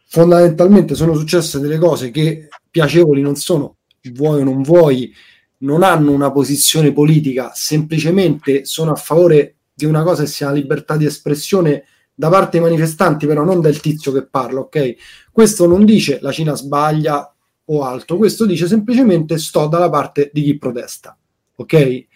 [0.06, 3.76] fondamentalmente sono successe delle cose che piacevoli non sono,
[4.12, 5.12] vuoi o non vuoi,
[5.58, 10.52] non hanno una posizione politica, semplicemente sono a favore di una cosa che si chiama
[10.52, 11.84] libertà di espressione
[12.18, 14.96] da parte dei manifestanti, però non del tizio che parla, ok?
[15.30, 17.32] Questo non dice la Cina sbaglia
[17.66, 21.16] o altro, questo dice semplicemente sto dalla parte di chi protesta,
[21.54, 22.06] ok?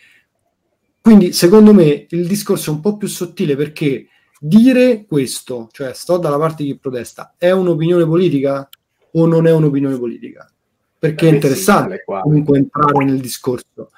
[1.00, 4.08] Quindi secondo me il discorso è un po' più sottile perché
[4.40, 8.68] dire questo, cioè sto dalla parte di chi protesta, è un'opinione politica
[9.12, 10.50] o non è un'opinione politica?
[10.98, 13.90] Perché è Eh, interessante comunque entrare nel discorso.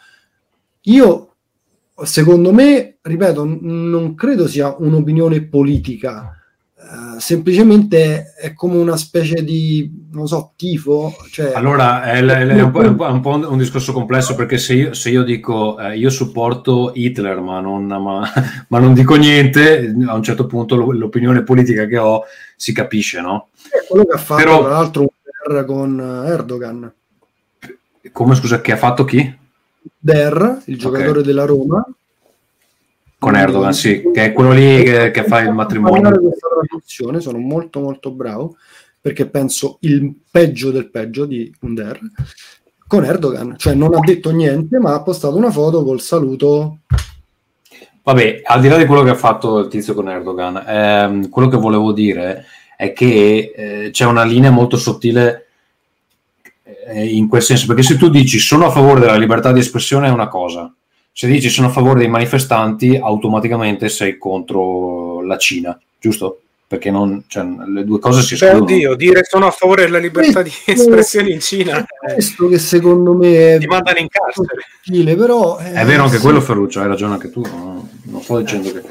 [0.83, 1.34] Io,
[2.03, 6.37] secondo me, ripeto, n- non credo sia un'opinione politica,
[6.77, 11.15] eh, semplicemente è come una specie di, non so, tifo.
[11.31, 14.75] Cioè, Allora, è, è- è un, po', è un po'- un discorso complesso perché se
[14.75, 18.29] io, se io dico eh, io supporto Hitler ma non, ma-
[18.69, 22.23] ma non dico niente, a un certo punto lo- l'opinione politica che ho
[22.57, 23.49] si capisce, no?
[23.71, 25.07] è quello che ha fatto Però- tra l'altro
[25.67, 26.93] con Erdogan.
[28.13, 29.37] Come scusa, che ha fatto chi?
[30.05, 31.83] Der, il giocatore della Roma,
[33.19, 36.21] Con Erdogan, sì, che è quello lì che, che fa il matrimonio.
[36.21, 38.57] questa traduzione, sono molto molto bravo
[39.01, 41.99] perché penso il peggio del peggio di Under
[42.87, 46.81] con Erdogan, cioè non ha detto niente ma ha postato una foto col saluto.
[48.03, 51.49] Vabbè, al di là di quello che ha fatto il tizio con Erdogan, ehm, quello
[51.49, 52.45] che volevo dire
[52.77, 55.44] è che eh, c'è una linea molto sottile
[56.93, 60.11] in quel senso, perché se tu dici sono a favore della libertà di espressione è
[60.11, 60.73] una cosa,
[61.13, 66.41] se dici sono a favore dei manifestanti automaticamente sei contro la Cina, giusto?
[66.67, 68.65] perché non, cioè, le due cose si Beh, escludono.
[68.75, 72.59] oddio, dire sono a favore della libertà di espressione in Cina È eh, questo che
[72.59, 75.15] secondo me è ti mandano in carcere.
[75.15, 77.43] però eh, È vero anche sì, quello, Ferruccio, hai ragione anche tu.
[77.43, 77.89] no?
[78.05, 78.83] Non sto dicendo che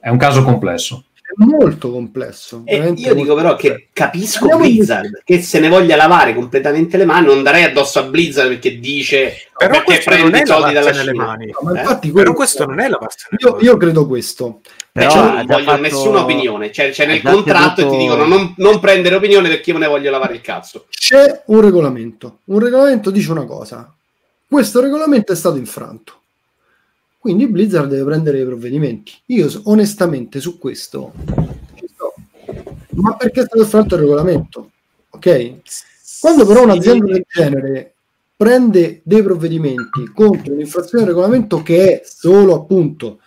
[0.00, 1.04] è un caso complesso.
[1.26, 2.62] È molto complesso.
[2.64, 3.74] E veramente io dico molto però complesso.
[3.76, 7.64] che capisco Andiamo in- Blizzard che se ne voglia lavare completamente le mani, non darei
[7.64, 11.24] addosso a Blizzard perché dice Però perché prende i soldi dalla lavarsene le Cina.
[11.24, 11.46] mani.
[11.46, 11.80] No, ma Eh?
[11.80, 13.36] infatti Però quello- questo non è la passione.
[13.40, 14.60] io, io credo questo.
[14.92, 18.24] Però cioè, non voglio fatto- nessuna opinione, cioè, c'è nel contratto e tenuto- ti dicono
[18.24, 20.86] non, non prendere opinione perché io me ne voglio lavare il cazzo.
[20.88, 22.38] C'è un regolamento.
[22.44, 23.92] Un regolamento dice una cosa.
[24.48, 26.12] Questo regolamento è stato infranto.
[27.26, 29.12] Quindi Blizzard deve prendere i provvedimenti.
[29.26, 31.12] Io onestamente su questo
[31.74, 32.14] ci sto.
[32.90, 34.70] Ma perché è stato infranto il regolamento?
[35.10, 35.54] Ok?
[36.20, 37.94] Quando però un'azienda del genere
[38.36, 43.18] prende dei provvedimenti contro un'infrazione del regolamento che è solo appunto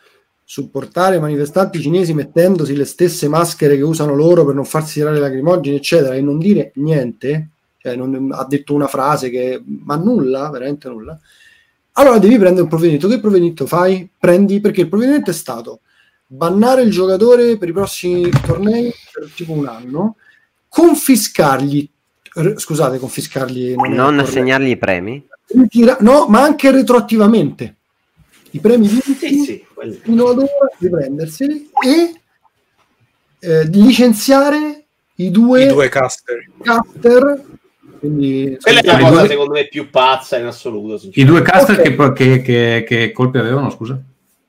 [0.46, 5.76] supportare manifestanti cinesi mettendosi le stesse maschere che usano loro per non farsi tirare lacrimogeni,
[5.76, 7.50] eccetera, e non dire niente,
[7.80, 11.20] cioè non, ha detto una frase che ma nulla, veramente nulla.
[12.00, 13.10] Allora devi prendere un provvedimento.
[13.10, 14.10] Che provvedimento fai?
[14.18, 15.82] Prendi perché il provvedimento è stato
[16.26, 20.16] bannare il giocatore per i prossimi tornei per tipo un anno,
[20.70, 21.90] confiscargli,
[22.36, 25.28] r- scusate, confiscargli non, Non assegnargli i premi?
[25.48, 27.76] Ritira- no, ma anche retroattivamente
[28.52, 29.66] i premi vinti Sì, sì,
[30.02, 32.22] fino ad ora riprenderseli e
[33.40, 34.86] eh, licenziare
[35.16, 36.50] i due, I due caster.
[36.62, 37.44] caster
[38.00, 41.00] quindi Quella è la cosa due- secondo me più pazza in assoluto.
[41.14, 42.14] I due caster Ok.
[42.14, 44.00] che, che, che, che colpi avevano, scusa?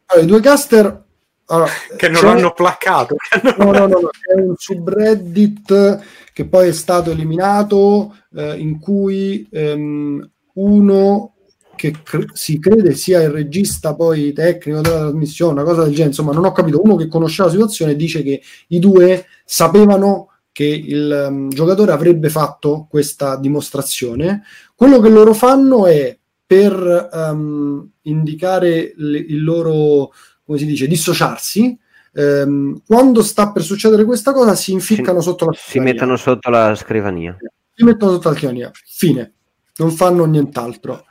[0.06, 1.02] allora, i due caster
[1.46, 3.16] allora, Che non c'è- hanno placcato.
[3.58, 6.00] no, no, no, c'è un subreddit
[6.32, 11.34] che poi è stato eliminato eh, in cui ehm, uno
[11.76, 16.08] che cre- si crede sia il regista poi tecnico della trasmissione, una cosa del genere,
[16.08, 20.64] insomma non ho capito, uno che conosceva la situazione dice che i due sapevano che
[20.64, 24.42] il ehm, giocatore avrebbe fatto questa dimostrazione.
[24.74, 26.16] Quello che loro fanno è
[26.46, 30.12] per ehm, indicare le- il loro,
[30.44, 31.78] come si dice, dissociarsi,
[32.12, 35.92] ehm, quando sta per succedere questa cosa si inficcano sotto la Si scrivania.
[35.92, 37.36] mettono sotto la scrivania.
[37.74, 38.70] si mettono sotto la scrivania.
[38.84, 39.32] Fine.
[39.76, 41.04] Non fanno nient'altro.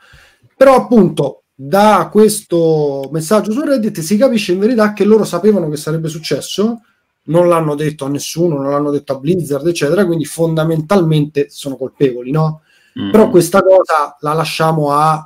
[0.56, 5.76] Però appunto da questo messaggio su Reddit si capisce in verità che loro sapevano che
[5.76, 6.82] sarebbe successo,
[7.30, 12.30] non l'hanno detto a nessuno, non l'hanno detto a Blizzard, eccetera, quindi fondamentalmente sono colpevoli,
[12.30, 12.62] no?
[13.00, 13.10] Mm.
[13.10, 15.24] Però questa cosa la lasciamo a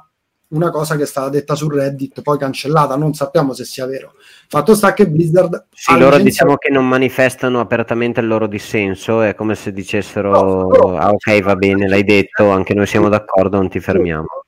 [0.48, 4.12] una cosa che è stata detta su Reddit, poi cancellata, non sappiamo se sia vero.
[4.46, 9.34] Fatto sta che Blizzard Sì, loro diciamo che non manifestano apertamente il loro dissenso, è
[9.34, 13.56] come se dicessero No, loro- ah ok va bene, l'hai detto, anche noi siamo d'accordo,
[13.56, 14.43] non ti fermiamo.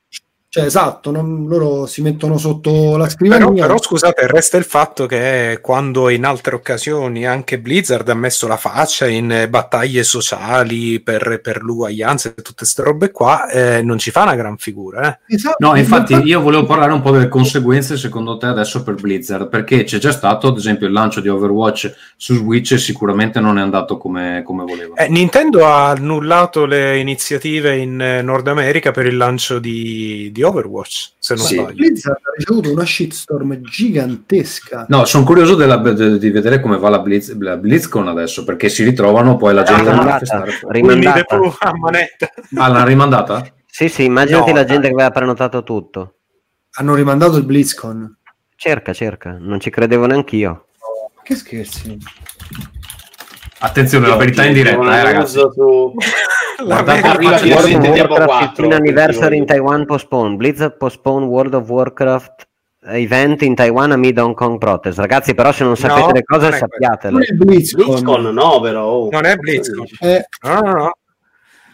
[0.57, 3.67] Cioè, esatto, non- loro si mettono sotto la Però, scrivania.
[3.67, 8.57] però scusate, resta il fatto che quando in altre occasioni anche Blizzard ha messo la
[8.57, 13.99] faccia in eh, battaglie sociali per, per l'uguaglianza e tutte queste robe qua, eh, non
[13.99, 15.19] ci fa una gran figura.
[15.27, 15.35] Eh.
[15.35, 19.49] Esatto, No, infatti io volevo parlare un po' delle conseguenze secondo te adesso per Blizzard,
[19.51, 23.59] perché c'è già stato ad esempio il lancio di Overwatch su Switch e sicuramente non
[23.59, 24.95] è andato come, come voleva.
[24.95, 30.45] Eh, Nintendo ha annullato le iniziative in eh, Nord America per il lancio di, di
[30.47, 31.55] Overwatch, se non Sì.
[31.55, 31.75] sbaglio.
[31.75, 34.87] Blizzard ha ricevuto una shitstorm gigantesca.
[34.89, 38.69] No, sono curioso della- de- di vedere come va la, Blizz, la BlizzCon adesso, perché
[38.69, 40.59] si ritrovano poi la gente a Rimandata, manifestare.
[40.69, 41.37] Rimandata.
[41.37, 42.29] Pooh a manetta.
[42.57, 43.47] Ah, l'hanno rimandata?
[43.67, 44.89] Sì, sì, immaginati No, la gente dai.
[44.91, 46.15] che aveva prenotato tutto.
[46.79, 48.17] Hanno rimandato il BlizzCon.
[48.57, 50.67] Cerca, cerca, non ci credevo neanch'io.
[51.23, 51.99] Che scherzi?
[53.59, 55.39] Attenzione, la verità in diretta, eh, ragazzi.
[55.39, 55.95] Su...
[56.59, 58.69] Arriva World finalmente Diablo Warcraft 4.
[58.69, 60.37] 15 anniversary in Taiwan postpone.
[60.37, 62.49] Blizzard postpone World of Warcraft
[62.89, 64.99] event in Taiwan amid Hong Kong protest.
[64.99, 67.13] Ragazzi, però se non sapete No, le cose non è sappiatele.
[67.13, 67.85] Non il BlizzCon.
[67.87, 68.87] BlizzCon no, però.
[68.87, 69.09] oh.
[69.11, 69.87] Non è BlizzCon.
[70.01, 70.93] Eh, No, no, no.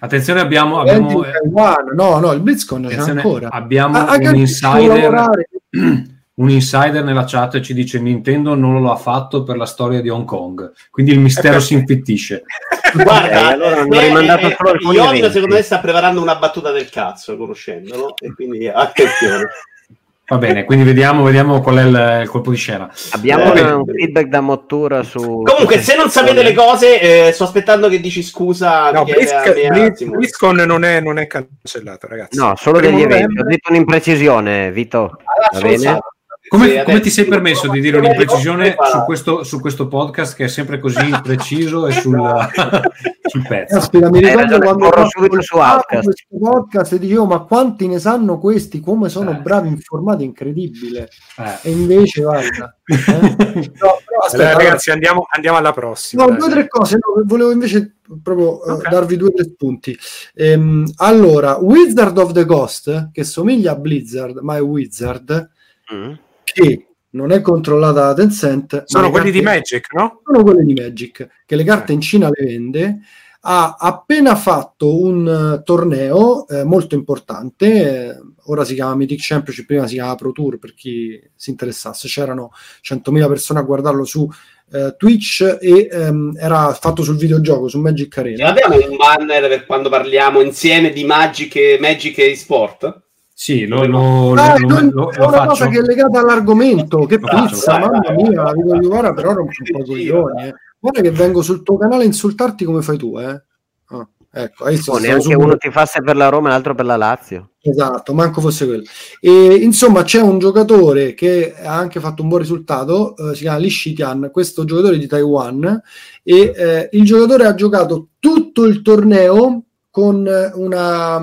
[0.00, 1.92] Attenzione, abbiamo, abbiamo, Taiwan.
[1.94, 3.50] No, no, il BlizzCon c'è ancora.
[3.50, 5.28] abbiamo Ah, un insider.
[6.42, 10.08] Un insider nella chat ci dice Nintendo non lo ha fatto per la storia di
[10.08, 12.42] Hong Kong, quindi il mistero si infittisce.
[12.94, 15.30] Guarda, Ok, allora hanno eh, rimandato eh, solo alcuni eventi.
[15.30, 19.46] secondo me sta preparando una battuta del cazzo, conoscendolo, e quindi attenzione.
[20.26, 22.90] Va bene, quindi vediamo, vediamo qual è il, il colpo di scena.
[23.10, 25.42] Abbiamo Eh, un feedback da Mottura su...
[25.44, 28.90] Comunque, se non sapete le cose, eh, sto aspettando che dici scusa.
[28.92, 29.04] No.
[29.04, 32.38] BlizzCon non è, non è cancellato, ragazzi.
[32.38, 33.22] No, solo Primo degli eventi.
[33.22, 35.00] novembre- Ho detto un'imprecisione, Vito.
[35.00, 35.76] Alla Va bene?
[35.78, 36.06] stronzata.
[36.52, 40.44] Come, Sì, come ti sei permesso di dire un'imprecisione su questo, su questo podcast che
[40.44, 42.20] è sempre così preciso e sul,
[43.26, 43.74] sul pezzo?
[43.76, 46.02] Caspita, mi Hai ricordo ragione, quando subito su Outcast.
[46.04, 49.36] questo podcast e dicevo ma quanti ne sanno questi come sono Eh.
[49.36, 51.08] bravi informati incredibile
[51.38, 51.58] Eh.
[51.62, 52.94] e invece guarda eh?
[53.80, 56.26] No, però aspetta, Allora, allora, ragazzi, andiamo, andiamo alla prossima.
[56.26, 58.88] No, due o tre cose, no, volevo invece proprio eh, Ok.
[58.90, 59.98] darvi due o tre spunti.
[60.34, 65.48] Ehm, allora, Wizard of the Coast, che somiglia a Blizzard, ma è Wizard,
[65.92, 66.12] Mm.
[66.52, 70.20] Che non è controllata da Tencent, Sono quelli di carte- Magic, no?
[70.24, 72.98] sono quelli di Magic, che le carte in Cina le vende.
[73.44, 77.66] Ha appena fatto un eh, torneo eh, molto importante,
[78.10, 82.06] eh, ora si chiama Mythic Championship, prima si chiama Pro Tour per chi si interessasse,
[82.06, 82.52] c'erano
[82.82, 84.28] 100.000 persone a guardarlo su
[84.72, 88.52] eh, Twitch e ehm, era fatto sul videogioco, su Magic Arena.
[88.52, 93.01] l'abbiamo un banner per quando parliamo insieme di Magic e, Magic e sport?
[93.42, 95.48] Sì, lo, lo, Ah, lo- non- lo- è lo una faccio.
[95.48, 97.06] cosa che è legata all'argomento.
[97.06, 98.54] Che Lo faccio, pizza, vai, mamma vai, mia, vai.
[98.54, 100.42] vi voglio guarda, però rompi un po' i coglioni.
[100.44, 100.54] Eh.
[100.78, 103.42] Guarda che vengo sul tuo canale a insultarti come fai tu, eh.
[103.86, 106.76] Ah, ecco, Oh, stavo neanche subito- uno ti fa se per la Roma e l'altro
[106.76, 107.50] per la Lazio.
[107.60, 108.84] Esatto, manco fosse quello.
[109.20, 113.58] E, insomma, c'è un giocatore che ha anche fatto un buon risultato, eh, si chiama
[113.58, 115.82] Li Shitian, questo giocatore di Taiwan,
[116.22, 121.20] e eh, il giocatore ha giocato tutto il torneo con una,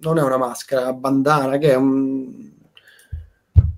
[0.00, 2.50] non è una maschera, bandana, che è un,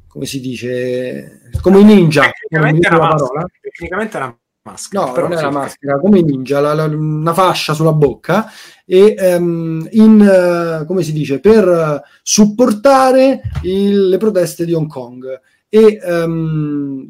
[0.07, 3.47] come si dice, come i ninja, mi Tecnicamente è una maschera.
[3.61, 5.05] Tecnicamente è una maschera.
[5.05, 8.47] No, non è una maschera, come i ninja, la- la- una fascia sulla bocca
[8.85, 14.89] e ehm, in, eh, come si dice, per eh, supportare il- le proteste di Hong
[14.89, 15.41] Kong.
[15.69, 17.07] E ehm,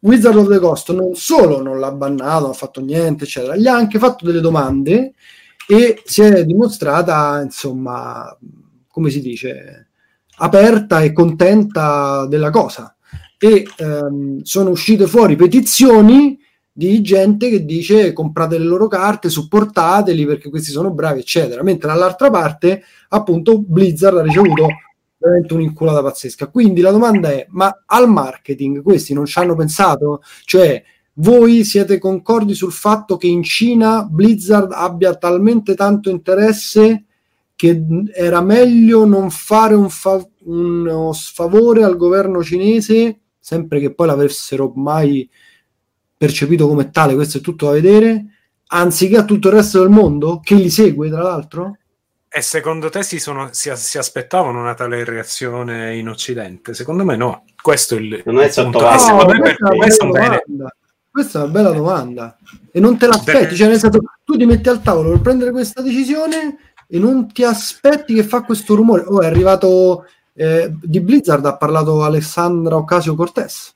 [0.00, 3.66] Wizard of the Coast non solo non l'ha bannato, non ha fatto niente, eccetera, gli
[3.66, 5.14] ha anche fatto delle domande
[5.68, 8.36] e si è dimostrata, insomma,
[8.88, 9.88] come si dice,
[10.38, 12.96] aperta e contenta della cosa.
[13.38, 16.38] E ehm, sono uscite fuori petizioni
[16.72, 21.62] di gente che dice comprate le loro carte, supportateli perché questi sono bravi, eccetera.
[21.62, 24.66] Mentre dall'altra parte, appunto, Blizzard ha ricevuto
[25.18, 26.48] veramente un'inculata pazzesca.
[26.48, 30.22] Quindi la domanda è: ma al marketing questi non ci hanno pensato?
[30.44, 30.82] Cioè,
[31.18, 37.04] voi siete concordi sul fatto che in Cina Blizzard abbia talmente tanto interesse
[37.54, 37.82] che
[38.12, 44.72] era meglio non fare un fa- uno sfavore al governo cinese, sempre che poi l'avessero
[44.76, 45.28] mai
[46.18, 48.24] percepito come tale, questo è tutto da vedere,
[48.68, 51.78] anziché a tutto il resto del mondo, che li segue tra l'altro?
[52.28, 56.74] E secondo te si, sono- si, si aspettavano una tale reazione in Occidente?
[56.74, 57.44] Secondo me no.
[57.62, 58.78] Questo è il, Non è punto.
[58.78, 58.94] sottovaluto.
[58.94, 60.42] E secondo me per questo bene.
[60.46, 60.76] domanda.
[61.16, 62.36] Questa è una bella domanda.
[62.70, 65.80] E non te l'aspetti, cioè nel senso, tu ti metti al tavolo per prendere questa
[65.80, 69.02] decisione e non ti aspetti che fa questo rumore.
[69.06, 73.74] Oh, è arrivato eh, di Blizzard, ha parlato Alessandra Ocasio Cortez.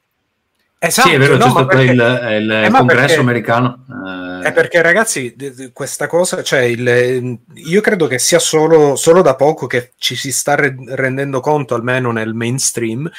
[0.79, 3.85] Esatto, sì, è vero, no, c'è stato perché- il, il eh, congresso perché- americano.
[3.89, 5.35] eh, È perché ragazzi,
[5.73, 10.33] questa cosa, cioè il- io credo che sia solo, solo da poco che ci si
[10.33, 13.11] sta re- rendendo conto, almeno nel mainstream,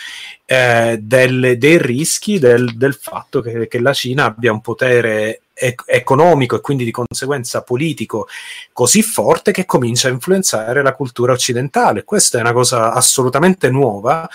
[0.46, 5.84] eh, del- dei rischi del, del fatto che, che la Cina abbia un potere ec-
[5.86, 8.28] economico e quindi di conseguenza politico
[8.74, 12.04] così forte che comincia a influenzare la cultura occidentale.
[12.04, 14.28] Questa è una cosa assolutamente nuova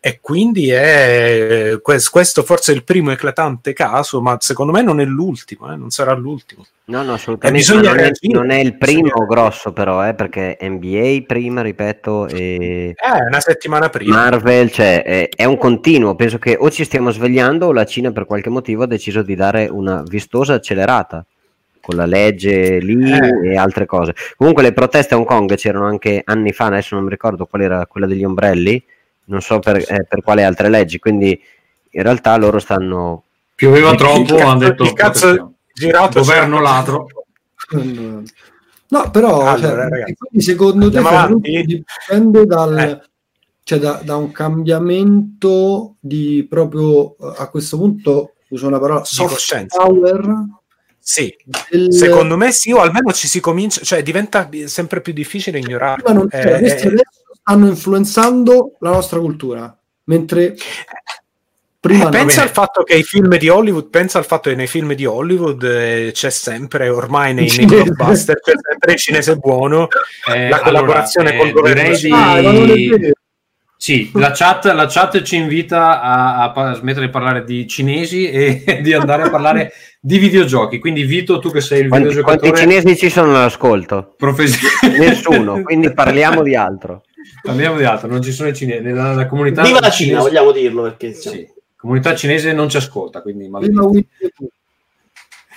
[0.00, 5.00] e quindi è quest- questo forse è il primo eclatante caso, ma secondo me non
[5.00, 6.64] è l'ultimo, eh, non sarà l'ultimo.
[6.84, 7.74] No, no, assolutamente.
[7.74, 12.94] non, è, non è il primo Bisogna- grosso, però, eh, perché NBA prima, ripeto, e
[12.96, 14.14] Eh, una settimana prima.
[14.16, 16.14] Marvel, cioè, è, è un continuo.
[16.14, 19.34] Penso che o ci stiamo svegliando o la Cina per qualche motivo ha deciso di
[19.34, 21.26] dare una vistosa accelerata
[21.80, 23.50] con la legge lì Eh.
[23.52, 24.14] e altre cose.
[24.36, 27.62] Comunque le proteste a Hong Kong c'erano anche anni fa, adesso non mi ricordo qual
[27.62, 28.82] era quella degli ombrelli,
[29.28, 31.40] non so per, eh, per quale altre leggi, quindi
[31.90, 33.24] in realtà loro stanno...
[33.54, 35.54] pioveva troppo, cazzo- hanno detto il cazzo protezione.
[35.72, 37.06] girato governo ladro.
[38.90, 43.00] No, però, Allora, cioè, secondo te Ferruccio, dipende dal, Eh.
[43.62, 49.66] cioè, da, da un cambiamento di proprio eh, a questo punto uso una parola soft
[49.66, 50.24] power
[50.98, 51.34] Sì,
[51.68, 56.02] del- secondo me sì, o almeno ci si comincia, cioè diventa sempre più difficile ignorare.
[56.02, 56.88] prima non c'era, Eh, eh, adesso
[57.48, 60.54] stanno influenzando la nostra cultura mentre
[61.80, 62.10] prima no.
[62.10, 65.06] pensa al fatto che i film di Hollywood, pensa al fatto che nei film di
[65.06, 69.88] Hollywood eh, c'è sempre, ormai nei, nei blockbuster, c'è sempre il cinese buono,
[70.30, 72.16] Eh, la collaborazione allora, col governo.
[72.16, 72.88] Ah, non è di...
[72.88, 73.12] vero.
[73.80, 78.80] Sì, la chat, la chat ci invita a, a smettere di parlare di cinesi e
[78.82, 80.80] di andare a parlare di videogiochi.
[80.80, 84.14] Quindi, Vito, tu che sei il Quanti, videogiocatore quanti cinesi ci sono all'ascolto?
[84.16, 87.02] professionista, Nessuno, quindi parliamo di altro.
[87.42, 88.88] Parliamo di altro, non ci sono i cinesi.
[88.90, 92.68] La, la comunità Viva la Cina, cinese- vogliamo dirlo perché Sì, la comunità cinese non
[92.68, 93.50] ci ascolta, quindi.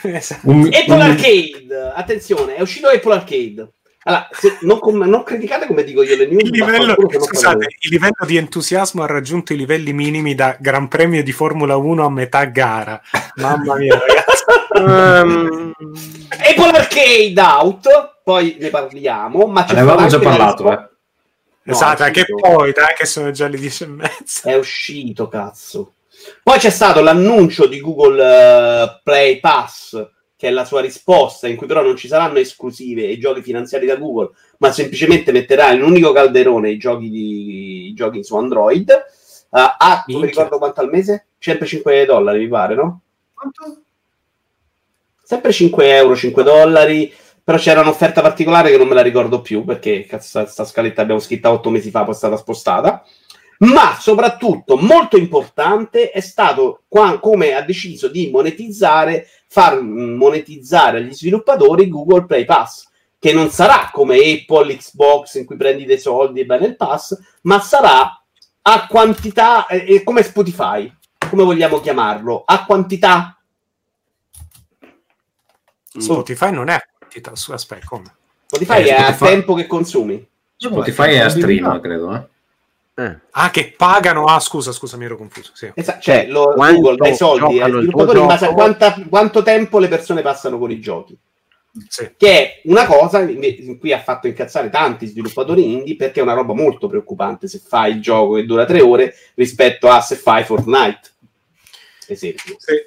[0.04, 0.50] Esatto.
[0.50, 3.72] Un- Apple un- Arcade, attenzione, è uscito Apple Arcade.
[4.04, 7.90] Allora, se- non, com- non criticate come dico io le news, Il livello, scusate, il
[7.92, 12.10] livello di entusiasmo ha raggiunto i livelli minimi da Gran Premio di Formula 1 a
[12.10, 13.00] metà gara.
[13.36, 14.44] Mamma mia, ragazzi.
[14.76, 15.74] Ehm,
[16.30, 17.88] Apple Arcade out,
[18.24, 20.90] poi ne parliamo, ma Ne avevamo già parlato, risposta- eh.
[21.64, 24.50] No, esatto, anche poi, dai, che sono già le 10 e mezza.
[24.50, 25.94] È uscito, cazzo.
[26.44, 31.56] Poi c'è stato l'annuncio di Google eh, Play Pass, che è la sua risposta, in
[31.56, 35.84] cui però non ci saranno esclusive e giochi finanziati da Google, ma semplicemente metterà in
[35.84, 38.90] un unico calderone i giochi, di, i giochi su Android.
[38.90, 39.06] Eh,
[39.52, 41.28] a, non mi ricordo quanto al mese?
[41.38, 43.02] Sempre 5 dollari, mi pare, no?
[43.34, 43.82] Quanto?
[45.24, 47.14] Sempre 5 euro, 5 dollari.
[47.52, 51.02] Però c'era un'offerta particolare che non me la ricordo più perché cazzo, sta, sta scaletta
[51.02, 53.06] abbiamo scritta 8 mesi fa, poi è stata spostata.
[53.58, 61.14] Ma soprattutto, molto importante, è stato qua- come ha deciso di monetizzare, far monetizzare agli
[61.14, 62.88] sviluppatori Google Play Pass,
[63.20, 67.20] che non sarà come Apple, Xbox in cui prendi dei soldi e vai nel pass,
[67.42, 68.24] ma sarà
[68.62, 70.90] a quantità, eh, eh, come Spotify,
[71.30, 73.36] come vogliamo chiamarlo, a quantità
[76.00, 78.14] Spotify non è a quantità, su, aspetta, come?
[78.46, 80.28] Spotify Eh, è a Spotify- tempo che consumi.
[80.56, 82.14] Spotify è a stream, credo.
[82.96, 83.04] Eh.
[83.04, 83.18] eh.
[83.32, 84.26] Ah, che pagano?
[84.26, 85.52] Ah, scusa, scusa, mi ero confuso.
[85.54, 85.72] Sì.
[85.74, 89.44] Esatto, cioè, lo- Google dà i soldi il tuo sviluppatori in base a quanta- quanto
[89.44, 91.18] tempo le persone passano con i giochi.
[91.88, 92.12] Sì.
[92.18, 96.24] Che è una cosa in in cui ha fatto incazzare tanti sviluppatori indie perché è
[96.24, 100.16] una roba molto preoccupante se fai il gioco che dura tre ore rispetto a se
[100.18, 101.00] fai Fortnite.
[102.08, 102.56] Esempio.
[102.60, 102.84] Sì.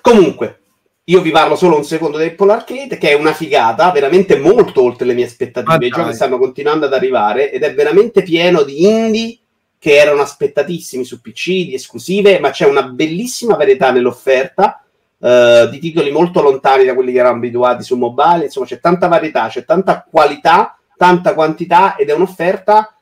[0.00, 0.62] Comunque,
[1.08, 4.82] io vi parlo solo un secondo di Apple Arcade, che è una figata, veramente molto
[4.82, 5.78] oltre le mie aspettative.
[5.78, 9.38] Ma I giochi stanno continuando ad arrivare ed è veramente pieno di indie
[9.78, 14.82] che erano aspettatissimi su PC, di esclusive, ma c'è una bellissima varietà nell'offerta.
[15.20, 19.08] eh, di titoli molto lontani da quelli che erano abituati su mobile, insomma c'è tanta
[19.08, 22.94] varietà, c'è tanta qualità, tanta quantità ed è un'offerta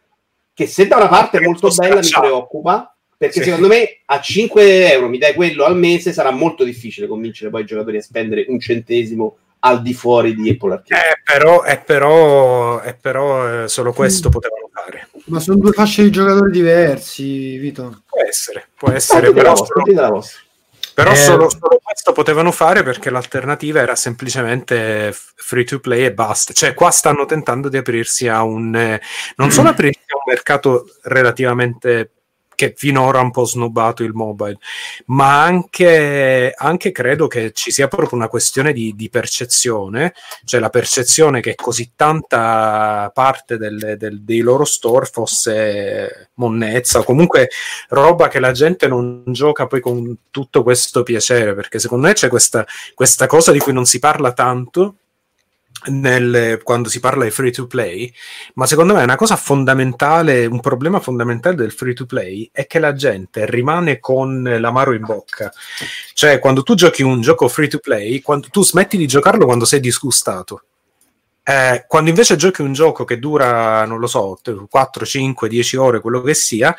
[0.54, 3.44] che se da una parte è molto bella mi preoccupa, perché Sì.
[3.44, 7.62] secondo me a 5 euro mi dai quello al mese sarà molto difficile convincere poi
[7.62, 11.02] i giocatori a spendere un centesimo al di fuori di Apple Arcade.
[11.02, 15.08] Eh, però, è però, è però eh, solo questo potevano fare.
[15.24, 18.02] Ma sono due fasce di giocatori diversi, Vito.
[18.06, 20.40] Può essere, può essere, però, vostra, vostra.
[20.94, 26.12] però Eh, solo, solo questo potevano fare perché l'alternativa era semplicemente free to play e
[26.12, 26.52] basta.
[26.52, 29.00] Cioè, qua stanno tentando di aprirsi a un eh,
[29.36, 32.10] non solo aprirsi a un mercato relativamente
[32.56, 34.58] che finora ha un po' snobbato il mobile,
[35.06, 40.14] ma anche, anche credo che ci sia proprio una questione di, di percezione,
[40.44, 47.04] cioè la percezione che così tanta parte del- del- dei loro store fosse monnezza o
[47.04, 47.50] comunque
[47.90, 52.28] roba che la gente non gioca poi con tutto questo piacere, perché secondo me c'è
[52.28, 54.96] questa, questa cosa di cui non si parla tanto
[55.86, 58.12] nel- quando si parla di free to play,
[58.54, 62.78] ma secondo me una cosa fondamentale, un problema fondamentale del free to play è che
[62.78, 65.52] la gente rimane con l'amaro in bocca.
[66.14, 69.80] Cioè, quando tu giochi un gioco free to play, tu smetti di giocarlo quando sei
[69.80, 70.62] disgustato.
[71.48, 74.36] Eh, quando invece giochi un gioco che dura, non lo so,
[74.68, 76.74] 4, 5, 10 ore, quello che sia,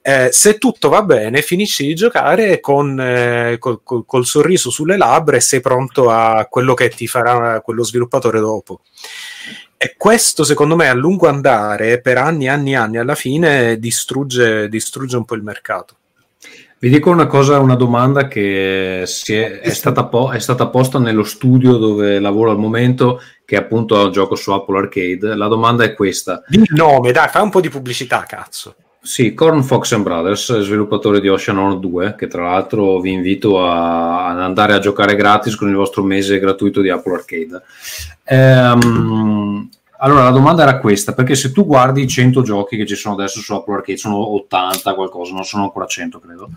[0.00, 4.96] eh, se tutto va bene, finisci di giocare con, eh, col, col- col sorriso sulle
[4.96, 8.82] labbra e sei pronto a quello che ti farà quello sviluppatore dopo.
[9.76, 13.76] E questo, secondo me, a lungo andare, per anni e anni e anni, alla fine
[13.80, 15.96] distrugge, distrugge un po' il mercato.
[16.82, 20.98] Vi dico una cosa, una domanda che si è, è stata po- è stata posta
[20.98, 23.20] nello studio dove lavoro al momento,
[23.52, 25.34] che appunto gioco su Apple Arcade.
[25.34, 26.42] La domanda è questa.
[26.48, 28.76] Di nome, dai, fai un po' di pubblicità, cazzo.
[29.02, 33.62] Sì, Corn Fox and Brothers, sviluppatore di Ocean Horn 2, che tra l'altro vi invito
[33.62, 37.60] a- ad andare a giocare gratis con il vostro mese gratuito di Apple Arcade.
[38.24, 39.68] Ehm,
[39.98, 43.16] allora, la domanda era questa, perché se tu guardi i 100 giochi che ci sono
[43.16, 46.48] adesso su Apple Arcade, sono 80 qualcosa, non sono ancora 100 credo,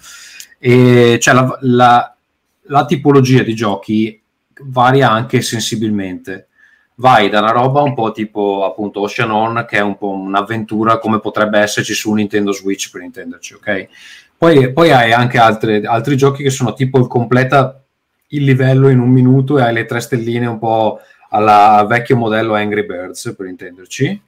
[0.59, 2.15] e cioè la, la-
[2.69, 4.17] la tipologia di giochi
[4.61, 6.47] varia anche sensibilmente
[6.95, 10.97] vai da una roba un po' tipo appunto Ocean Horn che è un po' un'avventura
[10.99, 13.88] come potrebbe esserci su Nintendo Switch per intenderci ok
[14.38, 17.81] poi, poi hai anche altre- altri giochi che sono tipo il completa
[18.30, 20.99] il livello in un minuto e hai le tre stelline un po'
[21.30, 24.22] alla al vecchio modello Angry Birds per intenderci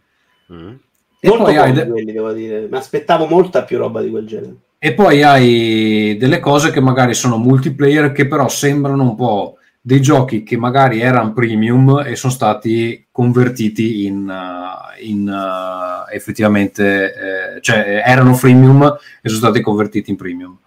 [1.19, 2.68] e Molto poi hai de- quelli, devo dire.
[2.69, 4.56] Mi aspettavo molta più roba di quel genere.
[4.80, 9.57] e poi hai delle cose che magari sono multiplayer che però sembrano un po'
[9.88, 17.56] dei giochi che magari erano premium e sono stati convertiti in, uh, in uh, effettivamente,
[17.56, 18.84] eh, cioè erano freemium
[19.22, 20.58] e sono stati convertiti in premium.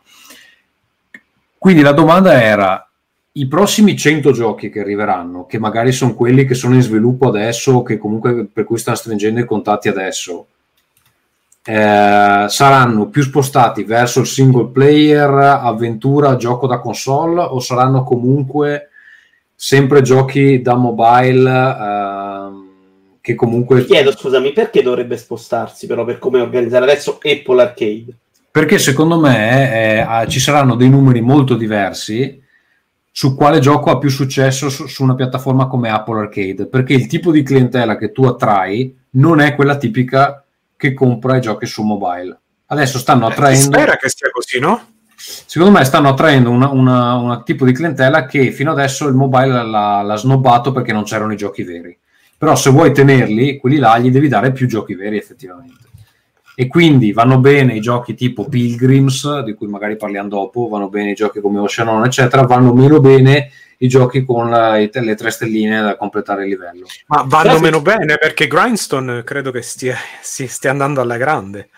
[1.58, 2.88] Quindi la domanda era,
[3.32, 7.82] i prossimi 100 giochi che arriveranno, che magari sono quelli che sono in sviluppo adesso,
[7.82, 10.46] che comunque per cui stanno stringendo i contatti adesso,
[11.62, 18.86] eh, saranno più spostati verso il single player, avventura, gioco da console o saranno comunque
[19.62, 22.68] sempre giochi da mobile ehm,
[23.20, 23.82] che comunque...
[23.82, 28.16] Ti chiedo, scusami, perché dovrebbe spostarsi però per come organizzare adesso Apple Arcade?
[28.50, 32.42] Perché secondo me eh, ci saranno dei numeri molto diversi
[33.10, 37.06] su quale gioco ha più successo su, su, una piattaforma come Apple Arcade, perché il
[37.06, 40.42] tipo di clientela che tu attrai non è quella tipica
[40.74, 42.38] che compra i giochi su mobile.
[42.64, 43.60] Adesso stanno Eh, attraendo...
[43.60, 44.86] spera che sia così, no?
[45.22, 50.16] Secondo me stanno attraendo un tipo di clientela che fino adesso il mobile l'ha, l'ha
[50.16, 51.96] snobbato perché non c'erano i giochi veri.
[52.38, 55.88] Però se vuoi tenerli, quelli là gli devi dare più giochi veri effettivamente.
[56.54, 61.10] E quindi vanno bene i giochi tipo Pilgrims, di cui magari parliamo dopo, vanno bene
[61.10, 65.30] i giochi come Oceanon, eccetera, vanno meno bene i giochi con la- i- le tre
[65.30, 66.86] stelline da completare il livello.
[67.06, 71.16] Ma vanno Però se- meno bene perché Grindstone credo che stia, si stia andando alla
[71.16, 71.68] grande.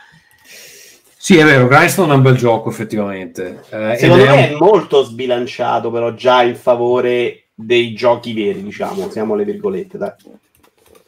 [1.24, 3.62] Sì, è vero, Grindstone è un bel gioco effettivamente.
[3.70, 8.60] Eh, Secondo è me un- è molto sbilanciato, però già in favore dei giochi veri,
[8.60, 10.10] diciamo, siamo le virgolette, dai.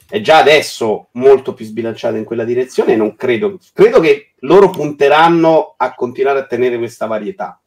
[0.08, 4.70] È già adesso molto più sbilanciato in quella direzione e non credo, credo che loro
[4.70, 7.60] punteranno a continuare a tenere questa varietà,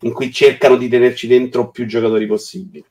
[0.00, 2.84] in cui cercano di tenerci dentro più giocatori possibili.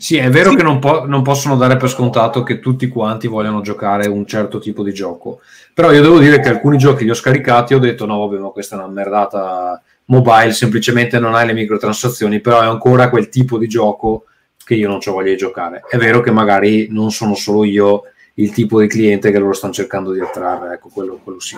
[0.00, 3.60] Sì, è vero che non, po- non possono dare per scontato che tutti quanti vogliano
[3.60, 5.40] giocare un certo tipo di gioco.
[5.74, 8.40] Però io devo dire che alcuni giochi li ho scaricati e ho detto no, vabbè,
[8.40, 13.28] ma questa è una merdata mobile, semplicemente non hai le microtransazioni, però è ancora quel
[13.28, 14.24] tipo di gioco
[14.64, 15.82] che io non ho voglia di giocare.
[15.86, 18.04] È vero che magari non sono solo io
[18.36, 21.56] il tipo di cliente che loro stanno cercando di attrarre, ecco, quello, quello sì.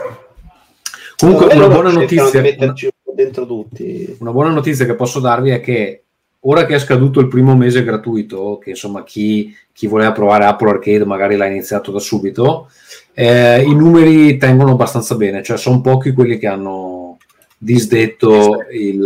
[1.17, 4.17] Comunque una buona notizia, di metterci un po' dentro tutti.
[4.19, 6.03] una buona notizia che posso darvi è che
[6.45, 10.71] ora che è scaduto il primo mese gratuito, che insomma chi, chi voleva provare Apple
[10.71, 12.71] Arcade magari l'ha iniziato da subito,
[13.15, 17.19] eh, i numeri tengono abbastanza bene, cioè sono pochi quelli che hanno
[17.59, 19.05] disdetto il...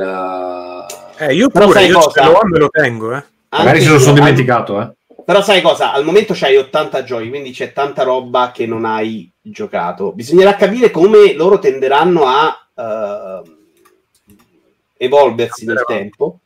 [1.19, 2.23] Eh, io Però pure, sai io cosa?
[2.23, 3.25] ce l'ho me lo tengo, eh.
[3.49, 4.91] Magari Anche se lo io- sono dimenticato, eh.
[5.27, 5.93] Però sai cosa?
[5.93, 10.13] Al momento c'hai 80 giochi, quindi c'è tanta roba che non hai giocato.
[10.13, 13.43] Bisognerà capire come loro tenderanno a eh,
[14.99, 16.46] evolversi nel tempo, eh,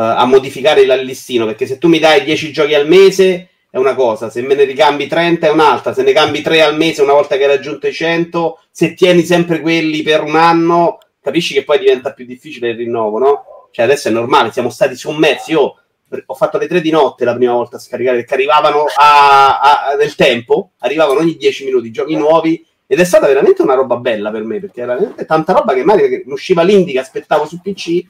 [0.00, 3.94] a modificare il listino, perché se tu mi dai 10 giochi al mese è una
[3.94, 7.12] cosa, se me ne ricambi 30 è un'altra, se ne cambi 3 al mese una
[7.12, 11.64] volta che hai raggiunto i 100, se tieni sempre quelli per un anno, capisci che
[11.64, 13.44] poi diventa più difficile il rinnovo, no?
[13.72, 15.74] Cioè adesso è normale, siamo stati sommersi, io
[16.24, 19.94] ho fatto le 3 di notte la prima volta a scaricare perché arrivavano a, a-
[19.98, 24.30] nel tempo, arrivavano ogni 10 minuti giochi nuovi ed è stata veramente una roba bella
[24.30, 24.96] per me perché era
[25.26, 28.02] tanta roba che magari usciva l'indie che aspettavo su PC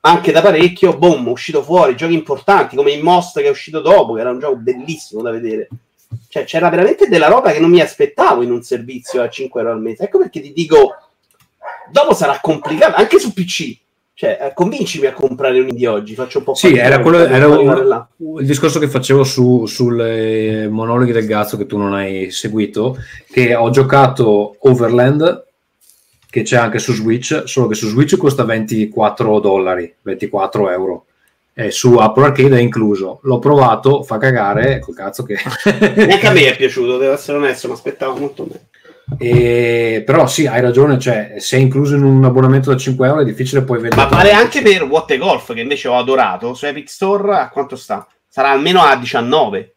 [0.00, 4.14] anche da parecchio, boom, uscito fuori giochi importanti come il Most che è uscito dopo,
[4.14, 5.68] che era un gioco bellissimo da vedere.
[6.28, 9.72] Cioè c'era veramente della roba che non mi aspettavo in un servizio a 5 euro
[9.72, 10.04] al mese.
[10.04, 10.94] Ecco perché ti dico,
[11.90, 13.76] dopo sarà complicato anche su PC.
[14.14, 17.48] Cioè, eh, convincimi a comprare un indie oggi, faccio un po' Sì, era, quello, era
[17.48, 18.06] un-
[18.38, 22.98] il discorso che facevo su, sulle monologhi del Gazzo che tu non hai seguito,
[23.30, 25.46] che ho giocato Overland,
[26.30, 31.04] che c'è anche su Switch, solo che su Switch costa 24 dollari, 24 euro.
[31.52, 33.18] E su Apple Arcade è incluso.
[33.24, 35.36] L'ho provato, fa cagare, col cazzo che...
[35.96, 38.68] Neanche a me è piaciuto, devo essere onesto, mi aspettavo molto meno.
[39.18, 43.20] E- Però sì, hai ragione, cioè, se è incluso in un abbonamento da 5 euro
[43.20, 44.00] è difficile poi vedere.
[44.00, 46.54] Ma vale anche per What the Golf, che invece ho adorato.
[46.54, 48.06] Su Epic Store a quanto sta?
[48.28, 49.74] Sarà almeno a 19.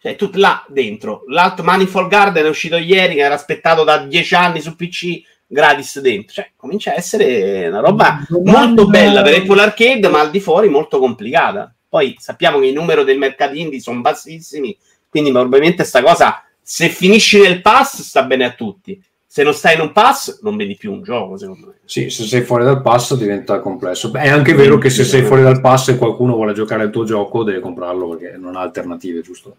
[0.00, 1.24] Cioè, tutto là dentro.
[1.28, 5.22] L'altro Manifold Garden è uscito ieri, che era aspettato da 10 anni su PC,
[5.54, 6.34] gratis dentro.
[6.34, 10.68] Cioè, comincia a essere una roba molto bella per Apple Arcade, ma al di fuori
[10.68, 11.72] molto complicata.
[11.88, 14.76] Poi sappiamo che i numeri del mercato indie sono bassissimi,
[15.08, 19.00] quindi probabilmente sta cosa, se finisci nel pass, sta bene a tutti.
[19.24, 21.72] Se non stai in un pass, non vedi più un gioco, secondo me.
[21.84, 24.12] Sì, se sei fuori dal pass diventa complesso.
[24.12, 27.04] È anche vero che se sei fuori dal pass e qualcuno vuole giocare il tuo
[27.04, 29.56] gioco, deve comprarlo perché non ha alternative, giusto?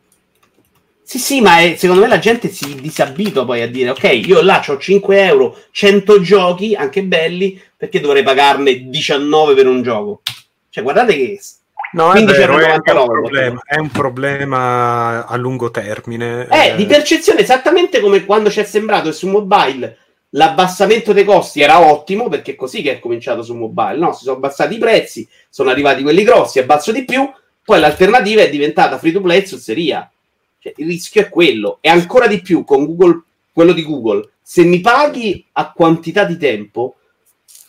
[1.07, 4.41] Sì, sì, ma è- secondo me la gente si disabitua poi a dire, ok, io
[4.41, 10.23] là ho 5 euro, 100 giochi, anche belli, perché dovrei pagarne 19 per un gioco?
[10.67, 11.39] Cioè, guardate che...
[11.93, 16.47] No, è 15 vero, è, un 99, problema, è un problema a lungo termine.
[16.49, 19.97] Eh, di percezione, esattamente come quando ci è sembrato che su mobile
[20.31, 23.97] l'abbassamento dei costi era ottimo perché è così che è cominciato su mobile.
[23.97, 27.29] No, si sono abbassati i prezzi, sono arrivati quelli grossi, abbasso di più.
[27.63, 30.09] Poi l'alternativa è diventata free to play e zozzeria.
[30.65, 31.77] Cioè, il rischio è quello.
[31.81, 33.21] E ancora di più con Google,
[33.53, 34.29] quello di Google.
[34.41, 36.95] Se mi paghi a quantità di tempo,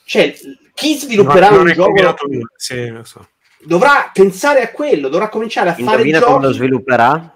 [0.05, 0.35] cioè,
[0.73, 2.15] chi svilupperà un gioco
[2.57, 3.29] sì, lo so.
[3.63, 7.35] dovrà pensare a quello, dovrà cominciare a fare Indovina come lo giochi svilupperà?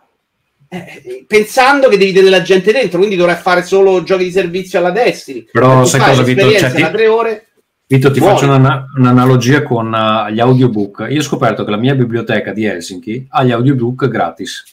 [0.69, 4.79] eh, pensando che devi tenere la gente dentro, quindi dovrai fare solo giochi di servizio
[4.79, 5.47] alla Destiny.
[5.51, 6.45] Però sai fai cosa, Vito?
[6.47, 7.47] l'esperienza Cioè, ti- da tre ore.
[7.87, 8.35] Vito, ti Muori.
[8.35, 11.07] faccio una- un'analogia con uh, gli audiobook.
[11.11, 14.65] Io ho scoperto che la mia biblioteca di Helsinki ha gli audiobook gratis,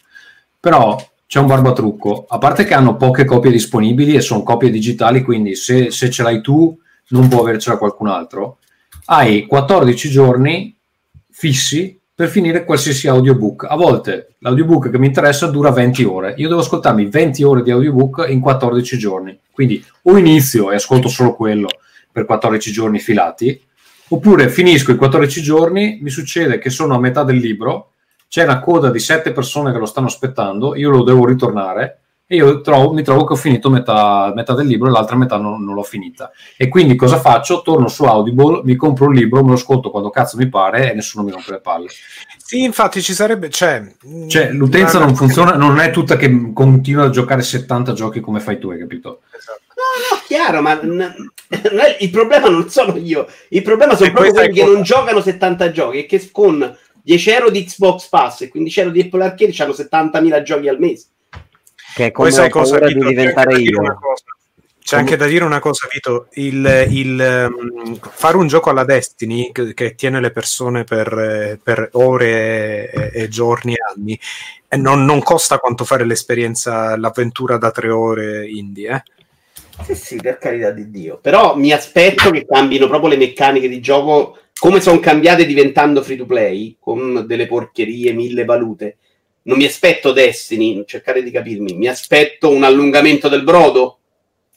[0.67, 2.25] però c'è un barbatrucco.
[2.27, 6.23] A parte che hanno poche copie disponibili e sono copie digitali, quindi se, se ce
[6.23, 6.77] l'hai tu
[7.11, 8.57] non può avercela qualcun altro.
[9.05, 10.75] Hai 14 giorni
[11.29, 13.65] fissi per finire qualsiasi audiobook.
[13.69, 16.33] A volte l'audiobook che mi interessa dura 20 ore.
[16.35, 19.39] Io devo ascoltarmi 20 ore di audiobook in 14 giorni.
[19.49, 21.69] Quindi o inizio e ascolto solo quello
[22.11, 23.57] per 14 giorni filati,
[24.09, 27.91] oppure finisco i 14 giorni, mi succede che sono a metà del libro,
[28.27, 32.35] c'è una coda di 7 persone che lo stanno aspettando, io lo devo ritornare e
[32.35, 35.63] io trovo- mi trovo che ho finito metà, metà del libro e l'altra metà non,
[35.63, 36.29] non l'ho finita.
[36.57, 37.61] E quindi cosa faccio?
[37.61, 40.93] Torno su Audible, mi compro un libro, me lo ascolto quando cazzo mi pare e
[40.93, 41.87] nessuno mi rompe le palle.
[42.37, 43.49] Sì, infatti ci sarebbe...
[43.49, 43.93] Cioè,
[44.27, 48.59] Cioè, l'utenza non funziona, non è tutta che continua a giocare 70 giochi come fai
[48.59, 49.21] tu, hai capito?
[49.77, 51.13] No, no, chiaro, ma n-
[51.49, 53.25] è- il problema non sono io.
[53.49, 56.75] Il problema sono E proprio quelli che non giocano 70 giochi e che con
[57.07, 60.77] 10 euro di Xbox Pass e 15 euro di Apple Arcade hanno 70.000 giochi al
[60.77, 61.05] mese.
[61.95, 62.99] Che è come sai cosa, di Vito?
[62.99, 63.79] C'è anche diventare da dire io.
[63.79, 64.23] una cosa.
[64.83, 66.27] C'è anche da dire una cosa, Vito.
[66.33, 71.59] Il, il, ehm, fare un gioco alla Destiny che, che tiene le persone per, eh,
[71.63, 74.19] per ore e, e giorni e anni
[74.67, 78.89] e non, non costa quanto fare l'esperienza, l'avventura da tre ore indie.
[78.89, 79.85] Eh?
[79.85, 81.19] Sì, sì, per carità di Dio.
[81.21, 86.17] Però mi aspetto che cambino proprio le meccaniche di gioco come sono cambiate diventando free
[86.17, 88.97] to play, con delle porcherie, mille valute.
[89.43, 93.99] Non mi aspetto Destiny, cercate di capirmi, mi aspetto un allungamento del brodo,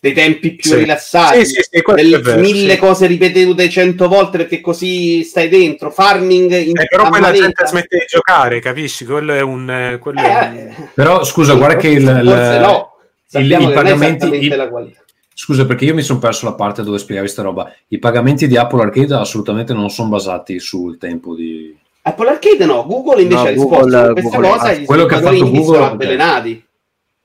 [0.00, 0.76] dei tempi più Sì.
[0.78, 2.78] rilassati, Sì, sì, sì, questo delle è vero, mille sì.
[2.78, 7.66] cose ripetute cento volte perché così stai dentro, farming in Eh, però poi la gente
[7.66, 9.04] smette di giocare, capisci?
[9.04, 9.70] Quello è un...
[9.70, 13.46] eh, quello è un- Eh, Però scusa, guarda che il, il- forse no, il- sappiamo
[13.46, 14.16] i che non è pagamenti...
[14.24, 15.04] esattamente i- la qualità.
[15.42, 17.72] Scusa, perché io mi sono perso la parte dove spiegavi sta roba.
[17.88, 21.74] I pagamenti di Apple Arcade assolutamente non sono basati sul tempo di...
[22.02, 24.80] Apple Arcade no, Google invece No, ha risposto Google- su questa Google- cosa ah, e
[24.80, 26.64] gli quello che ha fatto Google, avvelenati.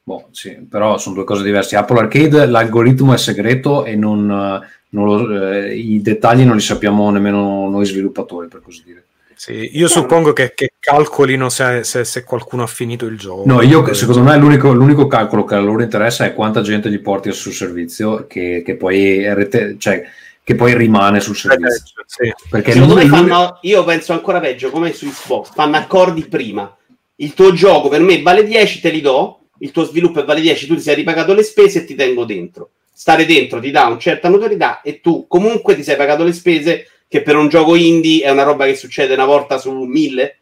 [0.02, 1.76] Boh, sì, però sono due cose diverse.
[1.76, 6.62] Apple Arcade, l'algoritmo è segreto e non, eh, non lo- eh, i dettagli non li
[6.62, 9.04] sappiamo nemmeno noi sviluppatori, per così dire.
[9.36, 13.44] Sì, io suppongo che, che calcolino se, se- se qualcuno ha finito il gioco.
[13.46, 17.00] No, io secondo me l'unico, l'unico calcolo che a loro interessa è quanta gente gli
[17.00, 20.04] porti sul servizio che, che poi, rete- cioè,
[20.42, 22.04] che poi rimane sul servizio.
[22.06, 22.34] Sì.
[22.50, 26.74] Perché Secondo me fanno, io penso ancora peggio, come su Xbox, fanno accordi prima.
[27.18, 30.68] Il tuo gioco per me vale 10, te li do, il tuo sviluppo vale 10,
[30.68, 32.70] tu ti sei ripagato le spese e ti tengo dentro.
[32.94, 36.88] Stare dentro ti dà una certa notorietà e tu comunque ti sei pagato le spese
[37.08, 40.38] che per un gioco indie è una roba che succede una volta su mille.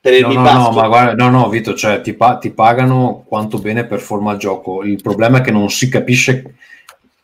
[0.00, 3.58] No, Tenermi no, no, ma guarda, no, no, Vito, cioè ti, pa- ti pagano quanto
[3.58, 4.84] bene performa il gioco.
[4.84, 6.54] Il problema è che non si capisce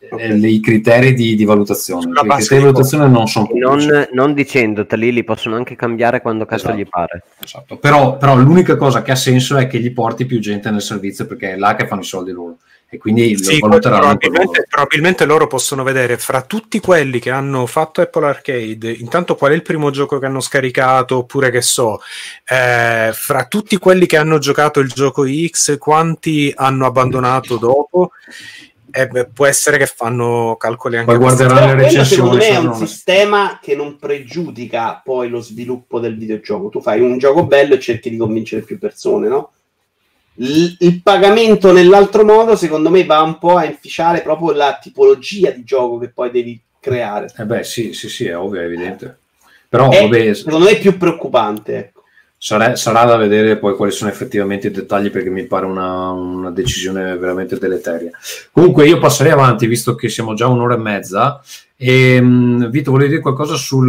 [0.01, 2.11] eh, i criteri di, di valutazione.
[2.11, 3.49] I criteri di di valutazione non sono.
[3.53, 6.79] Non, non dicendoteli, li possono anche cambiare quando cazzo Esatto.
[6.79, 7.23] gli pare.
[7.43, 7.77] Esatto.
[7.77, 11.27] Però, però l'unica cosa che ha senso è che gli porti più gente nel servizio
[11.27, 12.59] perché è là che fanno i soldi loro
[12.95, 17.31] e quindi Sì, lo valuteranno per probabilmente, probabilmente loro possono vedere fra tutti quelli che
[17.31, 21.62] hanno fatto Apple Arcade, intanto qual è il primo gioco che hanno scaricato, oppure che
[21.62, 22.01] so,
[22.49, 28.11] eh, fra tutti quelli che hanno giocato il gioco X, quanti hanno abbandonato dopo?
[28.97, 32.57] Eh, beh, può essere che fanno calcoli anche Poi guarderanno le recensioni, secondo me è
[32.59, 36.69] un sistema che non pregiudica poi lo sviluppo del videogioco.
[36.69, 39.51] Tu fai un gioco bello e cerchi di convincere più persone, no?
[40.36, 45.51] Il, il pagamento nell'altro modo, secondo me, va un po' a inficiare proprio la tipologia
[45.51, 47.32] di gioco che poi devi creare.
[47.36, 49.19] Eh beh, sì, sì, sì, è ovvio, è evidente.
[49.69, 51.77] Però, È, vabbè, secondo me è più preoccupante.
[51.77, 52.02] Ecco.
[52.36, 56.51] sarà, sarà da vedere poi quali sono effettivamente i dettagli perché mi pare una, una
[56.51, 58.11] decisione veramente deleteria.
[58.52, 61.43] Comunque io passerei avanti visto che siamo già un'ora e mezza
[61.77, 63.89] e mh, Vito volevi dire qualcosa sul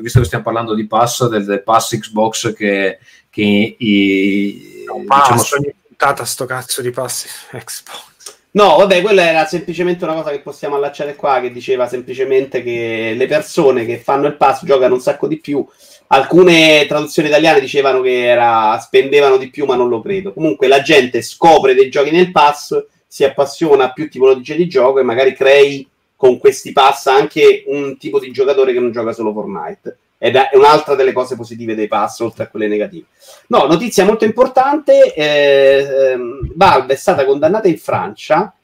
[0.00, 2.98] visto che stiamo parlando di pass del, del pass Xbox che,
[3.30, 8.14] che i, Basta, diciamo, ogni puntata sto cazzo di passi Xbox.
[8.56, 13.12] No, vabbè, quella era semplicemente una cosa che possiamo allacciare qua, che diceva semplicemente che
[13.14, 15.66] le persone che fanno il pass giocano un sacco di più.
[16.06, 20.32] Alcune traduzioni italiane dicevano che era, spendevano di più, ma non lo credo.
[20.32, 25.00] Comunque la gente scopre dei giochi nel pass si appassiona a più tipologie di gioco
[25.00, 25.86] e magari crei
[26.16, 29.98] con questi pass anche un tipo di giocatore che non gioca solo Fortnite.
[30.18, 33.06] Ed è un'altra delle cose positive dei pass, oltre a quelle negative.
[33.48, 38.54] No, notizia molto importante: eh, ehm, Valve è stata condannata in Francia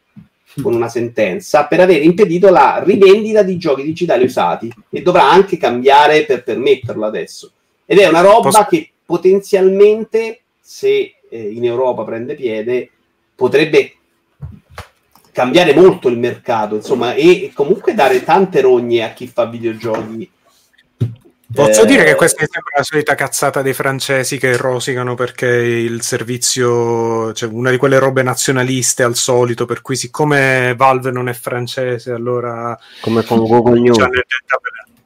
[0.60, 5.56] con una sentenza per aver impedito la rivendita di giochi digitali usati e dovrà anche
[5.56, 7.52] cambiare per permetterlo adesso.
[7.86, 12.90] Ed è una roba Posso- che potenzialmente, se eh, in Europa prende piede,
[13.34, 13.94] potrebbe
[15.32, 20.30] cambiare molto il mercato, insomma, e, e comunque dare tante rogne a chi fa videogiochi.
[21.54, 25.46] Posso Eh, dire che questa mi sembra la solita cazzata dei francesi che rosicano perché
[25.46, 31.28] il servizio, cioè una di quelle robe nazionaliste al solito, per cui siccome Valve non
[31.28, 32.78] è francese, allora...
[33.00, 33.96] Come con Google News.
[33.96, 34.08] Cioè,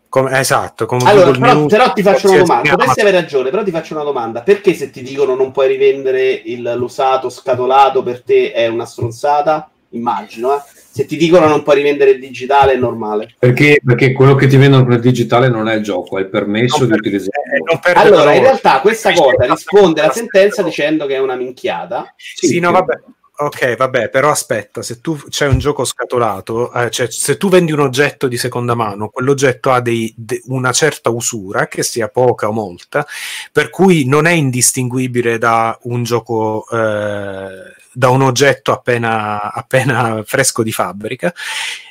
[0.09, 2.71] come- esatto, come Allora, Google però, News, però ti faccio una domanda.
[2.71, 4.41] Potresti avere ragione, però ti faccio una domanda.
[4.43, 9.69] Perché se ti dicono non puoi rivendere il- l'usato scatolato per te è una stronzata?
[9.91, 10.63] Immagino, eh.
[10.97, 13.35] Se ti dicono non puoi rivendere il digitale è normale.
[13.39, 16.87] Perché, perché quello che ti vendono nel digitale non è il gioco, è il permesso
[16.87, 17.61] di utilizzare.
[17.95, 22.15] Allora, in realtà questa cosa risponde alla sentenza dicendo che è una minchiata.
[22.17, 22.95] Sì, no, vabbè.
[23.39, 27.71] Ok, vabbè, però aspetta, se tu c'è un gioco scatolato, eh, cioè se tu vendi
[27.71, 32.49] un oggetto di seconda mano, quell'oggetto ha dei- de- una certa usura, che sia poca
[32.49, 33.07] o molta,
[33.53, 40.63] per cui non è indistinguibile da un gioco, eh, da un oggetto appena, appena fresco
[40.63, 41.33] di fabbrica.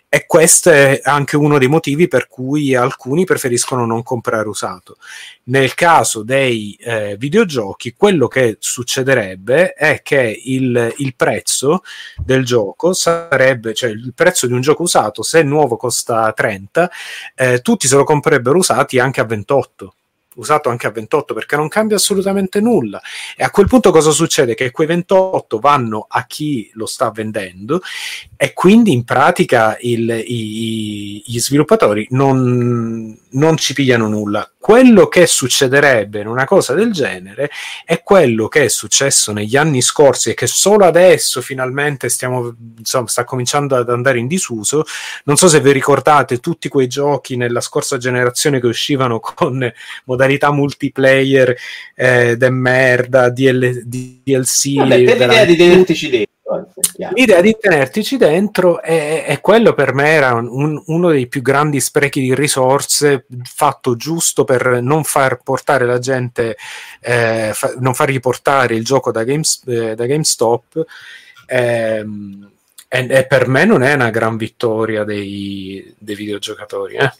[0.08, 4.98] E questo è anche uno dei motivi per cui alcuni preferiscono non comprare usato.
[5.46, 11.82] Nel caso dei eh, videogiochi, quello che succederebbe è che il, il prezzo
[12.18, 16.92] del gioco sarebbe, cioè il prezzo di un gioco usato, se nuovo costa 30,
[17.36, 19.96] eh, tutti se lo comprerebbero usati anche a 28
[20.36, 23.02] usato anche a 28 perché non cambia assolutamente nulla
[23.36, 24.56] e a quel punto cosa succede?
[24.56, 27.82] Che quei 28 vanno a chi lo sta vendendo
[28.38, 34.50] e quindi in pratica il- i- gli sviluppatori non, non ci pigliano nulla.
[34.58, 37.52] Quello che succederebbe in una cosa del genere
[37.86, 43.08] è quello che è successo negli anni scorsi e che solo adesso finalmente stiamo, insomma,
[43.08, 44.84] sta cominciando ad andare in disuso.
[45.26, 49.72] Non so se vi ricordate tutti quei giochi nella scorsa generazione che uscivano con
[50.26, 51.56] modalità multiplayer
[51.96, 54.76] eh, de merda, DL, DLC.
[54.76, 56.34] Vabbè, per l'idea di tenertici dentro.
[56.98, 57.10] eh.
[57.14, 61.80] L'idea di tenertici dentro è, è quello per me era un- uno dei più grandi
[61.80, 66.56] sprechi di risorse fatto giusto per non far portare la gente,
[67.02, 70.84] eh, fa- non fargli portare il gioco da, Games- eh, da GameStop.
[71.48, 72.50] ehm,
[72.88, 76.96] e, e per me non è una gran vittoria dei, dei videogiocatori.
[76.96, 77.12] eh.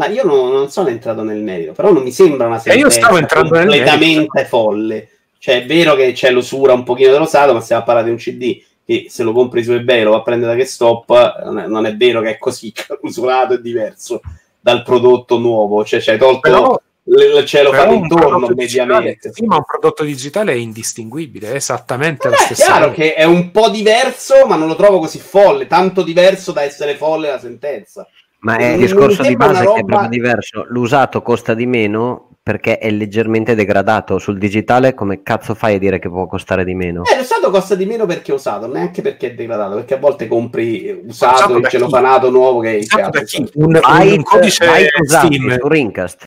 [0.00, 3.08] Ma io non, non sono entrato nel merito, però non mi sembra una E sentenza
[3.34, 5.08] completamente folle.
[5.36, 8.16] Cioè, è vero che c'è l'usura un pochino dell'usato, ma stiamo a parlare di un
[8.16, 11.84] CD che se lo compri su eBay lo va a prendere da non è, non
[11.84, 14.22] è vero che è così, che l'usurato è diverso
[14.58, 19.32] dal prodotto nuovo, cioè ci hai tolto Però- il cielo un intorno mediamente.
[19.32, 22.94] sì, ma un prodotto digitale è indistinguibile, è esattamente la È stessa chiaro cosa.
[22.94, 26.94] che è un po' diverso, ma non lo trovo così folle, tanto diverso da essere
[26.96, 28.06] folle la sentenza.
[28.40, 30.64] Ma è Non- il non discorso di base una che è roba- proprio diverso.
[30.68, 34.18] L'usato costa di meno perché è leggermente degradato.
[34.18, 37.02] Sul digitale, come cazzo fai a dire che può costare di meno?
[37.04, 40.26] Eh, l'usato costa di meno perché è usato, neanche perché è degradato, perché a volte
[40.26, 42.86] compri usato, il celofanato nuovo che è chi?
[42.86, 43.36] cazzo.
[43.54, 45.58] Un, un Byte- codice byte Steam.
[45.60, 46.24] su Rincast.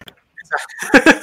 [0.94, 1.20] esatto,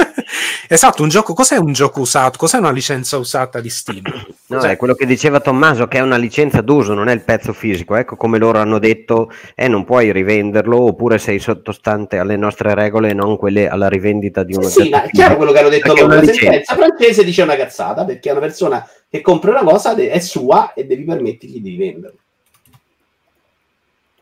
[1.03, 1.35] un gioco.
[1.35, 2.39] Cos'è un gioco usato?
[2.39, 4.03] Cos'è una licenza usata di Steam?
[4.47, 4.71] No, Cos'è?
[4.71, 7.97] è quello che diceva Tommaso, che è una licenza d'uso, non è il pezzo fisico.
[7.97, 13.11] Ecco come loro hanno detto, eh, non puoi rivenderlo, oppure sei sottostante alle nostre regole
[13.11, 15.69] e non quelle alla rivendita di un Sì, oggetto ma è chiaro quello che hanno
[15.69, 16.05] detto loro.
[16.07, 16.41] una La licenza.
[16.43, 20.85] sentenza francese dice una cazzata perché una persona che compra una cosa è sua e
[20.85, 22.19] devi permettergli di venderla.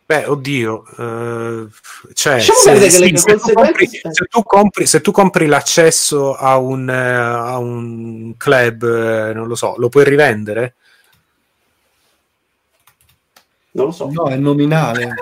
[0.08, 1.66] Beh, oddio, eh,
[2.14, 6.94] cioè, se, sì, tu compri, se tu compri- se tu compri l'accesso a un, eh,
[6.94, 10.76] a un club, eh, non lo so, lo puoi rivendere?
[13.72, 14.08] Non lo so.
[14.10, 15.14] No, è nominale.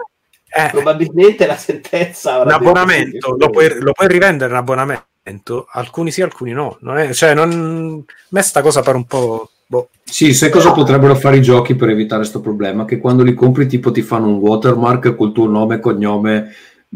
[0.46, 4.58] Eh, Probabilmente la sentenza un avrà detto abbonamento, sì, lo puoi, lo puoi rivendere un
[4.58, 5.66] abbonamento?
[5.68, 6.76] Alcuni sì, alcuni no.
[6.82, 9.50] Non è, cioè, non, a me sta cosa pare un po'...
[9.66, 9.88] boh.
[10.04, 12.84] Sì, sai cosa potrebbero fare i giochi per evitare questo problema?
[12.84, 16.54] Che quando li compri tipo ti fanno un watermark col tuo nome, cognome,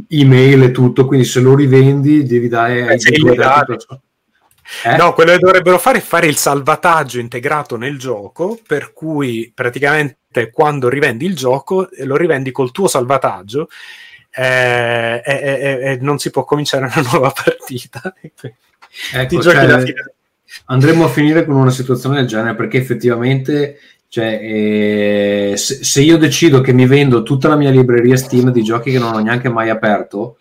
[0.09, 4.01] email e tutto, quindi se lo rivendi devi dare ai dati perso-
[4.85, 4.97] Eh?
[4.97, 10.51] No, quello che dovrebbero fare è fare il salvataggio integrato nel gioco, per cui praticamente
[10.53, 13.69] quando rivendi il gioco eh, lo rivendi col tuo salvataggio
[14.33, 18.15] eh, e, e- e- e non si può cominciare una nuova partita.
[18.23, 20.15] Ecco, Ti giochi cioè, la fine.
[20.67, 23.79] Andremo a finire con una situazione del genere perché effettivamente
[24.13, 28.91] Cioè, eh, se, io decido che mi vendo tutta la mia libreria Steam di giochi
[28.91, 30.37] che non ho neanche mai aperto,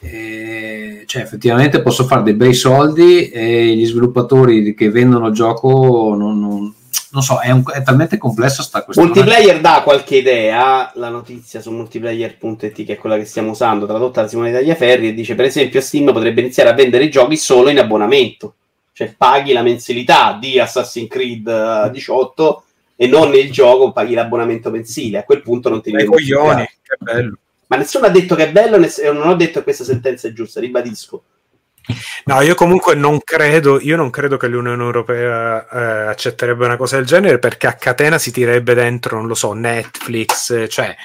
[0.00, 6.14] eh, cioè, effettivamente posso fare dei bei soldi e gli sviluppatori che vendono il gioco
[6.14, 6.74] non, non-
[7.10, 9.10] non so, è, un- è talmente complessa sta questione.
[9.12, 14.20] Multiplayer dà qualche idea, la notizia su multiplayer.it che è quella che stiamo usando, tradotta
[14.20, 17.70] da Simone Tagliaferri, e dice per esempio Steam potrebbe iniziare a vendere i giochi solo
[17.70, 18.56] in abbonamento,
[18.98, 22.64] cioè paghi la mensilità di Assassin's Creed eh, 18
[22.96, 26.96] e non il gioco, paghi l'abbonamento mensile, a quel punto non ti devi coglioni, che
[26.98, 27.38] bello.
[27.68, 30.26] Ma nessuno ha detto che è bello, ness- e non ho detto che questa sentenza
[30.26, 31.22] è giusta, ribadisco.
[32.24, 36.96] No, io comunque non credo, io non credo che l'Unione Europea eh, accetterebbe una cosa
[36.96, 40.96] del genere perché a catena si tirerebbe dentro, non lo so, Netflix, eh, cioè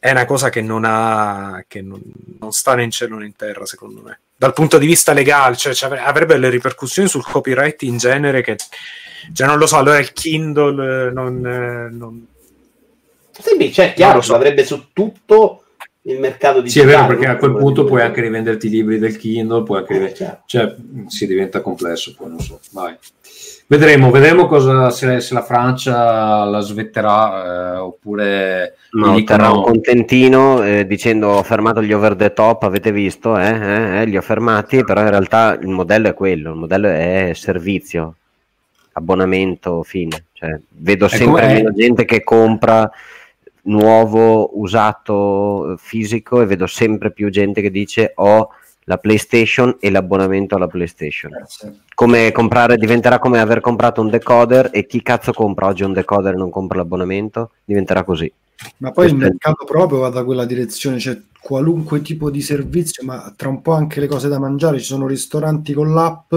[0.00, 2.02] è una cosa che non ha, che non,
[2.40, 4.18] non sta né in cielo né in terra, secondo me.
[4.42, 8.56] Dal punto di vista legale, cioè, cioè, avrebbe le ripercussioni sul copyright in genere che,
[9.32, 11.46] cioè non lo so, allora il Kindle eh, non...
[11.46, 12.26] eh, non-
[13.30, 15.61] Sì, beh, cioè, chiaro, ce l'avrebbe su tutto
[16.04, 17.38] il mercato Sì, è vero, perché a no?
[17.38, 20.42] quel punto puoi anche rivenderti i libri del Kindle, puoi anche rive- certo.
[20.46, 20.74] cioè
[21.06, 22.58] si diventa complesso, poi non so.
[22.72, 22.96] Vai.
[23.68, 29.50] Vedremo, vedremo cosa, se, se la Francia la svetterà eh, oppure No, gli dicono- terrà
[29.50, 33.38] un contentino eh, dicendo ho fermato gli over the top, avete visto?
[33.38, 36.88] Eh, eh, eh, li ho fermati, però in realtà il modello è quello, il modello
[36.88, 38.16] è servizio,
[38.92, 40.24] abbonamento, fine.
[40.32, 42.90] Cioè, vedo sempre meno gente che compra
[43.62, 48.48] nuovo, usato, eh, fisico e vedo sempre più gente che dice ho
[48.84, 51.32] la PlayStation e l'abbonamento alla PlayStation.
[51.94, 56.34] Come comprare diventerà come aver comprato un decoder e chi cazzo compra oggi un decoder
[56.34, 57.52] e non compra l'abbonamento?
[57.64, 58.32] Diventerà così.
[58.78, 63.32] Ma poi il mercato proprio va da quella direzione, c'è qualunque tipo di servizio, ma
[63.36, 64.78] tra un po' anche le cose da mangiare.
[64.78, 66.32] Ci sono ristoranti con l'app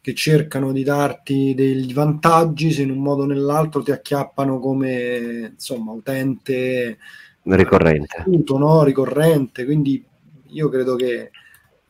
[0.00, 5.50] che cercano di darti degli vantaggi, se in un modo o nell'altro ti acchiappano come
[5.54, 6.98] insomma utente
[7.42, 8.16] ricorrente.
[8.18, 8.84] appunto, no?
[8.84, 9.64] ricorrente.
[9.64, 10.04] Quindi
[10.48, 11.30] io credo che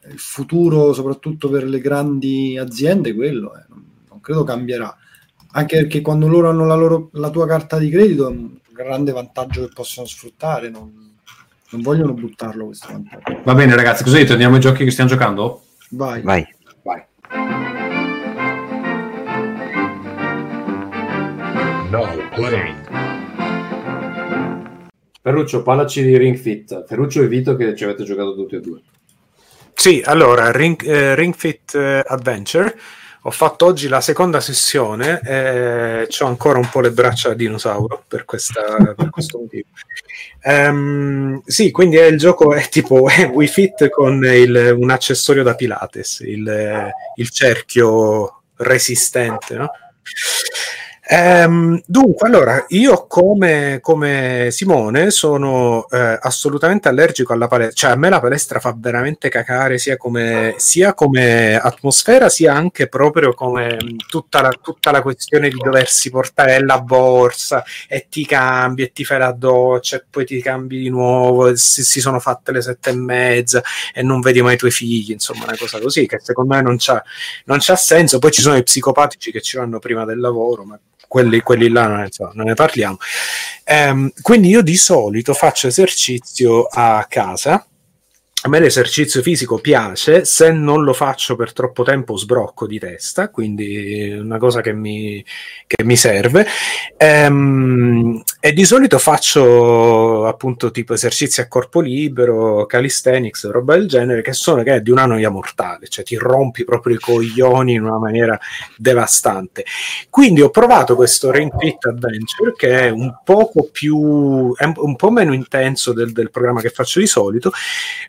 [0.07, 3.65] il futuro, soprattutto per le grandi aziende, quello è.
[3.69, 4.97] Non, credo cambierà.
[5.53, 8.35] Anche perché quando loro hanno la, loro, la tua carta di credito
[8.75, 10.69] grande vantaggio che possono sfruttare.
[10.69, 11.17] Non,
[11.71, 13.41] non vogliono buttarlo questo vantaggio.
[13.45, 14.33] Va bene ragazzi, cosa dite?
[14.33, 15.65] Andiamo ai giochi che stiamo giocando?
[15.91, 16.21] Vai.
[16.23, 16.47] Vai.
[16.83, 17.03] Vai.
[21.91, 22.83] Now playing.
[25.23, 26.85] Ferruccio, parlaci di Ring Fit.
[26.87, 28.83] Ferruccio e Vito che ci avete giocato tutti e due.
[29.73, 32.77] Sì, allora, Ring, eh, Ring Fit eh, Adventure.
[33.27, 38.05] Ho fatto oggi la seconda sessione e ho ancora un po' le braccia da dinosauro
[38.07, 39.69] per, questa- per questo motivo.
[40.43, 45.55] Ehm, sì, quindi il gioco è tipo è Wii Fit con il- un accessorio da
[45.55, 49.71] Pilates, il, il cerchio resistente, no?
[51.07, 57.97] Ehm, dunque, allora, io come, come Simone sono eh, assolutamente allergico alla palestra, cioè a
[57.97, 63.75] me la palestra fa veramente cacare sia come, sia come atmosfera, sia anche proprio come
[63.75, 68.93] mh, tutta la, tutta la questione di doversi portare la borsa e ti cambi e
[68.93, 72.63] ti fai la doccia e poi ti cambi di nuovo, si, si sono fatte le
[72.63, 73.63] sette e mezza
[73.93, 76.77] e non vedi mai i tuoi figli, insomma, una cosa così che secondo me non
[76.79, 77.03] c'ha,
[77.45, 78.19] non c'ha senso.
[78.19, 80.79] Poi ci sono i psicopatici che ci vanno prima del lavoro, ma
[81.15, 82.97] quelli, quelli là non ne, so, non ne parliamo.
[83.63, 87.65] Ehm, quindi io di solito faccio esercizio a casa.
[88.47, 93.31] A me l'esercizio fisico piace, se non lo faccio per troppo tempo sbrocco di testa,
[93.31, 95.25] quindi è una cosa che mi,
[95.67, 96.47] che mi serve.
[96.99, 104.21] Ehm, e di solito faccio appunto tipo esercizi a corpo libero, calisthenics, roba del genere,
[104.21, 107.85] che sono che è di una noia mortale, cioè ti rompi proprio i coglioni in
[107.85, 108.39] una maniera
[108.77, 109.65] devastante.
[110.11, 115.11] Quindi ho provato questo Ring Fit Adventure che è un poco più, è un po'
[115.11, 117.51] meno intenso del, del programma che faccio di solito,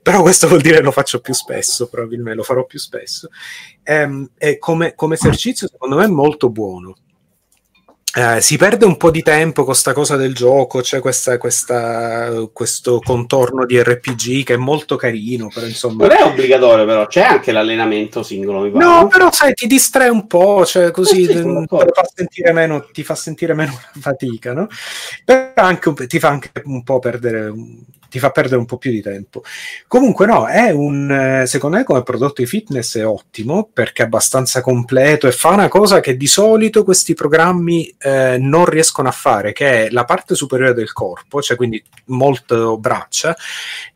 [0.04, 3.30] però questo vuol dire che lo faccio più spesso, probabilmente lo farò più spesso.
[3.84, 6.96] Ehm, e come, come esercizio secondo me è molto buono.
[8.18, 12.48] Eh, si perde un po' di tempo con sta cosa del gioco, c'è questa, questa-
[12.52, 16.08] questo contorno di RPG che è molto carino, però insomma...
[16.08, 18.68] Non è obbligatorio, però c'è anche l'allenamento singolo.
[18.80, 23.04] No, però sai, ti distrae un po', cioè così Eh sì, fa sentire meno, ti
[23.04, 24.70] fa sentire meno fatica, no?
[25.24, 27.54] Però anche ti fa anche un po' perdere,
[28.10, 29.44] ti fa perdere un po' più di tempo.
[29.88, 34.06] Comunque no, è un, eh, secondo me come prodotto di fitness è ottimo perché è
[34.06, 39.12] abbastanza completo e fa una cosa che di solito questi programmi eh, non riescono a
[39.12, 43.36] fare, che è la parte superiore del corpo, cioè quindi molto braccia,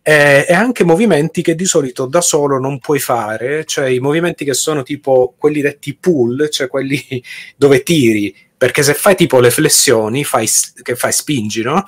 [0.02, 4.46] eh, e anche movimenti che di solito da solo non puoi fare, cioè i movimenti
[4.46, 7.24] che sono tipo quelli detti pull, cioè quelli
[7.56, 10.46] dove tiri perché se fai tipo le flessioni, fai,
[10.82, 11.86] che fai spingi, no?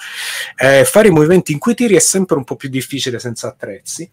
[0.56, 4.10] Eh, fare i movimenti in cui tiri è sempre un po' più difficile senza attrezzi.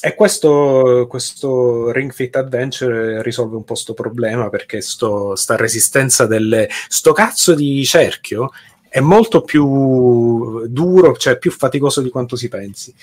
[0.00, 6.24] E questo, questo Ring Fit Adventure risolve un po' sto problema perché sto, sta resistenza
[6.24, 6.70] delle...
[6.88, 8.50] sto cazzo di cerchio
[8.88, 12.94] è molto più duro, cioè più faticoso di quanto si pensi.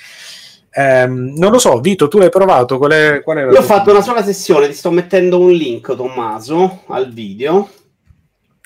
[0.71, 2.79] Ehm, non lo so, Vito, tu l'hai provato?
[2.79, 5.51] Qual è, qual è la Io ho fatto una sola sessione, ti sto mettendo un
[5.51, 7.69] link, Tommaso, al video.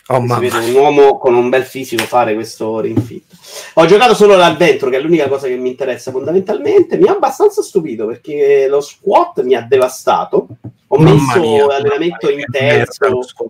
[0.07, 3.25] Oh, si vede un uomo con un bel fisico fare questo ring fit.
[3.73, 6.97] Ho giocato solo l'Adventure, che è l'unica cosa che mi interessa fondamentalmente.
[6.97, 10.47] Mi ha abbastanza stupito perché lo squat mi ha devastato.
[10.87, 13.49] Ho Mamma messo mia, allenamento mia, lo squat.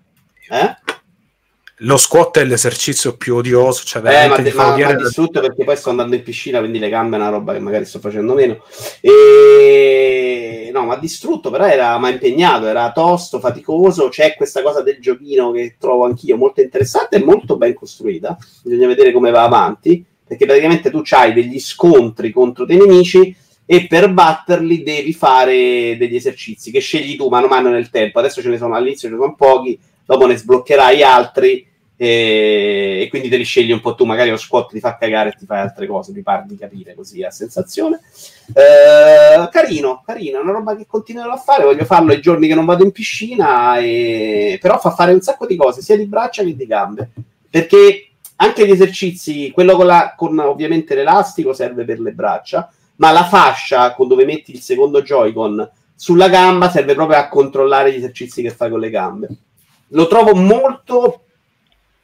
[0.49, 0.84] Eh?
[1.79, 5.89] Lo squat è l'esercizio più odioso, cioè Eh, ma, ma, ma distrutto perché poi sto
[5.89, 8.63] andando in piscina, quindi le gambe è una roba che magari sto facendo meno.
[9.01, 10.69] E...
[10.71, 14.07] No, ma distrutto, però era ma impegnato, era tosto, faticoso.
[14.07, 18.37] C'è questa cosa del giochino che trovo anch'io molto interessante e molto ben costruita.
[18.63, 23.35] Bisogna vedere come va avanti, perché praticamente tu hai degli scontri contro dei nemici
[23.65, 28.19] e per batterli devi fare degli esercizi che scegli tu mano a mano nel tempo.
[28.19, 31.67] Adesso ce ne sono all'inizio, ce ne sono pochi, dopo ne sbloccherai altri
[31.97, 34.05] e, e quindi te li scegli un po' tu.
[34.05, 36.93] Magari lo squat ti fa cagare e ti fai altre cose, mi pare di capire
[36.93, 38.01] così a sensazione.
[38.53, 41.63] Eh, carino, carino, è una roba che continuerò a fare.
[41.63, 44.57] Voglio farlo i giorni che non vado in piscina, e...
[44.61, 47.09] però fa fare un sacco di cose, sia di braccia che di gambe.
[47.49, 53.11] Perché anche gli esercizi, quello con, la, con ovviamente l'elastico serve per le braccia, ma
[53.11, 57.97] la fascia con dove metti il secondo Joy-Con sulla gamba serve proprio a controllare gli
[57.97, 59.27] esercizi che fai con le gambe.
[59.89, 61.21] Lo trovo molto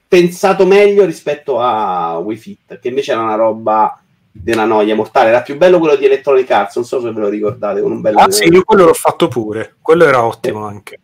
[0.08, 4.02] pensato meglio rispetto a Wii Fit, che invece era una roba
[4.46, 5.30] una noia mortale.
[5.30, 8.02] Era più bello quello di Electronic Arts, non so se ve lo ricordate, con un
[8.02, 11.00] bel Ah sì, io quello l'ho fatto pure, quello era ottimo anche.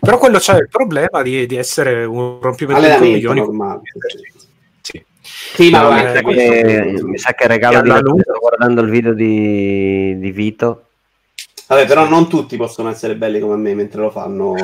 [0.00, 3.40] Però quello c'è il problema di, di essere un rompimento di coglioni.
[3.40, 3.80] normale.
[4.80, 5.04] Sì.
[5.20, 8.80] Sì, ma No, guarda, mi, sa che, mi sa che regalo di Natale, sto guardando
[8.80, 10.87] il video di, di Vito.
[11.68, 14.54] Vabbè, però non tutti possono essere belli come me mentre lo fanno.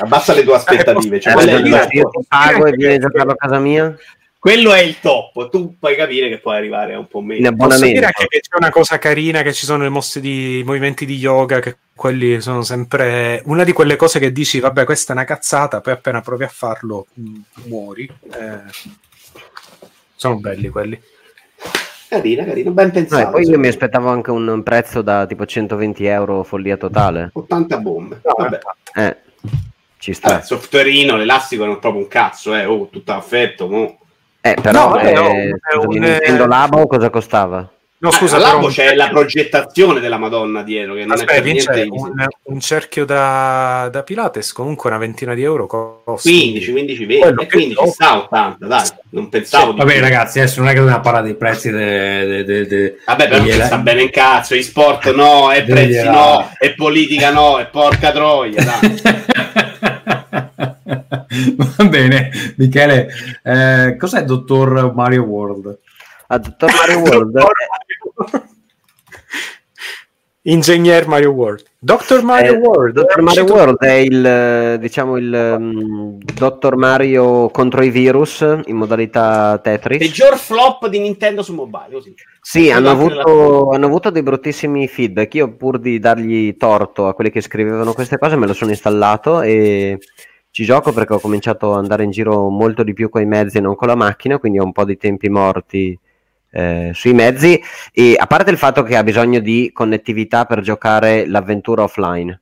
[0.00, 1.20] Abbassa le tue aspettative.
[1.20, 3.96] Cioè, Eh, quello, è il pago e vieni a giocarlo a casa mia?
[4.38, 5.48] Quello è il top.
[5.50, 7.48] Tu puoi capire che puoi arrivare a un po' meno.
[7.48, 7.94] In Posso abbonamento.
[7.94, 11.06] dire anche che c'è una cosa carina, che ci sono le mosse di i movimenti
[11.06, 15.16] di yoga, che quelli sono sempre una di quelle cose che dici, vabbè, questa è
[15.16, 17.34] una cazzata, poi appena provi a farlo mh,
[17.64, 18.08] muori.
[18.32, 18.58] Eh,
[20.14, 21.00] sono belli quelli.
[22.08, 23.30] Carina, carina, ben No, pensato.
[23.30, 27.30] poi io mi aspettavo anche un prezzo da tipo 120 euro follia totale.
[27.32, 28.20] 80 bombe.
[28.24, 28.58] No, Vabbè.
[28.94, 29.16] Eh,
[29.98, 30.28] ci sta.
[30.30, 32.64] Vabbè, softwareino, l'elastico non è proprio un cazzo, eh.
[32.64, 33.68] Oh, tutto affetto.
[33.68, 33.98] mo.
[34.40, 37.68] Eh, però No, eh, no, scusami, un, Nintendo eh, Labo cosa costava?
[37.98, 41.86] No, Ah, scusa, all'albo però- c'è la progettazione della Madonna dietro, che non Aspetta, è
[41.88, 46.28] un, un cerchio da, da Pilates comunque una ventina di euro costa.
[46.28, 47.92] 15, 15, 20, Quello e che 15 so.
[47.92, 50.00] sta 80, dai, non pensavo di Vabbè, più.
[50.02, 53.42] ragazzi, adesso non è che dobbiamo parlare dei prezzi de, de- de- de- Vabbè, però
[53.42, 57.30] degli sta bene in cazzo, e sport no, e Degli prezzi era- no, e politica
[57.32, 59.00] no, e porca troia, dai.
[61.56, 63.08] Va bene, Michele,
[63.42, 65.78] eh, cos'è Dottor Mario World?
[66.28, 67.38] A Dottor Mario World
[70.48, 71.64] Ingegner Mario World.
[71.80, 72.22] Dr.
[72.22, 72.94] Mario Eh, World.
[72.94, 78.76] Dottor Mario World è il eh, diciamo il mm, Dottor Mario contro i virus in
[78.76, 79.98] modalità Tetris.
[79.98, 82.14] Peggior flop di Nintendo su mobile, così.
[82.40, 85.34] Sì, hanno avuto, hanno avuto dei bruttissimi feedback.
[85.34, 89.42] Io, pur di dargli torto a quelli che scrivevano queste cose, me lo sono installato
[89.42, 89.98] e
[90.52, 93.58] ci gioco perché ho cominciato ad andare in giro molto di più con i mezzi
[93.58, 95.98] e non con la macchina, quindi ho un po' di tempi morti
[96.56, 97.60] eh, sui mezzi.
[97.92, 102.40] E a parte il fatto che ha bisogno di connettività per giocare l'avventura offline,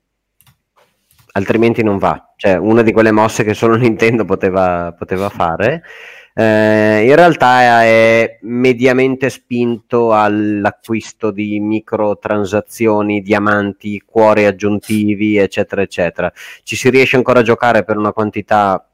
[1.33, 2.33] altrimenti non va.
[2.37, 5.83] Cioè, una di quelle mosse che solo Nintendo poteva, poteva fare.
[6.37, 16.33] Eh, in realtà è mediamente spinto all'acquisto di microtransazioni, diamanti, cuori aggiuntivi, eccetera, eccetera.
[16.63, 18.85] Ci si riesce ancora a giocare per una quantità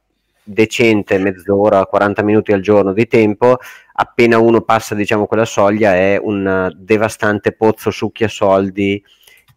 [0.42, 3.58] decente, mezz'ora, 40 minuti al giorno di tempo.
[3.92, 9.02] Appena uno passa, diciamo, quella soglia, è un devastante pozzo succhia soldi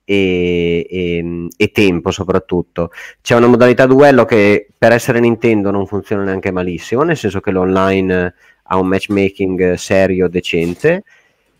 [0.06, 2.92] e, e- e tempo soprattutto.
[3.22, 7.52] C'è una modalità duello che per essere Nintendo non funziona neanche malissimo, nel senso che
[7.52, 8.34] l'online
[8.64, 11.04] ha un matchmaking serio, decente.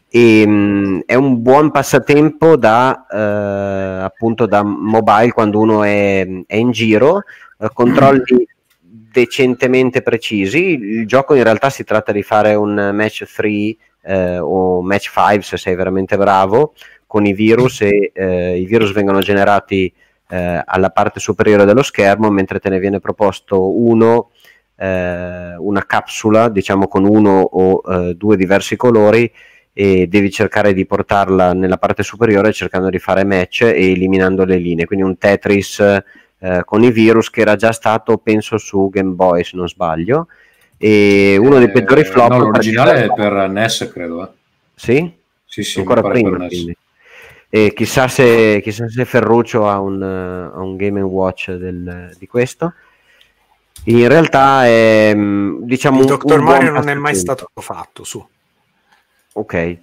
[0.10, 6.56] E, mh, è un buon passatempo da eh, appunto da mobile quando uno è, è
[6.56, 7.24] in giro,
[7.60, 8.48] eh, controlli
[9.14, 10.74] decentemente precisi.
[10.74, 15.44] Il gioco in realtà si tratta di fare un match 3 eh, o match 5
[15.44, 16.74] se sei veramente bravo
[17.06, 19.94] con i virus e eh, i virus vengono generati
[20.30, 24.32] eh, alla parte superiore dello schermo mentre te ne viene proposto uno
[24.76, 29.32] eh, una capsula, diciamo con uno o eh, due diversi colori
[29.72, 34.58] e devi cercare di portarla nella parte superiore cercando di fare match e eliminando le
[34.58, 36.02] linee, quindi un Tetris
[36.44, 40.28] eh, con i virus che era già stato penso su Game Boy se non sbaglio
[40.78, 44.24] e uno dei peggiori flop Eh, No, l'originale è per NES, credo.
[44.24, 44.30] Eh.
[44.76, 45.14] sì?
[45.46, 46.48] Sì, sì, ancora prima.
[47.50, 52.26] E chissà se, chissà se Ferruccio ha un, eh, ha un Game Watch del- di
[52.28, 52.74] questo.
[53.86, 58.26] In realtà è mm, diciamo Il un- Dottor Mario non è mai stato fatto, su.
[59.36, 59.78] Ok,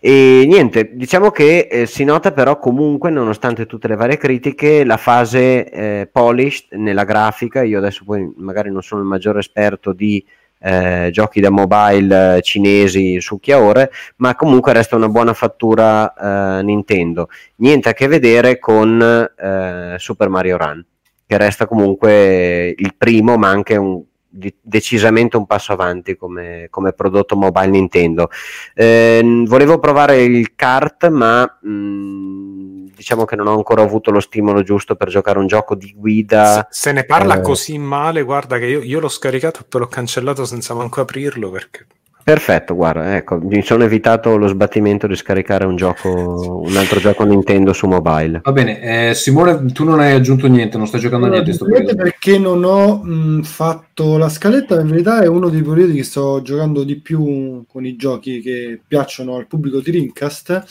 [0.00, 4.96] e niente, diciamo che eh, si nota però comunque, nonostante tutte le varie critiche, la
[4.96, 7.62] fase eh, polished nella grafica.
[7.62, 10.24] Io adesso poi magari non sono il maggiore esperto di
[10.58, 16.62] eh, giochi da mobile eh, cinesi su chiaore, ma comunque resta una buona fattura eh,
[16.62, 17.28] Nintendo.
[17.56, 20.82] Niente a che vedere con eh, Super Mario Run,
[21.26, 24.02] che resta comunque il primo, ma anche un-
[24.34, 28.28] di- decisamente un passo avanti come, come prodotto mobile Nintendo.
[28.74, 34.62] Eh, volevo provare il kart, ma mh, diciamo che non ho ancora avuto lo stimolo
[34.62, 36.66] giusto per giocare un gioco di guida.
[36.70, 39.88] Se ne parla eh, così male, guarda che io, io l'ho scaricato e poi l'ho
[39.88, 41.86] cancellato senza manco aprirlo perché
[42.24, 47.22] Perfetto, guarda, ecco, mi sono evitato lo sbattimento di scaricare un gioco, un altro gioco
[47.24, 48.40] Nintendo su mobile.
[48.42, 51.52] Va bene, eh, Simone, tu non hai aggiunto niente, non stai giocando a No, niente
[51.52, 52.02] semplicemente periodo.
[52.02, 56.02] perché non ho mh, fatto la scaletta, ma in verità è uno dei periodi che
[56.02, 60.64] sto giocando di più con i giochi che piacciono al pubblico di Rincast,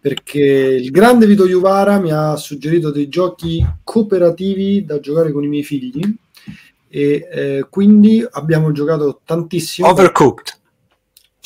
[0.00, 5.48] perché il grande Vito Iuvara mi ha suggerito dei giochi cooperativi da giocare con i
[5.48, 6.00] miei figli
[6.88, 9.86] e eh, quindi abbiamo giocato tantissimo.
[9.88, 10.55] Overcooked.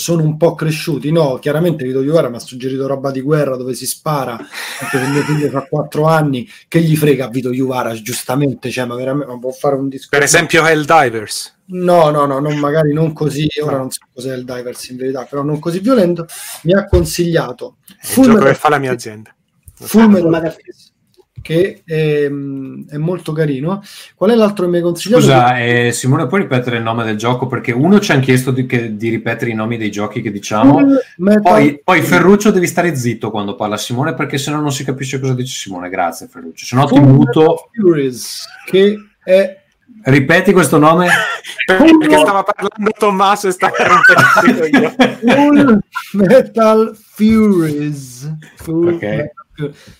[0.00, 1.38] Sono un po' cresciuti, no?
[1.38, 5.22] Chiaramente Vito Iuvara mi ha suggerito roba di guerra dove si spara, anche se mio
[5.22, 9.38] figlio fa 4 anni, che gli frega a Vito Iuvara, giustamente, cioè, ma veramente ma
[9.38, 10.08] può fare un discorso.
[10.10, 11.58] per esempio Helldivers.
[11.72, 15.24] No, no, no, non, magari non così, ora non so cos'è il Divers in verità,
[15.24, 16.26] però non così violento,
[16.62, 19.34] mi ha consigliato Il Full gioco che fa la mia azienda.
[19.74, 20.92] Full Metal Fist,
[21.42, 23.82] che è, è molto carino.
[24.14, 25.22] Qual è l'altro che mi hai consigliato?
[25.22, 27.46] Scusa, eh, Simone, puoi ripetere il nome del gioco?
[27.46, 30.80] Perché uno ci hanno chiesto di, che- di ripetere i nomi dei giochi che diciamo.
[31.16, 35.18] Metal Poi, poi Ferruccio devi stare zitto quando parla Simone perché sennò non si capisce
[35.20, 35.88] cosa dice Simone.
[35.88, 36.64] Grazie Ferruccio.
[36.64, 37.68] Se no ti muto.
[37.74, 39.58] Furies, che è
[40.02, 41.08] Ripeti questo nome?
[41.66, 44.94] Perché stava parlando Tommaso e stava rompendo io.
[45.34, 45.78] Full
[46.12, 49.00] Metal Furies Full Ok.
[49.02, 49.39] Metal Furies,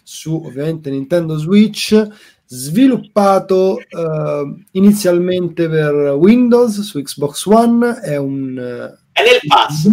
[0.03, 2.09] su ovviamente Nintendo Switch
[2.47, 9.89] sviluppato eh, inizialmente per Windows su Xbox One è un eh, È nel pass.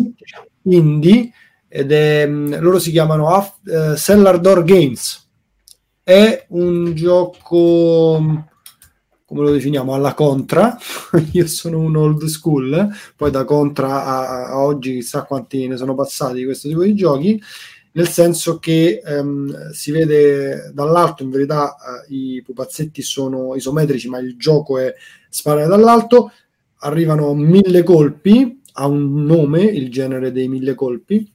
[0.64, 1.32] indie
[1.68, 5.30] ed è mh, loro si chiamano Af- eh, Cellar Door Games.
[6.02, 8.46] È un gioco mh,
[9.26, 9.94] come lo definiamo?
[9.94, 10.78] Alla contra.
[11.34, 15.94] Io sono un old school poi da contra a, a oggi chissà quanti ne sono
[15.94, 17.40] passati di questo tipo di giochi
[17.98, 24.20] nel senso che ehm, si vede dall'alto in verità eh, i pupazzetti sono isometrici ma
[24.20, 24.94] il gioco è
[25.28, 26.32] sparare dall'alto.
[26.82, 31.28] Arrivano mille colpi ha un nome il genere dei mille colpi.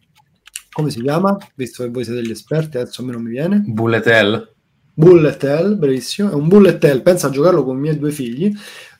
[0.70, 1.36] Come si chiama?
[1.56, 3.64] visto che voi siete degli esperti adesso a me non mi viene.
[3.66, 4.55] Bullet Hell.
[4.94, 8.52] Bullet Hell, bravissimo, è un Bullet Hell, pensa a giocarlo con i miei due figli,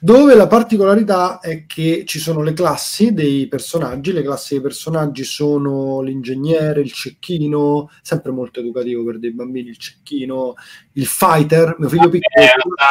[0.05, 5.23] dove la particolarità è che ci sono le classi dei personaggi, le classi dei personaggi
[5.23, 10.55] sono l'ingegnere, il cecchino, sempre molto educativo per dei bambini, il cecchino,
[10.95, 12.45] il fighter, mio figlio piccolo...
[12.45, 12.49] Eh,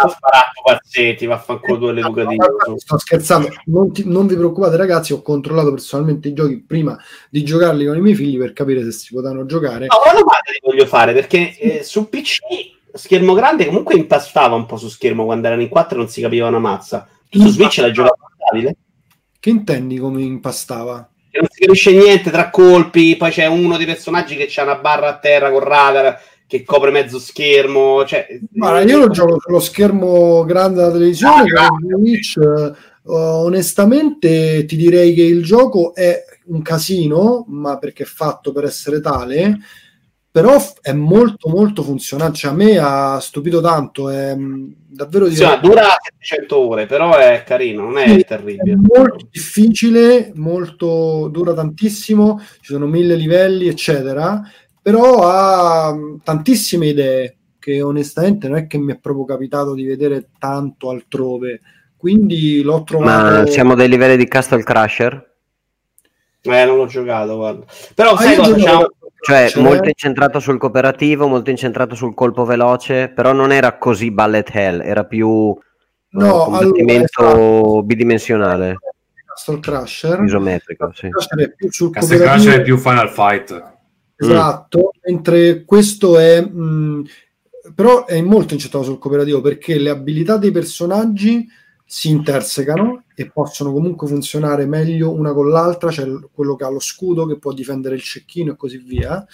[0.09, 2.77] sparato pazzetti, vaffanculo due l'educativo.
[2.77, 6.97] Sto scherzando, non, ti- non vi preoccupate ragazzi, ho controllato personalmente i giochi prima
[7.29, 9.87] di giocarli con i miei figli per capire se si potevano giocare.
[9.87, 12.39] No, una domanda ti voglio fare perché eh, su PC
[12.93, 16.47] schermo grande comunque impastava un po' su schermo quando erano in 4 non si capiva
[16.47, 17.07] una mazza.
[17.29, 18.75] Tu su Switch l'hai giocato portatile?
[19.39, 21.09] Che intendi come impastava?
[21.29, 24.75] E non si capisce niente tra colpi, poi c'è uno dei personaggi che c'ha una
[24.75, 28.03] barra a terra con radar che copre mezzo schermo.
[28.05, 32.73] Cioè, Guarda, io lo gioco sullo schermo grande della televisione, con Switch, eh,
[33.03, 38.99] onestamente ti direi che il gioco è un casino, ma perché è fatto per essere
[38.99, 39.59] tale,
[40.31, 45.67] però è molto molto funzionante, cioè a me ha stupito tanto, è mh, davvero divertente.
[45.67, 48.71] dura 700 ore, però è carino, non è Sì, terribile.
[48.71, 54.41] È molto difficile, molto dura tantissimo, ci sono mille livelli, eccetera,
[54.81, 59.83] però ha mh, tantissime idee che onestamente non è che mi è proprio capitato di
[59.83, 61.59] vedere tanto altrove.
[61.97, 65.29] Quindi l'ho trovato Ma siamo dei livelli di Castle Crusher?
[66.43, 67.65] Eh, non l'ho giocato, guarda.
[67.93, 68.55] Però Ah, sai cosa?
[68.57, 68.87] C'ha-
[69.23, 69.61] Cioè, Cioè?
[69.61, 74.81] molto incentrato sul cooperativo, molto incentrato sul colpo veloce, però non era così bullet hell,
[74.81, 75.55] era più
[76.13, 78.77] No, combattimento bidimensionale,
[79.25, 80.21] Castle Crusher.
[80.23, 81.07] isometrico, sì.
[81.09, 82.17] Crusher è più sul Castle.
[82.17, 83.69] Crusher è più Final Fight.
[84.17, 87.03] Esatto, mentre questo è mh,
[87.75, 91.47] però è molto incentrato sul cooperativo perché le abilità dei personaggi
[91.93, 96.69] si intersecano e possono comunque funzionare meglio una con l'altra, c'è l- quello che ha
[96.69, 99.25] lo scudo che può difendere il cecchino e così via.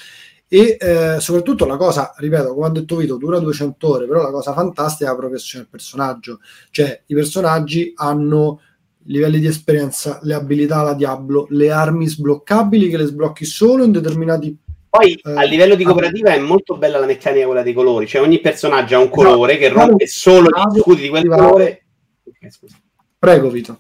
[0.48, 4.32] E eh, soprattutto la cosa, ripeto, come ha detto Vito, dura 200 ore, però la
[4.32, 6.40] cosa fantastica è la progressione del personaggio,
[6.72, 8.60] cioè i personaggi hanno
[9.04, 13.92] livelli di esperienza, le abilità alla Diablo, le armi sbloccabili che le sblocchi solo in
[13.92, 14.58] determinati
[14.90, 15.86] Poi Eh, a livello di ah.
[15.86, 19.58] cooperativa è molto bella la meccanica quella dei colori, cioè ogni personaggio ha un colore
[19.58, 21.82] che rompe solo gli scudi di quel colore.
[22.28, 22.76] Ok, scusa.
[23.18, 23.80] Prego Vito.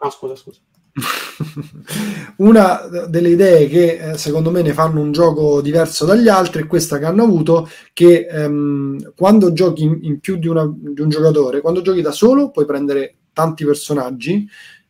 [0.00, 0.60] No, scusa, scusa.
[2.36, 6.66] Una delle idee che eh, secondo me ne fanno un gioco diverso dagli altri è
[6.66, 11.08] questa che hanno avuto che ehm, quando giochi in, in più di, una- di un
[11.08, 14.48] giocatore, quando giochi da solo puoi prendere tanti personaggi,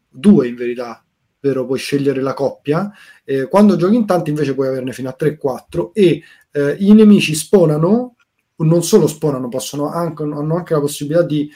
[0.08, 1.02] due in verità,
[1.40, 1.64] vero?
[1.64, 2.90] Puoi scegliere la coppia,
[3.24, 7.34] eh, quando giochi in tanti invece puoi averne fino a 3-4 e eh, i nemici
[7.34, 8.16] spawnano,
[8.56, 11.50] non solo spawnano, possono anche, hanno anche la possibilità di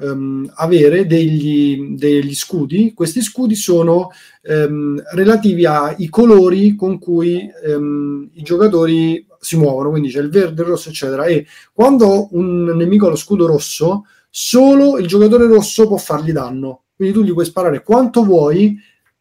[0.00, 2.92] ehm, avere degli, degli scudi.
[2.94, 4.10] Questi scudi sono
[4.42, 10.62] ehm, relativi ai colori con cui ehm, i giocatori si muovono, quindi c'è il verde,
[10.62, 11.24] il rosso, eccetera.
[11.26, 16.82] E quando un nemico ha lo scudo rosso, solo il giocatore rosso può fargli danno.
[16.96, 18.76] Quindi tu gli puoi sparare quanto vuoi,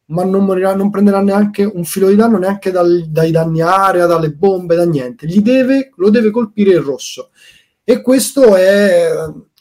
[0.06, 4.06] ma non morirà, non prenderà neanche un filo di danno neanche dal- dai danni area,
[4.06, 5.26] dalle bombe, da niente.
[5.28, 7.30] Deve, lo deve colpire il rosso.
[7.84, 9.08] E questo è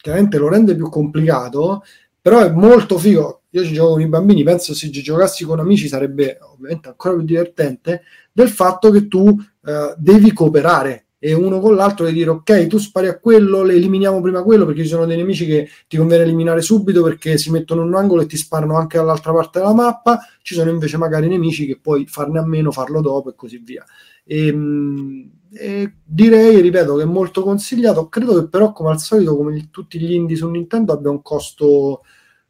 [0.03, 1.83] chiaramente lo rende più complicato,
[2.21, 3.43] però è molto figo.
[3.51, 7.15] Io ci gioco con i bambini, penso se ci giocassi con amici sarebbe ovviamente ancora
[7.15, 8.03] più divertente
[8.33, 9.35] del fatto che tu
[9.65, 13.75] eh, devi cooperare e uno con l'altro devi dire ok, tu spari a quello, le
[13.75, 17.53] eliminiamo prima quello perché ci sono dei nemici che ti conviene eliminare subito perché si
[17.53, 20.97] mettono in un angolo e ti sparano anche dall'altra parte della mappa, ci sono invece
[20.97, 23.85] magari nemici che puoi farne a meno, farlo dopo e così via.
[24.25, 28.09] E, mh, e direi, ripeto, che è molto consigliato.
[28.09, 32.03] Credo che però, come al solito, come tutti gli indie su Nintendo, abbia un costo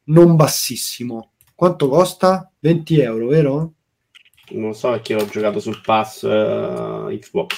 [0.04, 1.32] non bassissimo.
[1.54, 2.50] Quanto costa?
[2.58, 3.72] 20 euro, vero?
[4.50, 7.56] Non so perché l'ho giocato sul pass eh, Xbox.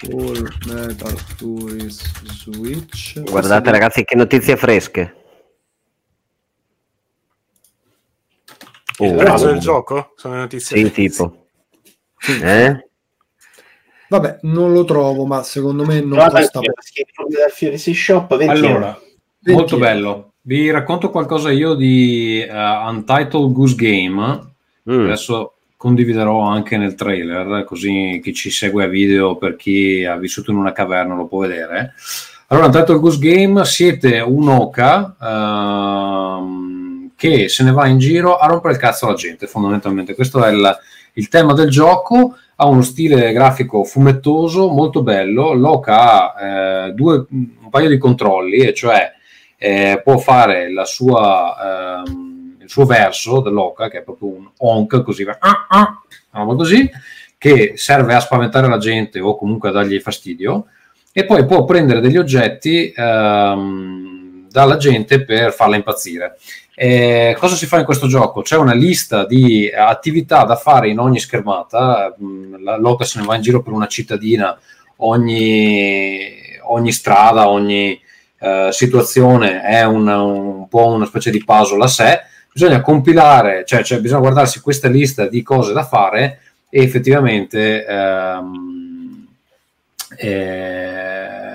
[0.00, 3.20] Full Metal Tourist Switch.
[3.22, 5.14] Guardate ragazzi che notizie fresche.
[9.00, 9.52] Il Oh, prezzo wow.
[9.52, 10.12] del gioco?
[10.16, 10.76] Sono le notizie.
[10.76, 11.46] Sì, tipo.
[12.42, 12.87] Eh?
[14.08, 19.02] Vabbè, non lo trovo, ma secondo me non Trovate costa Sea Shop 20 Allora, euro.
[19.42, 20.32] molto bello.
[20.42, 24.54] Vi racconto qualcosa io di eh, Untitled Goose Game.
[24.90, 25.04] Mm.
[25.04, 30.50] Adesso condividerò anche nel trailer, così chi ci segue a video, per chi ha vissuto
[30.50, 31.92] in una caverna, lo può vedere.
[32.48, 38.72] Allora, Untitled Goose Game, siete un'oca ehm, che se ne va in giro a rompere
[38.72, 40.14] il cazzo alla gente, fondamentalmente.
[40.14, 40.78] Questo è il,
[41.12, 42.36] il tema del gioco.
[42.60, 45.52] Ha uno stile grafico fumettoso, molto bello.
[45.52, 49.12] L'oca ha eh, due, un paio di controlli, e cioè
[49.56, 55.24] eh, può fare sua, ehm, il suo verso dell'oca, che è proprio un honk, così
[55.24, 56.02] ah, ah,
[56.32, 56.90] una roba così,
[57.38, 60.66] che serve a spaventare la gente o comunque a dargli fastidio,
[61.12, 66.36] e poi può prendere degli oggetti ehm, dalla gente per farla impazzire.
[66.80, 68.42] Eh, cosa si fa in questo gioco?
[68.42, 73.26] C'è una lista di attività da fare in ogni schermata, mm, la Loca se ne
[73.26, 74.56] va in giro per una cittadina,
[74.98, 76.36] ogni,
[76.68, 78.00] ogni strada, ogni
[78.40, 82.20] eh, situazione è una- un po' una specie di puzzle a sé,
[82.52, 86.38] bisogna compilare, cioè, cioè bisogna guardarsi questa lista di cose da fare
[86.70, 89.26] e effettivamente ehm,
[90.16, 90.97] eh,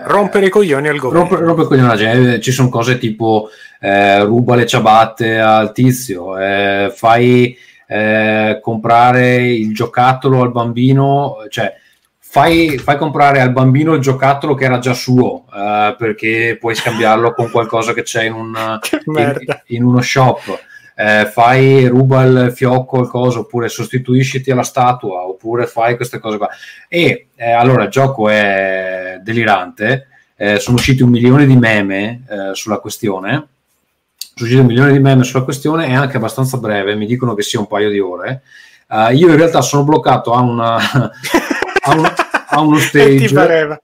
[0.06, 1.28] Rompere i coglioni al governo.
[1.28, 2.40] Rompe, rompe i coglioni alla gente.
[2.40, 3.50] Ci sono cose tipo
[3.80, 11.76] eh, ruba le ciabatte al tizio, eh, fai eh, comprare il giocattolo al bambino, cioè
[12.18, 17.34] fai, fai comprare al bambino il giocattolo che era già suo, eh, perché puoi scambiarlo
[17.34, 18.80] con qualcosa che c'è in, un,
[19.18, 19.36] in,
[19.68, 20.60] in uno shop.
[20.96, 26.38] Eh, fai ruba il fiocco il coso oppure sostituisciti alla statua oppure fai queste cose
[26.38, 26.50] qua.
[26.88, 30.08] E eh, allora il gioco è delirante.
[30.36, 33.32] Eh, sono usciti un milione di meme eh, sulla questione.
[34.18, 37.44] Sono usciti un milione di meme sulla questione è anche abbastanza breve mi dicono che
[37.44, 38.42] sia un paio di ore.
[38.90, 40.76] Eh, io in realtà sono bloccato a, una,
[41.82, 42.14] a, un-
[42.48, 43.82] a uno stage.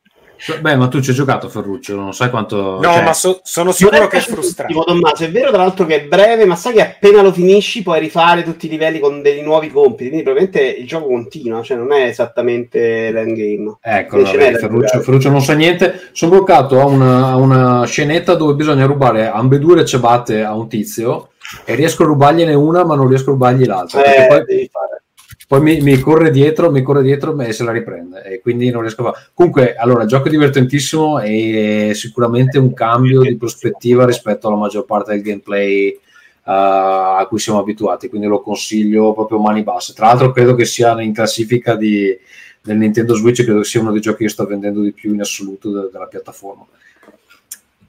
[0.61, 2.79] Beh, ma tu ci hai giocato Ferruccio, non sai quanto...
[2.81, 4.73] No, cioè, ma so- sono sicuro che è frustrante.
[4.73, 7.99] Tommaso, è vero tra l'altro che è breve, ma sai che appena lo finisci puoi
[7.99, 11.91] rifare tutti i livelli con dei nuovi compiti, quindi probabilmente il gioco continua, cioè non
[11.91, 13.77] è esattamente l'endgame.
[13.81, 15.01] Ecco, vabbè, Ferruccio.
[15.01, 16.09] Ferruccio non sa niente.
[16.13, 20.69] Sono bloccato a una, a una scenetta dove bisogna rubare ambedue le ciabatte a un
[20.69, 21.29] tizio
[21.65, 24.01] e riesco a rubargliene una, ma non riesco a rubargli l'altra.
[24.01, 25.03] perché Eh, poi devi fare.
[25.49, 28.81] Poi mi, mi corre dietro, mi corre dietro e se la riprende e quindi non
[28.81, 29.29] riesco a fare.
[29.33, 35.23] Comunque, allora, gioco divertentissimo e sicuramente un cambio di prospettiva rispetto alla maggior parte del
[35.23, 35.99] gameplay eh,
[36.43, 39.95] a cui siamo abituati, quindi lo consiglio proprio mani basse.
[39.95, 42.15] Tra l'altro credo che sia in classifica di,
[42.61, 45.21] del Nintendo Switch, credo che sia uno dei giochi che sto vendendo di più in
[45.21, 46.63] assoluto de- della piattaforma.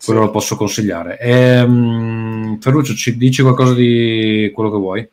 [0.02, 1.18] Quello lo posso consigliare.
[1.20, 5.08] Ehm, Ferruccio, ci dici qualcosa di quello che vuoi?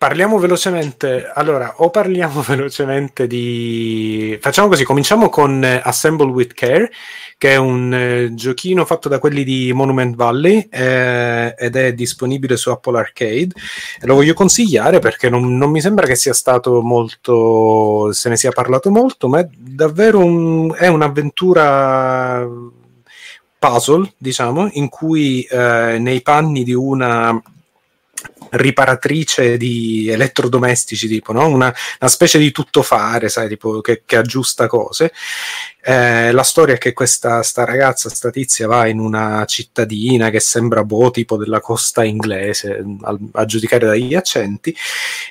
[0.00, 1.30] Parliamo velocemente.
[1.30, 4.34] Allora, o parliamo velocemente di.
[4.40, 6.90] Facciamo così: cominciamo con eh, Assemble with Care,
[7.36, 12.56] che è un eh, giochino fatto da quelli di Monument Valley eh, ed è disponibile
[12.56, 13.50] su Apple Arcade.
[14.00, 18.10] E lo voglio consigliare perché non, non mi sembra che sia stato molto.
[18.12, 22.48] se ne sia parlato molto, ma è davvero un- è un'avventura
[23.58, 27.38] puzzle, diciamo, in cui eh, nei panni di una
[28.50, 31.46] riparatrice di elettrodomestici, tipo, no?
[31.46, 35.12] una, una specie di tuttofare, sai, tipo, che, che aggiusta cose.
[35.82, 40.40] Eh, la storia è che questa sta ragazza, sta tizia, va in una cittadina che
[40.40, 44.74] sembra boh, tipo della costa inglese, al- a giudicare dagli accenti,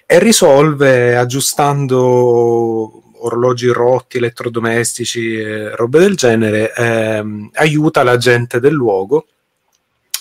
[0.05, 8.73] e risolve aggiustando orologi rotti, elettrodomestici, eh, robe del genere, ehm, aiuta la gente del
[8.73, 9.25] luogo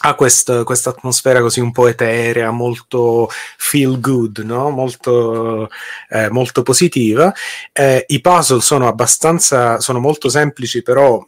[0.00, 4.70] ha questa atmosfera così un po' eterea, molto feel good, no?
[4.70, 5.68] molto,
[6.10, 7.32] eh, molto positiva.
[7.72, 11.24] Eh, I puzzle sono abbastanza, sono molto semplici, però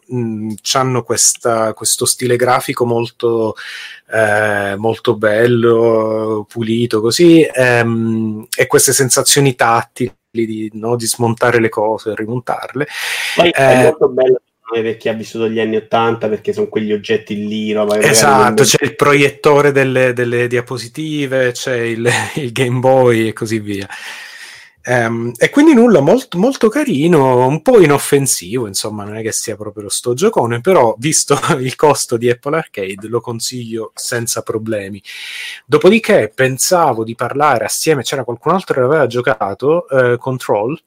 [0.72, 3.56] hanno questo stile grafico molto,
[4.12, 10.94] eh, molto bello, pulito, così, ehm, e queste sensazioni tattili di, no?
[10.94, 12.86] di smontare le cose e rimontarle.
[13.34, 14.40] Poi Eh, è molto bello
[14.70, 18.94] per chi ha vissuto gli anni 80 perché sono quegli oggetti lì, Esatto, c'è il
[18.94, 23.88] proiettore delle, delle diapositive, c'è il, il Game Boy e così via.
[24.82, 29.54] Ehm, e quindi nulla, molto, molto carino, un po' inoffensivo, insomma, non è che sia
[29.56, 35.02] proprio sto giocone, però visto il costo di Apple Arcade lo consiglio senza problemi.
[35.66, 40.80] Dopodiché pensavo di parlare assieme, c'era qualcun altro che aveva giocato, eh, Control.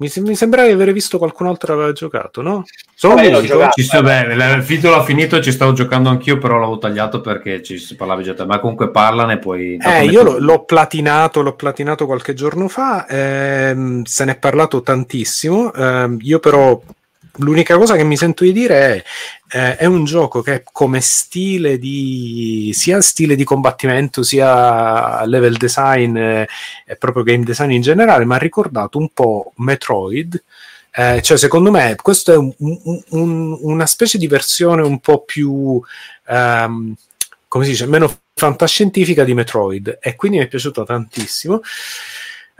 [0.00, 2.64] Mi, sem- mi sembrava di aver visto qualcun altro che aveva giocato, no?
[2.94, 3.46] Sono l'ho l'unico?
[3.46, 3.72] giocato.
[3.72, 7.20] Ci sto, beh, il titolo ha finito e ci stavo giocando anch'io, però l'avevo tagliato
[7.20, 8.46] perché ci si parlava già te.
[8.46, 9.76] Ma comunque parlane poi.
[9.76, 14.82] Eh, io l'ho, l'ho platinato, l'ho platinato qualche giorno fa, ehm, se ne è parlato
[14.82, 15.72] tantissimo.
[15.74, 16.80] ehm, io però
[17.36, 19.04] l'unica cosa che mi sento di dire è
[19.52, 26.16] eh, è un gioco che come stile di sia stile di combattimento sia level design
[26.16, 26.48] eh,
[26.86, 30.42] e proprio game design in generale mi ha ricordato un po' Metroid.
[30.92, 35.22] Eh, cioè secondo me questo è un- un- un- una specie di versione un po'
[35.24, 35.80] più
[36.28, 36.94] ehm,
[37.46, 41.60] come si dice meno fantascientifica di Metroid e quindi mi è piaciuto tantissimo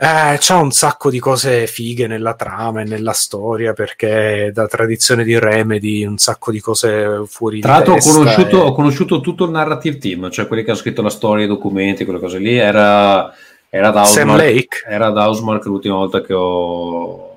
[0.03, 5.23] eh, c'ha un sacco di cose fighe nella trama e nella storia perché da tradizione
[5.23, 9.45] di Remedy un sacco di cose fuori Tra l'altro, ho conosciuto, e- ho conosciuto tutto
[9.45, 12.57] il narrative team, cioè quelli che hanno scritto la storia, i documenti, quelle cose lì.
[12.57, 13.31] Era,
[13.69, 14.83] era da Sam Lake?
[14.87, 17.35] Era da Housemarque l'ultima volta che ho,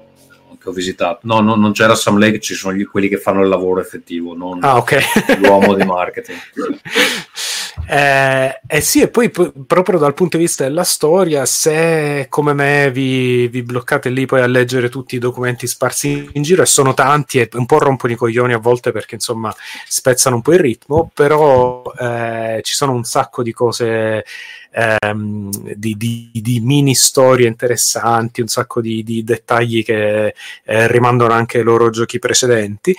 [0.59, 1.19] che ho visitato.
[1.25, 4.35] No, no, non c'era Sam Lake, ci sono gli- quelli che fanno il lavoro effettivo,
[4.35, 5.37] non Ah, ok.
[5.41, 6.39] l'uomo di marketing.
[7.89, 12.53] Eh, eh sì, e poi poi, proprio dal punto di vista della storia, se come
[12.53, 16.67] me vi, vi bloccate lì poi a leggere tutti i documenti sparsi in giro, e
[16.67, 19.53] sono tanti e un po' rompono i coglioni a volte perché insomma
[19.89, 24.25] spezzano un po' il ritmo, però eh, ci sono un sacco di cose,
[24.71, 30.35] ehm, di, di- di mini storie interessanti, un sacco di, di dettagli che
[30.65, 32.95] eh, rimandano anche ai loro giochi precedenti.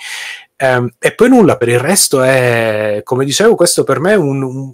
[0.58, 4.42] Ehm, e poi nulla, per il resto è, come dicevo, questo per me è un,
[4.42, 4.72] un,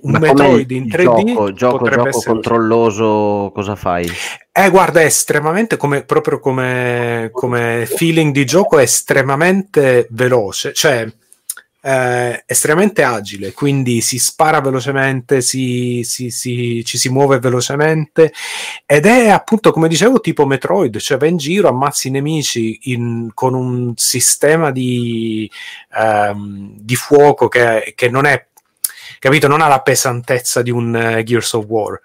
[0.00, 1.02] un Metroid in 3D.
[1.02, 4.10] gioco, gioco, gioco essere- controlloso, cosa fai?
[4.50, 11.06] eh, guarda, è estremamente come, proprio come, come feeling di gioco, è estremamente veloce, cioè
[11.80, 18.32] eh, estremamente agile, quindi si spara velocemente, si, si- si- ci si muove velocemente
[18.84, 23.30] ed è appunto, come dicevo, tipo Metroid, cioè vai in giro, ammazzi i nemici in-
[23.34, 25.50] con un sistema di,
[25.96, 28.46] ehm, di fuoco che, che non è,
[29.18, 32.00] capito, non ha la pesantezza di un eh, Gears of War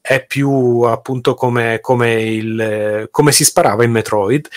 [0.00, 4.48] è più appunto come, come, il, come si sparava in Metroid.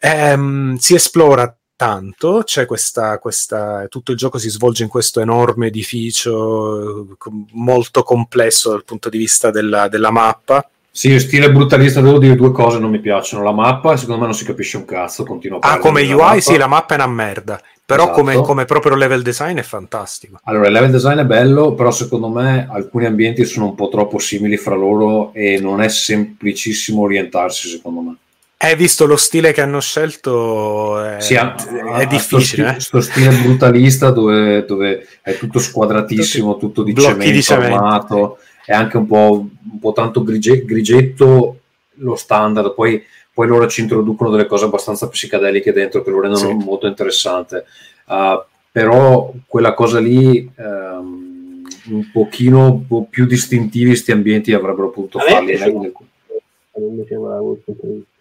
[0.00, 5.68] Ehm, si esplora tanto, c'è questa, questa, tutto il gioco si svolge in questo enorme
[5.68, 7.06] edificio
[7.52, 10.68] molto complesso dal punto di vista della, della mappa.
[10.90, 13.44] Sì, stile brutalista, devo dire due cose non mi piacciono.
[13.44, 16.40] La mappa, secondo me non si capisce un cazzo, continua a Ah, come UI mappa.
[16.40, 18.18] sì, la mappa è una merda, però Esatto.
[18.18, 20.40] come, come proprio level design è fantastico.
[20.44, 24.18] Allora, il level design è bello, però secondo me alcuni ambienti sono un po' troppo
[24.18, 28.16] simili fra loro e non è semplicissimo orientarsi, secondo me.
[28.60, 31.00] Hai visto lo stile che hanno scelto?
[31.00, 31.54] È, Sì, ha-
[31.96, 32.74] è difficile.
[32.76, 32.80] eh.
[32.80, 37.76] Sto, sti- sto stile brutalista dove, dove è tutto squadratissimo, tutto di cemento, di cemento.
[37.76, 41.60] armato, è anche un po', un po' tanto grigie- grigetto
[42.00, 43.00] lo standard, poi,
[43.32, 46.64] poi loro ci introducono delle cose abbastanza psichedeliche dentro che lo rendono Sì.
[46.64, 47.64] molto interessante.
[48.06, 54.90] Uh, però quella cosa lì ehm, un pochino un po' più distintivi sti ambienti avrebbero
[54.90, 56.06] potuto A me farli è piaciuto.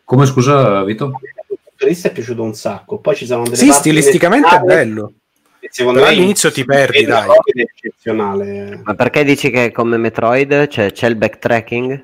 [0.08, 1.20] Come scusa Vito?
[1.78, 3.00] Questo è piaciuto un sacco.
[3.00, 5.12] Poi ci sono delle Sì, stilisticamente è bello.
[5.70, 7.28] Secondo Però me all'inizio ti perdi, dai.
[7.28, 8.80] è eccezionale.
[8.86, 12.04] Ma perché dici che come Metroid c'è, c'è il backtracking?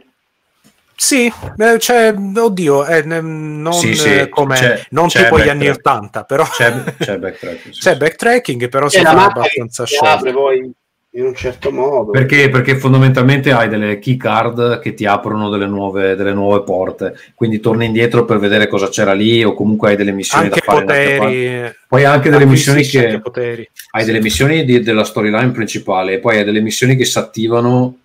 [0.95, 5.47] Sì, eh, c'è, oddio, ne- non, Sì, sì, eh, come, c'è- non c'è tipo gli
[5.47, 5.87] anni backtrack.
[5.87, 7.79] 80, però C'è, c'è backtracking, sì.
[7.79, 10.13] c'è backtracking, però si fa abbastanza sciolto.
[10.13, 10.71] apre poi
[11.15, 12.11] in un certo modo.
[12.11, 12.49] Perché?
[12.49, 17.59] Perché fondamentalmente hai delle key card che ti aprono delle nuove, delle nuove porte, quindi
[17.59, 20.85] torni indietro per vedere cosa c'era lì o comunque hai delle missioni Anche da fare.
[20.85, 21.75] poteri.
[21.87, 23.69] Poi hai anche delle missioni che anche poteri.
[23.91, 27.97] hai delle missioni di- della storyline principale e poi hai delle missioni che si attivano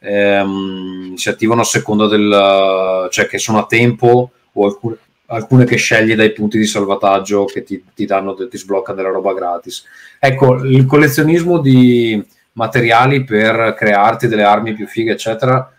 [0.00, 4.96] ehm, si attivano a seconda del cioè che sono a tempo o alcune,
[5.26, 9.32] alcune che scegli dai punti di salvataggio che ti, ti danno ti sbloccano della roba
[9.32, 9.84] gratis
[10.18, 12.22] ecco il collezionismo di
[12.54, 15.70] materiali per crearti delle armi più fighe eccetera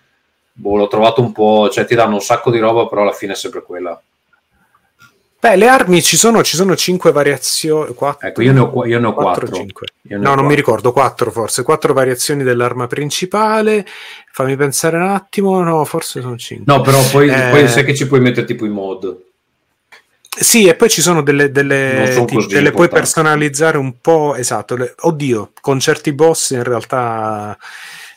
[0.53, 3.33] boh, l'ho trovato un po' cioè ti danno un sacco di roba però alla fine
[3.33, 3.99] è sempre quella
[5.37, 7.93] Beh, le armi ci sono, ci sono 5 variazioni.
[7.93, 9.87] Quattro, ecco io ne ho, io ne ho quattro, quattro cinque.
[10.09, 10.55] Io ne No, ho non mi quattro.
[10.55, 13.85] ricordo, 4 forse, 4 variazioni dell'arma principale.
[14.31, 16.73] Fammi pensare un attimo, no, forse sono 5.
[16.73, 19.15] no però poi, Eh, poi sai che ci puoi mettere tipo i mod
[20.37, 24.35] Sì, e poi ci sono delle, Non delle, sono ti- delle puoi personalizzare un po',
[24.35, 27.57] esatto, le- oddio, con certi boss in realtà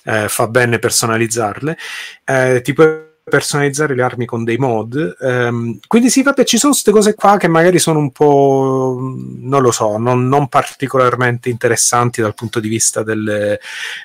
[0.04, 1.76] eh, fa bene personalizzarle,
[2.24, 6.72] Eh, ti puoi personalizzare le armi con dei mod, ehm, quindi sì, vabbè, ci sono
[6.72, 8.98] queste cose qua che magari sono un po',
[9.40, 13.60] non lo so, non, non particolarmente interessanti dal punto di vista delle-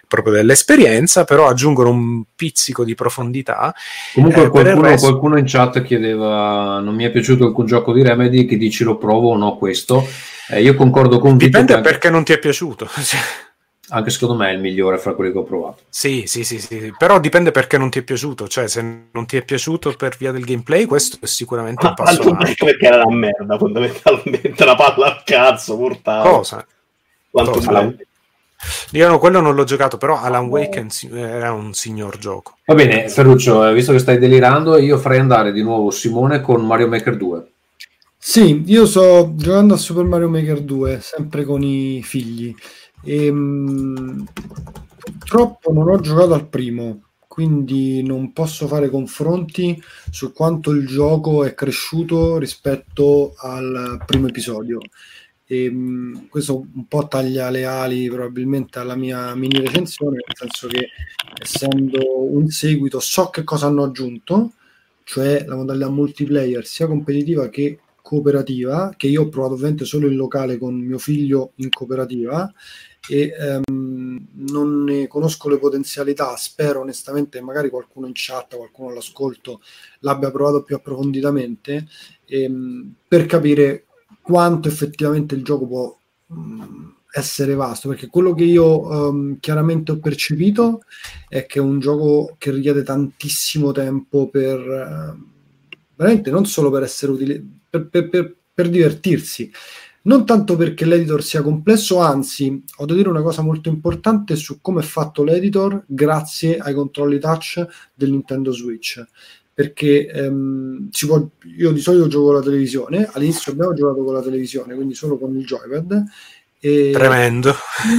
[0.08, 3.74] proprio dell'esperienza, però aggiungono un pizzico di profondità.
[4.14, 8.04] Comunque Eh, qualcuno, resto- qualcuno in chat chiedeva non mi è piaciuto alcun gioco di
[8.04, 10.06] Remedy che dici lo provo o no questo.
[10.50, 12.88] Eh, io concordo con Vito Dipende che anche, perché non ti è piaciuto.
[13.94, 15.84] anche secondo me è il migliore fra quelli che ho provato.
[15.88, 19.38] Sì, sì, sì, sì, però dipende perché non ti è piaciuto, cioè se non ti
[19.38, 22.66] è piaciuto per via del gameplay, questo è sicuramente un passo Quantum avanti.
[22.66, 26.28] Perché era una merda, fondamentalmente la palla al cazzo, portava.
[26.28, 26.66] Cosa?
[27.30, 27.96] Quantum Cosa?
[28.92, 32.18] Io no, quello non l'ho giocato, però Alan Wake è un si- era un signor
[32.18, 32.58] gioco.
[32.66, 36.66] Va bene, Ferruccio, eh, visto che stai delirando, io farei andare di nuovo Simone con
[36.66, 37.48] Mario Maker 2.
[38.18, 42.56] Sì, io sto giocando a Super Mario Maker 2, sempre con i figli.
[43.06, 44.26] Ehm,
[44.98, 51.44] purtroppo non ho giocato al primo, quindi non posso fare confronti su quanto il gioco
[51.44, 54.80] è cresciuto rispetto al primo episodio.
[55.46, 60.90] Ehm, questo un po' taglia le ali probabilmente alla mia mini recensione, nel senso che
[61.42, 64.54] essendo un seguito so che cosa hanno aggiunto,
[65.04, 70.16] cioè la modalità multiplayer sia competitiva che cooperativa, che io ho provato ovviamente solo in
[70.16, 72.52] locale con mio figlio in cooperativa
[73.10, 79.62] e ehm, non ne conosco le potenzialità, spero onestamente magari qualcuno in chat, qualcuno all'ascolto
[80.00, 81.88] l'abbia provato più approfonditamente
[82.26, 83.86] ehm, per capire
[84.22, 85.98] quanto effettivamente il gioco può
[86.28, 90.84] mh, essere vasto, perché quello che io ehm, chiaramente ho percepito
[91.28, 95.28] è che è un gioco che richiede tantissimo tempo per ehm,
[95.96, 99.52] veramente non solo per essere utile, per, per- per- per divertirsi.
[100.06, 104.60] Non tanto perché l'editor sia complesso, anzi, ho da dire una cosa molto importante su
[104.60, 109.02] come è fatto l'editor grazie ai controlli touch del Nintendo Switch.
[109.54, 111.26] Perché ehm, si può,
[111.58, 115.18] io di solito gioco con la televisione, all'inizio abbiamo giocato con la televisione, quindi solo
[115.18, 116.04] con il joypad.
[116.60, 116.92] E...
[116.92, 117.54] Tremendo.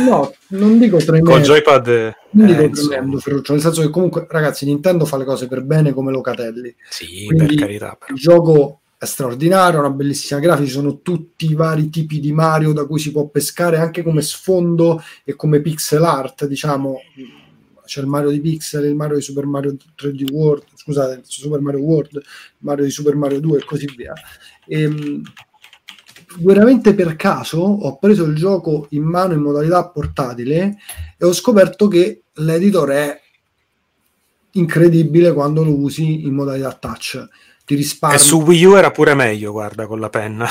[0.06, 1.30] No, non dico tremendo.
[1.30, 2.88] Col joypad eh, Non dico insomma.
[2.88, 6.74] tremendo, Ferruccio, nel senso che comunque, ragazzi, Nintendo fa le cose per bene come Locatelli.
[6.90, 7.98] Sì, Quindi per carità.
[8.08, 12.32] il gioco è straordinario, ha una bellissima grafica, ci sono tutti i vari tipi di
[12.32, 16.98] Mario da cui si può pescare anche come sfondo e come pixel art, diciamo,
[17.84, 21.80] c'è il Mario di Pixel, il Mario di Super Mario 3D World, scusate, Super Mario
[21.80, 22.22] World,
[22.58, 24.14] Mario di Super Mario 2 e così via.
[24.66, 25.22] Ehm,
[26.38, 30.76] veramente per caso ho preso il gioco in mano in modalità portatile
[31.16, 33.20] e ho scoperto che l'editor è
[34.52, 37.28] incredibile quando lo usi in modalità touch.
[37.64, 38.16] Ti risparmi.
[38.16, 40.46] E su Wii U era pure meglio, guarda, con la penna.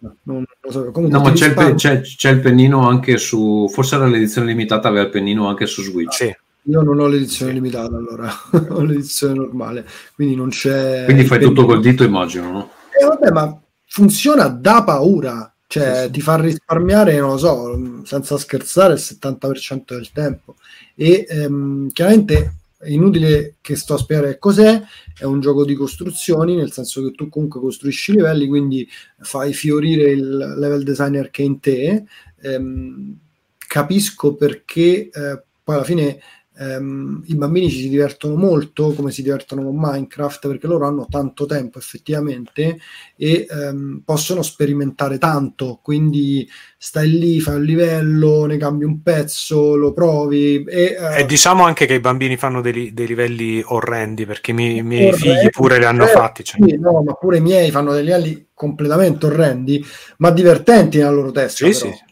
[0.00, 3.18] Non, non lo so, comunque No, ma c'è il, pe- c'è- c'è il pennino anche
[3.18, 3.68] su.
[3.70, 6.14] Forse era l'edizione limitata, aveva il pennino anche su Switch.
[6.14, 6.36] Sì.
[6.64, 8.30] Io non ho l'edizione limitata, allora
[8.70, 11.04] ho l'edizione normale, quindi non c'è.
[11.04, 11.72] Quindi fai tutto pennino.
[11.74, 12.70] col dito, immagino, no?
[13.00, 18.94] Eh, vabbè, ma funziona da paura, cioè ti fa risparmiare, non lo so, senza scherzare,
[18.94, 20.56] il 70% del tempo.
[20.96, 24.82] E ehm, chiaramente è inutile che sto a spiegare che cos'è,
[25.20, 28.88] è un gioco di costruzioni, nel senso che tu comunque costruisci livelli, quindi
[29.18, 32.04] fai fiorire il level designer che è in te.
[32.40, 33.18] Ehm,
[33.58, 36.20] capisco perché eh, poi alla fine
[36.60, 41.06] ehm, i bambini ci si divertono molto come si divertono con Minecraft perché loro hanno
[41.08, 42.78] tanto tempo effettivamente
[43.16, 46.46] e ehm, possono sperimentare tanto quindi
[46.82, 51.64] stai lì, fai un livello, ne cambi un pezzo, lo provi e, eh, E diciamo
[51.64, 55.78] anche che i bambini fanno dei, dei livelli orrendi, perché i miei, miei figli pure
[55.78, 56.42] li hanno eh, fatti.
[56.42, 56.60] cioè.
[56.66, 59.84] sì, no, ma pure i miei fanno dei livelli completamente orrendi
[60.18, 61.92] ma divertenti nella loro testa Sì, però.
[61.92, 62.08] sì.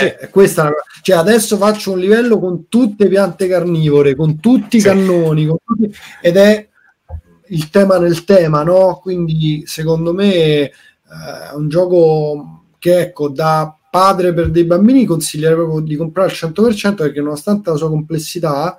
[0.00, 4.76] Eh, è questa è cioè adesso faccio un livello con tutte piante carnivore, con tutti
[4.76, 4.86] i Sì.
[4.86, 6.68] cannoni, con tutti- ed è
[7.48, 8.98] il tema nel tema, no?
[9.02, 10.70] Quindi secondo me eh,
[11.50, 16.34] è un gioco che ecco da padre per dei bambini consiglierei proprio di comprare al
[16.34, 18.78] 100% perché nonostante la sua complessità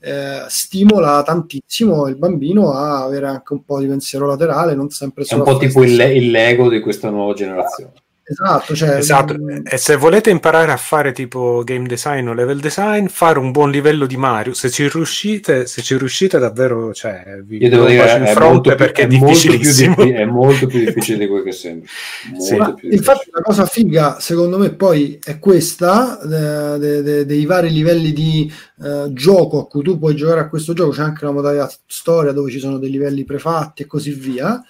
[0.00, 5.22] eh, stimola tantissimo il bambino a avere anche un po' di pensiero laterale, non sempre
[5.24, 7.92] È solo un po' tipo il, le- il Lego di questa nuova generazione.
[8.26, 12.58] Esatto, cioè, Esatto, mm, e se volete imparare a fare tipo game design o level
[12.58, 17.42] design, fare un buon livello di Mario, se ci riuscite, se ci riuscite davvero, cioè,
[17.44, 19.96] vi Io devo dire, in è fronte molto, più, perché è, è, molto più difficilissimo.
[19.96, 21.88] è molto più difficile di quel che sembra.
[22.74, 27.70] Più infatti la cosa figa secondo me poi è questa eh, de- de- dei vari
[27.70, 28.50] livelli di
[28.82, 30.92] eh, gioco a cui tu puoi giocare a questo gioco.
[30.92, 34.62] C'è anche una modalità storia dove ci sono dei livelli prefatti e così via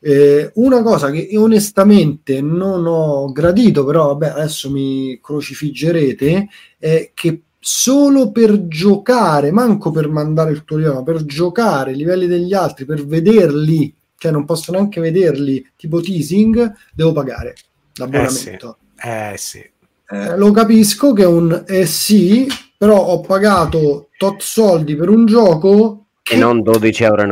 [0.00, 6.46] Eh, una cosa che onestamente non ho gradito però vabbè adesso mi crocifiggerete
[6.78, 12.28] è che solo per giocare manco per mandare il tuo livello per giocare i livelli
[12.28, 17.56] degli altri per vederli cioè non posso neanche vederli tipo teasing devo pagare
[17.94, 19.68] l'abbonamento Eh sì.
[20.10, 22.46] Eh, lo capisco che è un eh sì
[22.76, 27.26] però ho pagato tot soldi per un gioco E non 12,90 euro,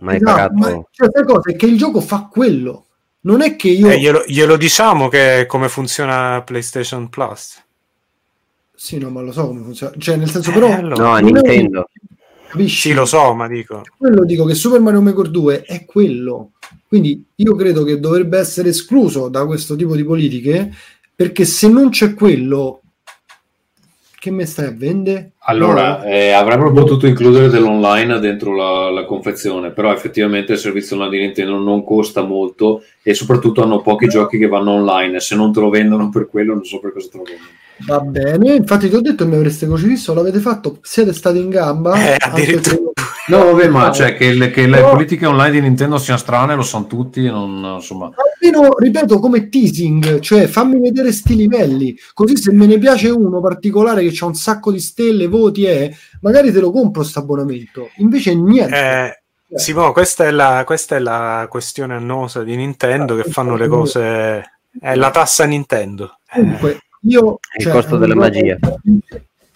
[0.00, 0.54] ma hai Esatto, pagato...
[0.54, 1.50] ma cioè, cosa?
[1.50, 2.86] è che il gioco fa quello
[3.22, 7.62] non è che io Eh, glielo, glielo diciamo che come funziona PlayStation Plus.
[8.74, 10.94] sì no ma lo so come funziona cioè nel senso Eh, però allora.
[11.02, 11.88] No, a non è Nintendo.
[12.48, 12.88] capisci?
[12.88, 13.82] Sì, lo so, ma dico.
[13.98, 16.52] quello dico che Super Mario Maker 2 è quello.
[16.88, 20.72] Quindi io credo che dovrebbe essere escluso da questo tipo di politiche
[21.14, 22.79] perché se non c'è quello,
[24.20, 25.30] che me stai a vendere?
[25.44, 26.04] Allora, No.
[26.04, 31.22] eh, avrebbero potuto includere dell'online dentro la, la confezione, però effettivamente il servizio online di
[31.24, 35.18] Nintendo non costa molto e soprattutto hanno pochi giochi che vanno online.
[35.20, 37.48] Se non te lo vendono per quello, non so per cosa te lo vendono.
[37.86, 41.48] Va bene, infatti ti ho detto che mi avreste crocifisso, l'avete fatto, siete stati in
[41.48, 41.94] gamba.
[41.94, 42.92] Eh, anche addirittura.
[43.30, 44.90] No, vabbè, ma cioè, che, le, che le No.
[44.90, 48.10] politiche online di Nintendo siano strane lo sanno tutti, e non, insomma...
[48.40, 53.40] Almeno, ripeto, come teasing, cioè fammi vedere sti livelli, così se me ne piace uno
[53.40, 57.90] particolare che ha un sacco di stelle, voti, eh, magari te lo compro sto abbonamento.
[57.96, 58.74] Invece niente.
[58.74, 63.66] Eh, Simo, questa è, la, questa è la questione annosa di Nintendo che fanno le
[63.66, 64.00] cose.
[64.80, 66.18] È la tassa Nintendo.
[66.32, 68.56] Comunque, io Il cioè, costo è un della magia.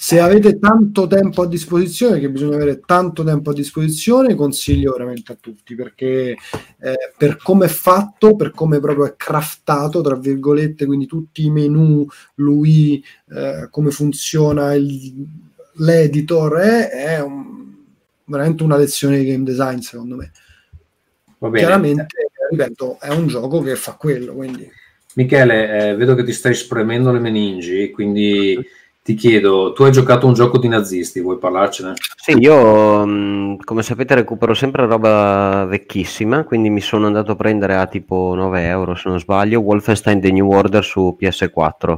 [0.07, 5.33] Se avete tanto tempo a disposizione, che bisogna avere tanto tempo a disposizione, consiglio veramente
[5.33, 6.37] a tutti perché
[6.79, 11.51] eh, per come è fatto, per come proprio è craftato, tra virgolette, quindi tutti i
[11.51, 13.03] menu, lui,
[13.35, 15.27] eh, come funziona il-
[15.77, 17.75] l'editor, è, è un-
[18.27, 20.33] veramente una lezione di game design, secondo me.
[21.51, 22.09] Chiaramente,
[22.51, 24.71] ripeto, è un gioco che fa quello, quindi.
[25.15, 30.27] Michele, eh, vedo che ti stai spremendo le meningi, quindi ti chiedo, tu hai giocato
[30.27, 31.93] un gioco di nazisti, vuoi parlarcene?
[32.17, 37.77] Sì, io mh, come sapete recupero sempre roba vecchissima, quindi mi sono andato a prendere
[37.77, 41.97] a tipo 9 euro se non sbaglio Wolfenstein The New Order su PS4.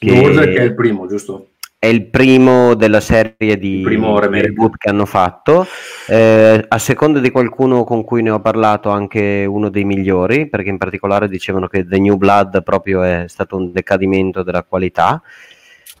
[0.00, 1.50] New Order che è il primo, giusto?
[1.80, 5.66] è il primo della serie di, reboot che hanno fatto.
[6.08, 10.68] Eh, a seconda di qualcuno con cui ne ho parlato, anche uno dei migliori, perché
[10.68, 15.22] in particolare dicevano che The New Blood proprio è stato un decadimento della qualità.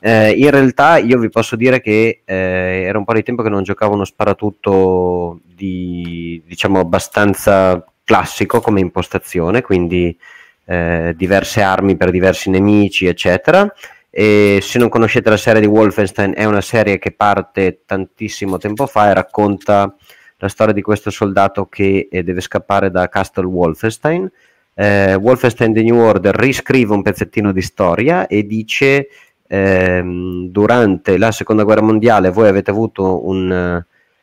[0.02, 2.34] Eh, in realtà io vi posso dire che eh,
[2.86, 8.80] era un po' di tempo che non giocavo uno sparatutto di diciamo abbastanza classico come
[8.80, 10.16] impostazione, quindi
[10.64, 13.70] eh, diverse armi per diversi nemici, eccetera.
[14.08, 18.86] E se non conoscete la serie di Wolfenstein, è una serie che parte tantissimo tempo
[18.86, 19.94] fa e racconta
[20.38, 24.30] la storia di questo soldato che eh, deve scappare da Castle Wolfenstein.
[24.74, 29.08] Eh, Wolfenstein The New Order riscrive un pezzettino di storia e dice
[29.52, 33.82] ehm, durante la seconda guerra mondiale voi avete avuto un,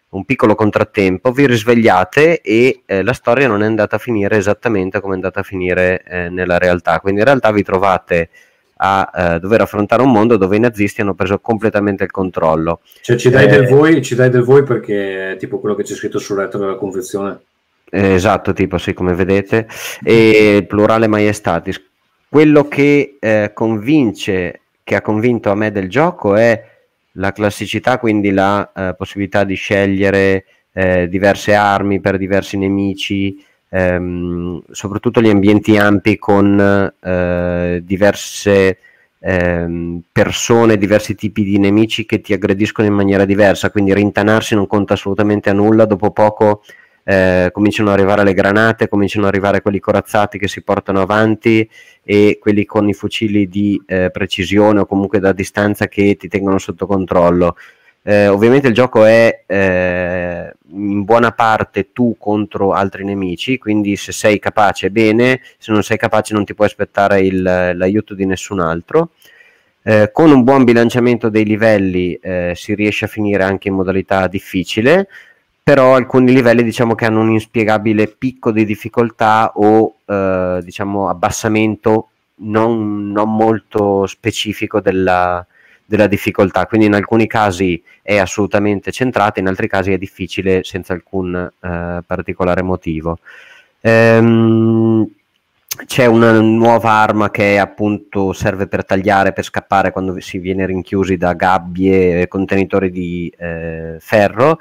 [0.09, 5.01] un piccolo contrattempo, vi risvegliate e eh, la storia non è andata a finire esattamente
[5.01, 7.01] come è andata a finire eh, nella realtà.
[7.01, 8.29] Quindi in realtà vi trovate
[8.79, 12.79] a eh, dover affrontare un mondo dove i nazisti hanno preso completamente il controllo.
[13.01, 15.83] Cioè ci dai, Eh, del voi, ci dai del voi perché è tipo quello che
[15.83, 17.39] c'è scritto sul retro della confezione.
[17.89, 19.67] Eh, Esatto, tipo sì, come vedete,
[20.03, 21.83] e plurale maiestatis.
[22.29, 26.63] Quello che eh, convince, che ha convinto a me del gioco è
[27.13, 34.61] la classicità, quindi la eh, possibilità di scegliere eh, diverse armi per diversi nemici, ehm,
[34.71, 36.57] soprattutto gli ambienti ampi con
[37.01, 38.77] eh, diverse
[39.19, 44.67] ehm, persone, diversi tipi di nemici che ti aggrediscono in maniera diversa, quindi rintanarsi non
[44.67, 46.63] conta assolutamente a nulla, dopo poco
[47.09, 51.67] eh, cominciano ad arrivare le granate, cominciano ad arrivare quelli corazzati che si portano avanti
[52.03, 56.57] e quelli con i fucili di eh, precisione o comunque da distanza che ti tengono
[56.57, 57.55] sotto controllo.
[58.03, 64.11] Eh, ovviamente il gioco è eh, in buona parte tu contro altri nemici, quindi se
[64.11, 68.59] sei capace bene, se non sei capace non ti puoi aspettare il- l'aiuto di nessun
[68.59, 69.11] altro.
[69.81, 74.27] Eh, con un buon bilanciamento dei livelli eh, si riesce a finire anche in modalità
[74.27, 75.07] difficile,
[75.67, 82.07] però alcuni livelli diciamo che hanno un inspiegabile picco di difficoltà o eh, diciamo abbassamento
[82.35, 85.45] non, non molto specifico della,
[85.83, 90.93] della difficoltà, quindi in alcuni casi è assolutamente centrata, in altri casi è difficile senza
[90.93, 93.17] alcun eh, particolare motivo.
[93.81, 95.05] Ehm,
[95.85, 101.17] c'è una nuova arma che appunto serve per tagliare, per scappare quando si viene rinchiusi
[101.17, 104.59] da gabbie e contenitori di eh, ferro,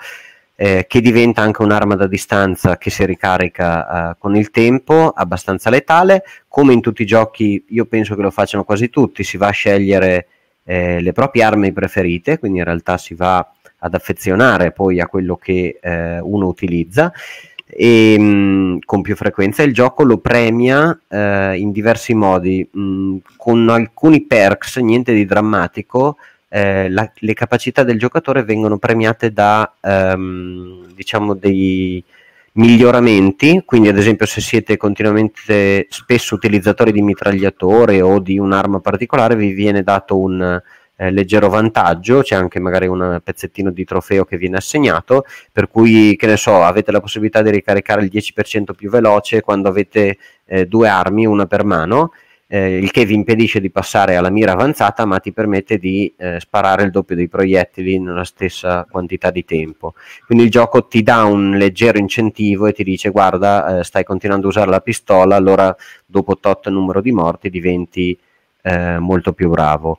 [0.57, 5.71] eh, che diventa anche un'arma da distanza che si ricarica eh, con il tempo, abbastanza
[5.71, 6.25] letale.
[6.49, 9.53] Come in tutti i giochi, io penso che lo facciano quasi tutti, si va a
[9.53, 10.27] scegliere
[10.65, 15.37] eh, le proprie armi preferite, quindi in realtà si va ad affezionare poi a quello
[15.37, 17.13] che eh, uno utilizza
[17.67, 23.69] e mh, con più frequenza il gioco lo premia eh, in diversi modi mh, con
[23.69, 26.17] alcuni perks niente di drammatico
[26.49, 32.03] eh, la- le capacità del giocatore vengono premiate da ehm, diciamo dei
[32.53, 33.63] miglioramenti.
[33.65, 39.53] Quindi ad esempio se siete continuamente spesso utilizzatori di mitragliatore o di un'arma particolare vi
[39.53, 40.61] viene dato un
[40.97, 46.17] eh, leggero vantaggio, c'è anche magari un pezzettino di trofeo che viene assegnato, per cui
[46.17, 50.17] che ne so, avete la possibilità di ricaricare il 10% più veloce quando avete
[50.47, 52.13] eh, due armi, una per mano,
[52.49, 56.39] eh, il che vi impedisce di passare alla mira avanzata, ma ti permette di eh,
[56.41, 59.95] sparare il doppio dei proiettili nella stessa quantità di tempo.
[60.25, 64.47] Quindi il gioco ti dà un leggero incentivo e ti dice: Guarda, eh, stai continuando
[64.47, 65.75] a usare la pistola, allora
[66.05, 68.17] dopo tot numero di morti diventi
[68.63, 69.99] eh, molto più bravo.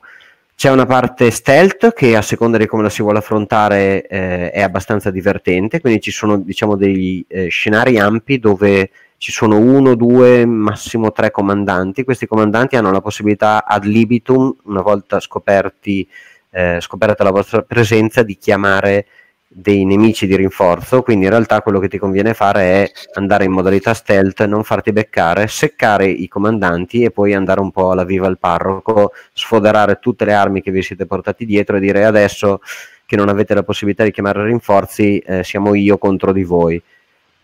[0.58, 4.60] C'è una parte stealth che a seconda di come la si vuole affrontare eh, è
[4.60, 10.46] abbastanza divertente, quindi ci sono diciamo degli eh, scenari ampi dove ci sono uno, due,
[10.46, 12.04] massimo tre comandanti.
[12.04, 16.08] Questi comandanti hanno la possibilità ad libitum, una volta scoperti,
[16.50, 19.06] eh, scoperta la vostra presenza, di chiamare
[19.50, 23.50] dei nemici di rinforzo, quindi in realtà quello che ti conviene fare è andare in
[23.50, 28.28] modalità stealth, non farti beccare, seccare i comandanti e poi andare un po' alla viva
[28.28, 32.60] il parroco, sfoderare tutte le armi che vi siete portati dietro e dire adesso
[33.06, 36.80] che non avete la possibilità di chiamare rinforzi, eh, siamo io contro di voi.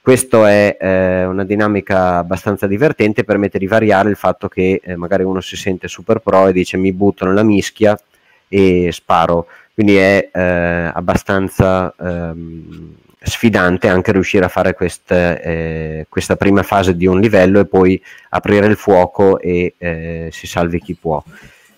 [0.05, 5.23] Questo è eh, una dinamica abbastanza divertente, permette di variare il fatto che eh, magari
[5.23, 7.99] uno si sente super pro e dice mi butto nella mischia
[8.47, 16.37] e sparo quindi è eh, abbastanza ehm, sfidante anche riuscire a fare queste, eh, questa
[16.37, 20.95] prima fase di un livello e poi aprire il fuoco e eh, si salvi chi
[20.95, 21.23] può.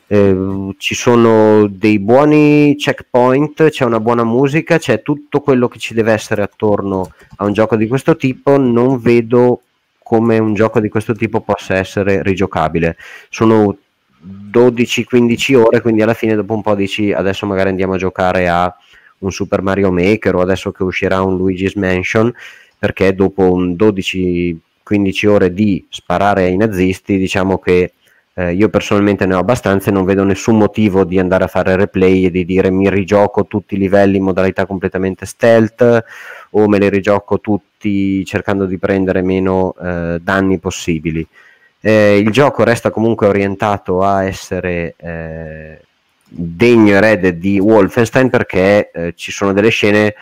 [0.08, 5.94] Eh, ci sono dei buoni checkpoint, c'è una buona musica, c'è tutto quello che ci
[5.94, 8.56] deve essere attorno a un gioco di questo tipo.
[8.56, 9.62] Non vedo
[10.02, 12.96] come un gioco di questo tipo possa essere rigiocabile.
[13.28, 13.76] Sono
[14.52, 18.72] 12-15 ore, quindi alla fine dopo un po' dici adesso magari andiamo a giocare a
[19.18, 22.32] un Super Mario Maker o adesso che uscirà un Luigi's Mansion,
[22.78, 27.92] perché dopo un 12-15 ore di sparare ai nazisti diciamo che
[28.38, 31.74] eh, io personalmente ne ho abbastanza e non vedo nessun motivo di andare a fare
[31.74, 36.04] replay e di dire mi rigioco tutti i livelli in modalità completamente stealth
[36.50, 41.26] o me li rigioco tutti cercando di prendere meno eh, danni possibili.
[41.80, 45.80] Eh, il gioco resta comunque orientato a essere eh,
[46.28, 50.14] degno erede di Wolfenstein perché eh, ci sono delle scene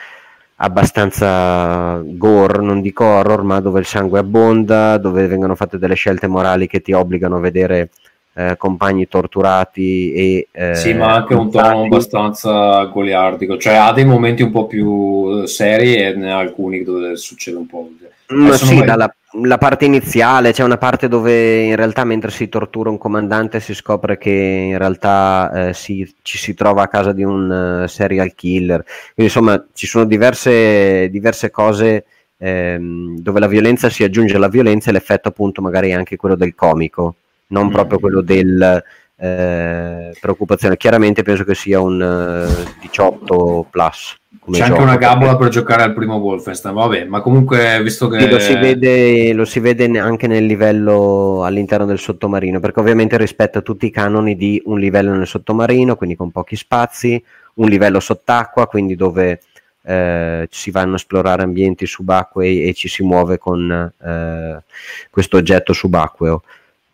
[0.56, 6.28] abbastanza gore, non dico horror, ma dove il sangue abbonda, dove vengono fatte delle scelte
[6.28, 7.90] morali che ti obbligano a vedere
[8.34, 14.04] eh, compagni torturati e eh, Sì, ma anche un tono abbastanza goliardico, cioè ha dei
[14.04, 17.88] momenti un po' più eh, seri e ne ha alcuni dove succede un po'.
[18.32, 22.30] Mm, Adesso sì, non- dalla la parte iniziale c'è una parte dove in realtà mentre
[22.30, 26.88] si tortura un comandante si scopre che in realtà eh, si- ci si trova a
[26.88, 28.82] casa di un eh, serial killer.
[28.84, 32.04] Quindi insomma ci sono diverse, diverse cose
[32.38, 36.36] ehm, dove la violenza si aggiunge alla violenza e l'effetto appunto magari è anche quello
[36.36, 37.16] del comico,
[37.48, 37.70] non Mm.
[37.70, 38.82] proprio quello del
[39.16, 40.76] eh, preoccupazione.
[40.76, 44.16] Chiaramente penso che sia un eh, 18 plus.
[44.50, 48.08] C'è anche gioco, una perché- gabola per giocare al primo Wolfenstein, vabbè, ma comunque visto
[48.08, 48.20] che...
[48.20, 53.16] sì, lo, si vede, lo si vede anche nel livello all'interno del sottomarino, perché ovviamente
[53.16, 57.22] rispetta tutti i canoni di un livello nel sottomarino, quindi con pochi spazi,
[57.54, 59.40] un livello sott'acqua, quindi dove
[59.82, 64.62] eh, si vanno a esplorare ambienti subacquei e ci si muove con eh,
[65.10, 66.42] questo oggetto subacqueo.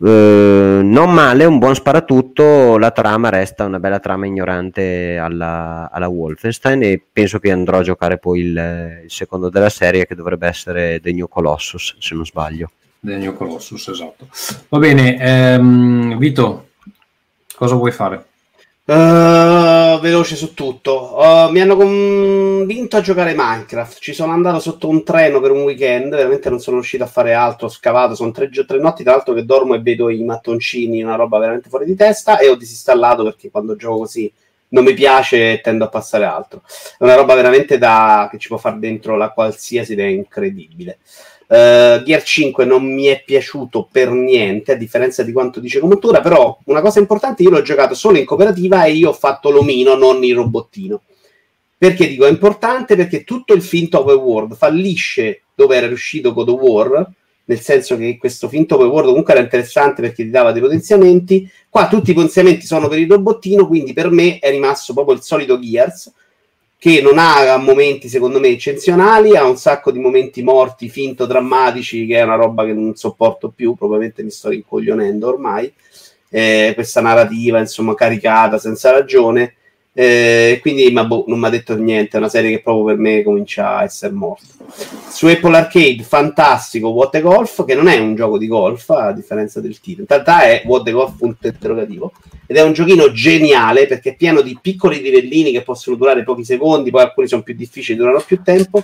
[0.03, 6.09] Eh, non male, un buon sparatutto, la trama resta una bella trama ignorante alla, alla
[6.09, 10.47] Wolfenstein e penso che andrò a giocare poi il, il secondo della serie che dovrebbe
[10.47, 12.70] essere The New Colossus, se non sbaglio.
[13.01, 14.29] The New Colossus, esatto.
[14.70, 16.69] Va bene, ehm, Vito,
[17.55, 18.25] cosa vuoi fare?
[18.91, 21.17] Uh, veloce su tutto.
[21.17, 24.01] Uh, mi hanno convinto a giocare Minecraft.
[24.01, 26.10] Ci sono andato sotto un treno per un weekend.
[26.10, 27.69] Veramente non sono riuscito a fare altro.
[27.69, 28.17] Ho scavato.
[28.17, 31.05] Sono tre, tre notti, tra l'altro, che dormo e vedo i mattoncini.
[31.05, 32.39] Una roba veramente fuori di testa.
[32.39, 34.33] E ho disinstallato perché quando gioco così
[34.70, 36.62] non mi piace e tendo a passare altro.
[36.99, 40.99] È una roba veramente da che ci può fare dentro la qualsiasi è incredibile.
[41.51, 46.20] Uh, Gear 5 non mi è piaciuto per niente, a differenza di quanto dice Comuntura,
[46.20, 49.97] però una cosa importante, io l'ho giocato solo in cooperativa e io ho fatto l'omino,
[49.97, 51.03] non il robottino.
[51.77, 52.95] Perché dico è importante?
[52.95, 57.11] Perché tutto il finto open world fallisce dove era riuscito God of War,
[57.47, 61.51] nel senso che questo finto open world comunque era interessante perché ti dava dei potenziamenti.
[61.69, 65.23] Qua tutti i potenziamenti sono per il robottino, quindi per me è rimasto proprio il
[65.23, 66.12] solito Gears,
[66.81, 72.07] che non ha momenti secondo me eccezionali, ha un sacco di momenti morti, finto, drammatici,
[72.07, 75.70] che è una roba che non sopporto più, probabilmente mi sto rincoglionendo ormai.
[76.31, 79.57] Eh, questa narrativa, insomma, caricata senza ragione.
[79.92, 82.97] Eh, quindi ma boh, non mi ha detto niente, è una serie che proprio per
[82.97, 84.47] me comincia a essere morta.
[85.10, 89.12] Su Apple Arcade, fantastico What the Golf, che non è un gioco di golf, a
[89.12, 90.07] differenza del titolo.
[90.09, 92.12] In realtà è What the Golf punto interrogativo
[92.51, 96.43] ed è un giochino geniale perché è pieno di piccoli livellini che possono durare pochi
[96.43, 98.83] secondi, poi alcuni sono più difficili, durano più tempo,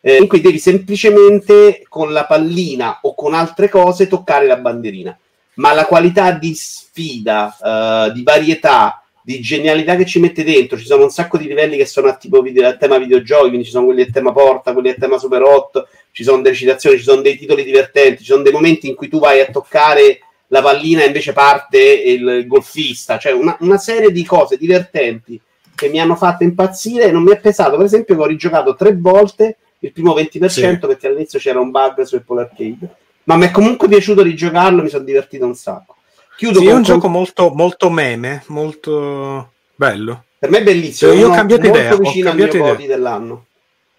[0.00, 5.18] eh, in cui devi semplicemente con la pallina o con altre cose toccare la bandierina.
[5.56, 10.86] Ma la qualità di sfida, eh, di varietà, di genialità che ci mette dentro, ci
[10.86, 13.72] sono un sacco di livelli che sono a tipo video, a tema videogiochi, quindi ci
[13.72, 17.04] sono quelli a tema porta, quelli a tema super 8, ci sono delle citazioni, ci
[17.04, 20.62] sono dei titoli divertenti, ci sono dei momenti in cui tu vai a toccare la
[20.62, 25.40] pallina invece parte il golfista, cioè una, una serie di cose divertenti
[25.74, 28.74] che mi hanno fatto impazzire e non mi è pesato, per esempio che ho rigiocato
[28.76, 30.78] tre volte il primo 20% Sì.
[30.78, 32.88] perché all'inizio c'era un bug su Apple Arcade,
[33.24, 35.96] ma mi è comunque piaciuto rigiocarlo, mi sono divertito un sacco.
[36.36, 40.24] Chiudo Sì, è con- un gioco molto, molto meme, molto bello.
[40.38, 41.12] Per me è bellissimo.
[41.12, 42.74] Io ho cambiato molto idea, ho cambiato idea.
[42.86, 43.46] dell'anno.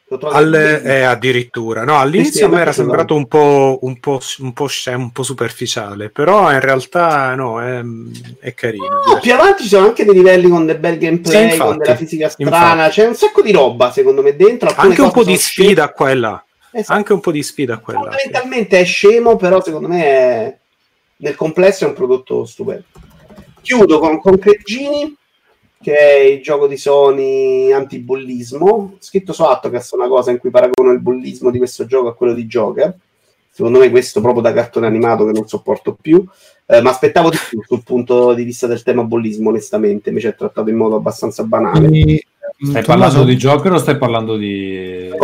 [0.08, 4.54] Al- eh, addirittura no, Sì, sì, all'inizio me era sembrato un po', un po', un
[4.54, 7.82] po' scemo, un po' superficiale, però in realtà no, è,
[8.40, 8.86] è carino.
[8.86, 11.78] No, più avanti ci sono anche dei livelli con del bel Sì, gameplay, infatti, con
[11.80, 12.92] della fisica strana, infatti.
[12.92, 14.70] c'è un sacco di roba secondo me dentro.
[14.70, 16.46] alcune Anche un po' di sfida qua e là.
[16.72, 16.94] Esatto.
[16.94, 18.02] Anche un po' di sfida qua e là.
[18.04, 20.58] Fondamentalmente è scemo, però secondo me è-
[21.18, 22.84] nel complesso è un prodotto stupendo.
[23.62, 25.14] Chiudo con Concrete Genie,
[25.86, 28.96] che è il gioco di Sony antibullismo.
[28.98, 32.34] Scritto su Autocast una cosa in cui paragono il bullismo di questo gioco a quello
[32.34, 32.92] di Joker.
[33.52, 36.26] Secondo me questo proprio da cartone animato che non sopporto più.
[36.66, 40.10] Eh, ma aspettavo di più sul punto di vista del tema bullismo, onestamente.
[40.10, 41.88] Invece è trattato in modo abbastanza banale.
[41.88, 42.26] Quindi,
[42.58, 45.08] Stai Tommaso- parlando di Joker o stai parlando di...
[45.08, 45.18] Esatto.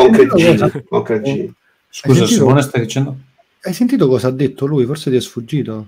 [0.87, 1.53] Concrete Genie.
[1.89, 2.25] Scusa, sentito?
[2.27, 3.15] Simone stai dicendo?
[3.63, 4.85] Hai sentito cosa ha detto lui?
[4.85, 5.87] Forse ti è sfuggito.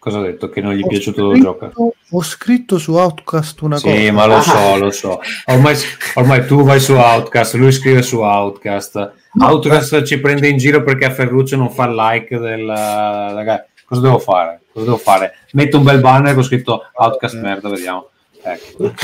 [0.00, 0.48] Cosa ha detto?
[0.48, 1.72] Che non gli è Ho piaciuto scritto- Joker?
[2.12, 4.12] Ho scritto su Outcast una Sì, cosa.
[4.12, 5.20] ma lo so, lo so.
[5.44, 5.76] Ormai,
[6.14, 9.12] ormai tu vai su Outcast, lui scrive su Outcast.
[9.38, 12.66] Outcast ci prende in giro perché a Ferruccio non fa il like del...
[12.66, 14.62] raga, Cosa devo fare?
[14.72, 15.34] Cosa devo fare?
[15.52, 18.08] Metto un bel banner con scritto Outcast merda, vediamo.
[18.42, 18.94] Ecco.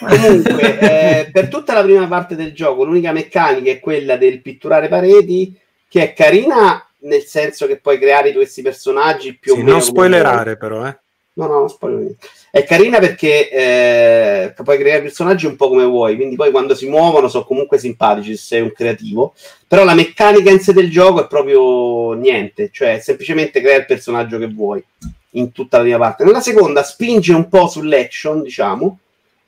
[0.00, 4.88] Comunque, eh, per tutta la prima parte del gioco, l'unica meccanica è quella del pitturare
[4.88, 5.56] pareti,
[5.88, 9.76] che è carina nel senso che puoi creare questi personaggi più Sì, o meno.
[9.76, 10.96] non spoilerare però, eh.
[11.34, 12.26] No, no, non spoiler niente.
[12.50, 16.86] È carina perché eh, puoi creare personaggi un po' come vuoi, quindi poi quando si
[16.88, 19.32] muovono sono comunque simpatici se sei un creativo.
[19.66, 24.36] Però la meccanica in sé del gioco è proprio niente, cioè semplicemente crea il personaggio
[24.36, 24.84] che vuoi
[25.30, 26.24] in tutta la prima parte.
[26.24, 28.98] Nella seconda spinge un po' sull'action, diciamo,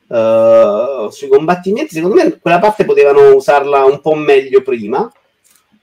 [0.08, 1.94] eh, sui combattimenti.
[1.94, 5.12] Secondo me quella parte potevano usarla un po' meglio prima,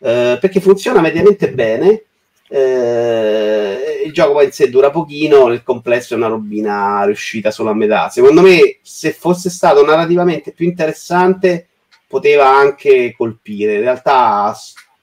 [0.01, 2.03] eh, perché funziona mediamente bene.
[2.49, 7.69] Eh, il gioco poi in sé dura pochino, nel complesso è una robina riuscita solo
[7.69, 8.09] a metà.
[8.09, 11.67] Secondo me, se fosse stato narrativamente più interessante,
[12.07, 13.75] poteva anche colpire.
[13.75, 14.53] In realtà,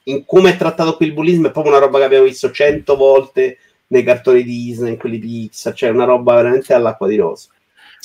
[0.05, 2.97] in come è trattato qui il bullismo, è proprio una roba che abbiamo visto cento
[2.97, 7.49] volte nei cartoni Disney, in quelli Pixar, cioè una roba veramente all'acqua di rosa.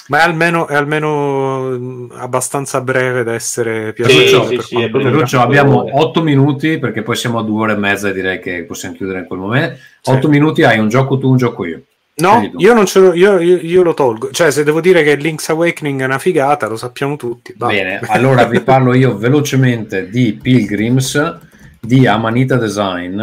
[0.07, 4.47] Ma è almeno, è almeno mh, abbastanza breve da essere piaciuto.
[4.47, 5.43] sì, per sì, Ferruccio, riguarda.
[5.43, 8.95] abbiamo 8 minuti perché poi siamo a due ore e mezza e direi che possiamo
[8.95, 9.79] chiudere in quel momento.
[10.01, 10.11] Sì.
[10.11, 11.81] 8 minuti hai un gioco tu, un gioco io.
[12.15, 14.29] No, io non ce lo, io, io- io lo tolgo.
[14.29, 17.55] Cioè, se devo dire che Link's Awakening è una figata, lo sappiamo tutti.
[17.57, 17.77] Vai.
[17.77, 21.37] Bene, allora vi parlo io velocemente di Pilgrims,
[21.79, 23.19] di Amanita Design,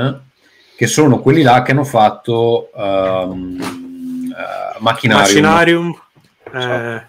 [0.77, 5.23] che sono quelli là che hanno fatto ehm, eh, Machinarium.
[5.23, 6.01] Machinarium.
[6.53, 7.03] Eh,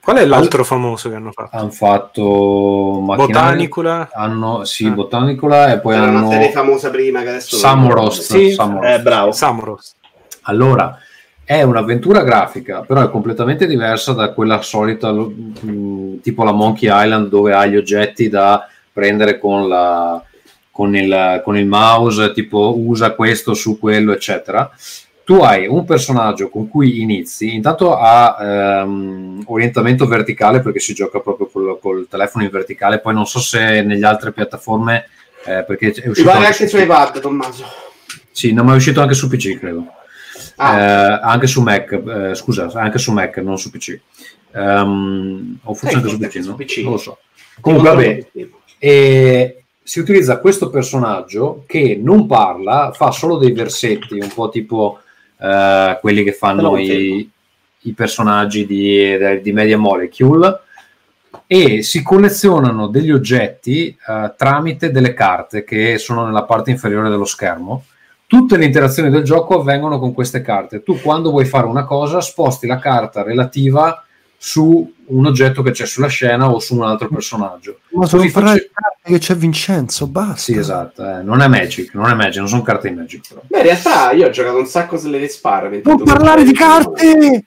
[0.00, 1.56] qual è l'altro famoso che hanno fatto?
[1.56, 4.08] Hanno fatto Machinarium, Botanicula.
[4.12, 4.90] hanno, sì, Ah.
[4.90, 8.30] Botanicula e poi Era una hanno serie famosa prima che adesso Samoros.
[8.32, 8.54] ricordo.
[8.54, 8.90] Samoros.
[8.90, 9.32] Eh, bravo.
[9.32, 9.94] Samuros.
[10.42, 10.98] Allora,
[11.44, 17.28] è un'avventura grafica, però è completamente diversa da quella solita, mh, tipo la Monkey Island,
[17.28, 20.22] dove hai gli oggetti da prendere con, la,
[20.70, 24.70] con, il, con il mouse, tipo usa questo su quello, eccetera.
[25.30, 28.36] Tu hai un personaggio con cui inizi, intanto ha
[28.80, 33.38] ehm, orientamento verticale perché si gioca proprio col, col telefono in verticale, poi non so
[33.38, 35.06] se negli altre piattaforme,
[35.44, 37.64] eh, perché è uscito pare anche su iPad, Tommaso.
[38.32, 39.86] sì, no, ma è uscito anche su PC, credo.
[40.56, 40.80] Ah.
[40.80, 44.00] Eh, anche su Mac, eh, scusa, anche su Mac, non su PC.
[44.52, 46.54] Ehm, o forse Eh, anche su PC, no?
[46.56, 46.78] PC.
[46.78, 47.18] Non lo so.
[47.60, 48.26] Comunque, vabbè,
[48.80, 54.98] e si utilizza questo personaggio che non parla, fa solo dei versetti, un po' tipo
[55.40, 57.28] eh, quelli che fanno i,
[57.80, 60.60] i personaggi di, di Media Molecule
[61.46, 67.24] e si collezionano degli oggetti eh, tramite delle carte che sono nella parte inferiore dello
[67.24, 67.84] schermo.
[68.26, 70.84] Tutte le interazioni del gioco avvengono con queste carte.
[70.84, 74.04] Tu quando vuoi fare una cosa sposti la carta relativa
[74.42, 77.80] su un oggetto che c'è sulla scena o su un altro personaggio.
[77.90, 80.36] Ma solo Così parlare face- di carte che c'è Vincenzo, basta.
[80.36, 83.42] Sì, esatto, eh, non è Magic, non è Magic, non sono carte di Magic però.
[83.46, 85.82] Beh, in realtà io ho giocato un sacco sulle Respar.
[85.84, 87.44] Non parlare di carte!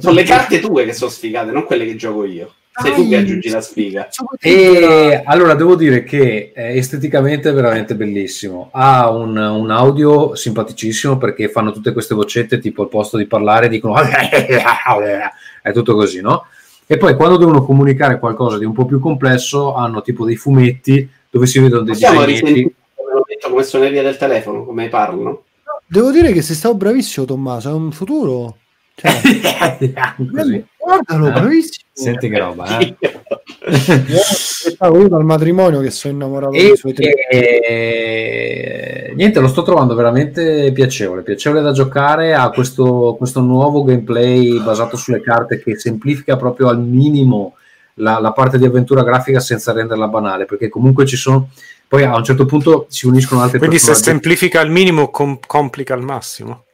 [0.00, 2.54] Sono le carte tue che sono sfigate, non quelle che gioco io.
[2.80, 4.08] Sei tu che aggiungi la sfiga.
[4.40, 8.70] E allora devo dire che eh, esteticamente è veramente bellissimo.
[8.72, 13.68] Ha un, un audio simpaticissimo perché fanno tutte queste vocette tipo al posto di parlare
[13.68, 16.46] dicono è tutto così, no?
[16.86, 21.08] E poi quando devono comunicare qualcosa di un po' più complesso hanno tipo dei fumetti
[21.28, 22.44] dove si vedono dei Possiamo disegnetti.
[22.44, 22.76] risentire
[23.42, 25.42] come suoneria del telefono, come parlano.
[25.86, 27.70] Devo dire che sei stato bravissimo, Tommaso.
[27.70, 28.56] È un futuro.
[28.94, 29.12] Cioè,
[30.16, 30.64] Così.
[30.88, 31.32] Guardalo, Eh?
[31.32, 31.86] bravissimo.
[31.92, 32.96] Senti che roba, eh?
[34.80, 37.10] Io dal matrimonio che sono innamorato E, dei suoi tre.
[37.28, 42.34] e- niente, lo sto trovando veramente piacevole, piacevole da giocare.
[42.34, 47.56] Ha questo, questo nuovo gameplay basato sulle carte che semplifica proprio al minimo
[47.94, 51.48] la, la parte di avventura grafica senza renderla banale, perché comunque ci sono.
[51.88, 54.10] Poi a un certo punto si uniscono altri Quindi se personaggi.
[54.20, 56.64] semplifica al minimo, com- complica al massimo.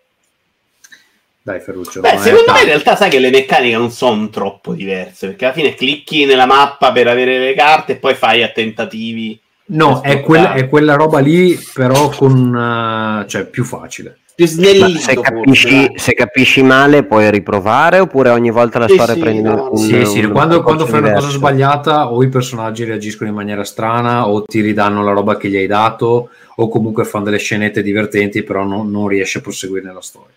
[1.47, 2.00] Dai, Ferruccio.
[2.00, 5.52] Beh, secondo me in realtà sai che le meccaniche non sono troppo diverse, perché alla
[5.52, 9.39] fine clicchi nella mappa per avere le carte e poi fai a tentativi.
[9.66, 10.64] No, è, quella- sbloccare.
[10.64, 14.20] è quella roba lì, però con eh, cioè più facile.
[14.34, 19.14] più snellito se, capisci, se capisci male puoi riprovare oppure ogni volta la Sì, storia
[19.14, 21.36] sì, prendi no, un, Sì, sì, un quando, quando fai una cosa diverso.
[21.36, 25.56] sbagliata o i personaggi reagiscono in maniera strana o ti ridanno la roba che gli
[25.56, 30.00] hai dato o comunque fanno delle scenette divertenti però non, non riesci a proseguire nella
[30.00, 30.32] storia.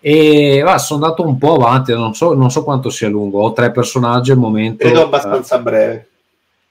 [0.00, 3.52] E va, sono andato un po' avanti, non so, non so quanto sia lungo, ho
[3.52, 4.84] tre personaggi al momento.
[4.84, 6.08] Credo eh, abbastanza breve.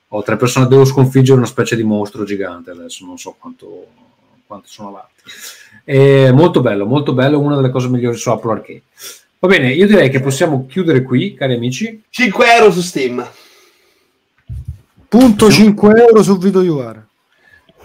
[0.08, 3.86] ho tre personaggi, devo sconfiggere una specie di mostro gigante adesso, non so quanto,
[4.48, 5.22] quanto sono avanti.
[5.84, 8.82] È molto bello, molto bello, una delle cose migliori su Apple Arcade.
[9.40, 12.04] Va bene, io direi che possiamo chiudere qui, cari amici.
[12.10, 13.26] 5 euro su Steam.
[15.08, 17.08] Punto 5 euro su Video UR.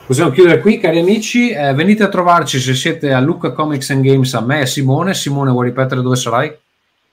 [0.06, 1.48] Possiamo chiudere qui, cari amici.
[1.48, 5.14] Eh, venite a trovarci se siete a Lucca Comics and Games a me e Simone.
[5.14, 6.54] Simone, vuoi ripetere dove sarai?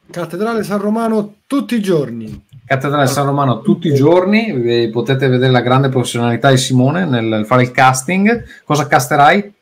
[0.10, 2.48] Cattedrale San Romano tutti i giorni.
[2.66, 4.48] Cattedrale San Romano tutti i giorni.
[4.66, 8.44] Eh, Potete vedere la grande professionalità di Simone nel fare il casting.
[8.66, 9.54] Cosa casterai?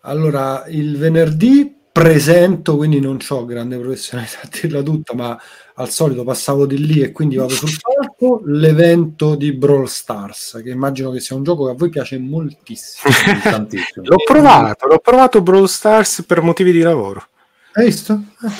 [0.00, 5.40] Allora, il venerdì presento, quindi non ho grande professionalità a dirla tutta, ma
[5.74, 10.70] al solito passavo di lì e quindi vado sul palco, l'evento di Brawl Stars, che
[10.70, 13.12] immagino che sia un gioco che a voi piace moltissimo.
[13.42, 14.06] Tantissimo.
[14.06, 17.26] L'ho provato, l'ho provato Brawl Stars per motivi di lavoro.
[17.72, 18.14] Hai visto?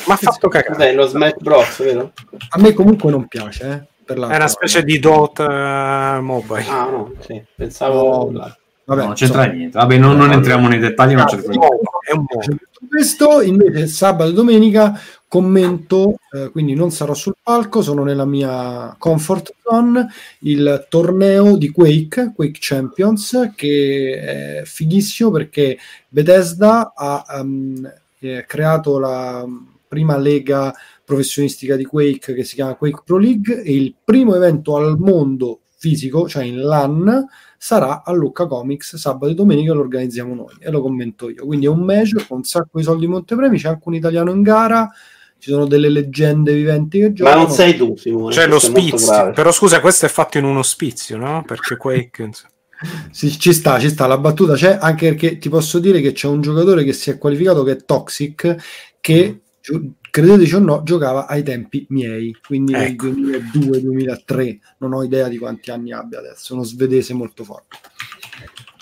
[0.07, 0.75] Ma ha fatto cagare.
[0.75, 2.13] Cos'è lo Smash Bros, vero?
[2.51, 6.67] A me comunque non piace, eh, per la È una specie di Dota eh, mobile.
[6.69, 8.31] Ah, no, sì, pensavo...
[8.31, 8.55] No,
[8.91, 9.57] Vabbè, No, non c'entra insomma.
[9.57, 9.79] niente.
[9.79, 11.77] Vabbè, non, non entriamo nei dettagli, ma c'entra niente.
[12.07, 12.25] È un.
[12.27, 18.25] Detto questo invece sabato e domenica commento eh, quindi non sarò sul palco sono nella
[18.25, 20.09] mia comfort zone
[20.41, 25.79] il torneo di Quake Quake Champions che è fighissimo perché
[26.09, 27.45] Bethesda ha
[28.19, 29.47] eh, creato la
[29.87, 34.75] prima lega professionistica di Quake che si chiama Quake Pro League e il primo evento
[34.75, 37.27] al mondo fisico cioè in LAN
[37.63, 41.45] sarà a Lucca Comics sabato e domenica lo organizziamo noi e lo commento io.
[41.45, 44.41] Quindi è un major con un sacco di soldi montepremi, c'è anche un italiano in
[44.41, 44.91] gara,
[45.39, 47.43] ci sono delle leggende viventi che Ma giocano.
[47.43, 48.35] non sei tu, Simone.
[48.35, 49.33] C'è l'ospizio.
[49.33, 51.45] Però scusa, questo è fatto in un ospizio, no?
[51.47, 52.23] Perché Quake...
[52.23, 52.51] insomma.
[53.11, 56.29] Sì, ci sta, ci sta, la battuta c'è anche perché ti posso dire che c'è
[56.29, 58.57] un giocatore che si è qualificato che è Toxic
[59.03, 63.07] che gio- credeteci o no giocava ai tempi miei, quindi nel Ecco.
[63.07, 67.79] 2002-2003, non ho idea di quanti anni abbia adesso, uno svedese molto forte.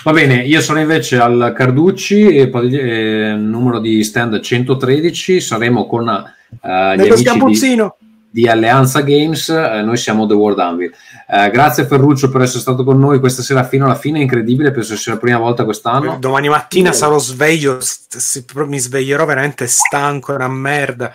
[0.05, 5.87] Va bene, io sono invece al Carducci, e poi, eh, numero di stand 113, saremo
[5.87, 7.97] con eh, gli Nello amici di.
[8.31, 10.93] Di Alleanza Games, eh, noi siamo The World Anvil.
[11.29, 14.97] Eh, grazie Ferruccio per essere stato con noi questa sera fino alla fine, incredibile, penso
[14.97, 16.19] sia la prima volta quest'anno.
[16.19, 21.13] Domani mattina sarò sveglio, st- si- mi sveglierò veramente stanco, è una merda.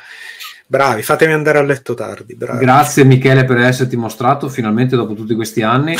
[0.65, 2.35] Bravi, fatemi andare a letto tardi.
[2.35, 2.65] Bravi.
[2.65, 5.95] Grazie Michele per esserti mostrato finalmente dopo tutti questi anni.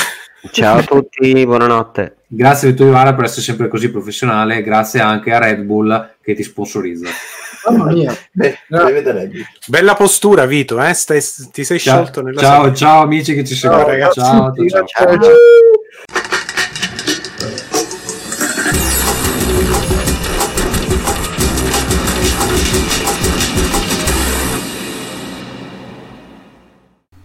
[0.51, 2.17] Ciao a tutti, buonanotte.
[2.27, 6.43] Grazie Vittorio Ivara per essere sempre così professionale, grazie anche a Red Bull che ti
[6.43, 7.07] sponsorizza.
[7.69, 8.15] Mamma mia.
[8.31, 9.45] Beh, arrivederci.
[9.67, 10.93] Bella postura, Vito, eh?
[10.93, 13.89] Stai- ti sei Ciao, sciolto nella ciao, ciao amici che ci Ciao, seguono.
[13.91, 14.19] ragazzi.
[14.19, 15.17] Ciao, ciao, ciao.
[15.19, 15.31] Ciao.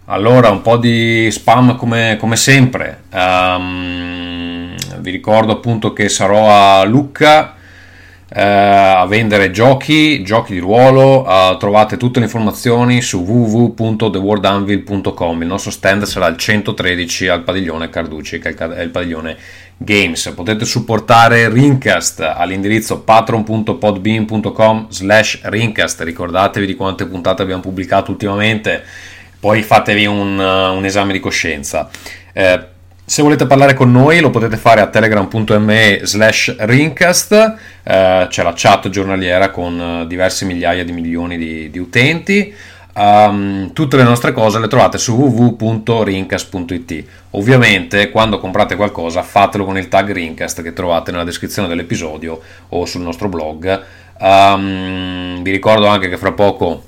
[0.05, 3.03] Allora, un po' di spam come, come sempre.
[3.11, 7.53] Ehm, vi ricordo appunto che sarò a Lucca
[8.33, 11.27] eh, a vendere giochi, giochi di ruolo.
[11.27, 15.41] eh, trovate tutte le informazioni su www.theworldanvil.com.
[15.41, 19.35] Il nostro stand sarà il 113 al padiglione Carducci, che è il, padiglione
[19.77, 20.31] Games.
[20.35, 26.01] Potete supportare Rincast all'indirizzo patron.podbean.com slash Rincast.
[26.01, 28.83] Ricordatevi di quante puntate abbiamo pubblicato ultimamente
[29.39, 31.89] poi fatevi un, uh, un esame di coscienza.
[32.33, 32.67] Eh,
[33.09, 38.53] se volete parlare con noi lo potete fare a telegram.me slash rincast, eh, c'è la
[38.55, 42.53] chat giornaliera con eh, diverse migliaia di milioni di, di utenti.
[42.93, 47.03] Um, tutte le nostre cose le trovate su www.rincast.it.
[47.31, 52.39] Ovviamente, quando comprate qualcosa, fatelo con il tag Rincast che trovate nella descrizione dell'episodio
[52.69, 53.85] o sul nostro blog.
[54.19, 56.83] Um, vi ricordo anche che fra poco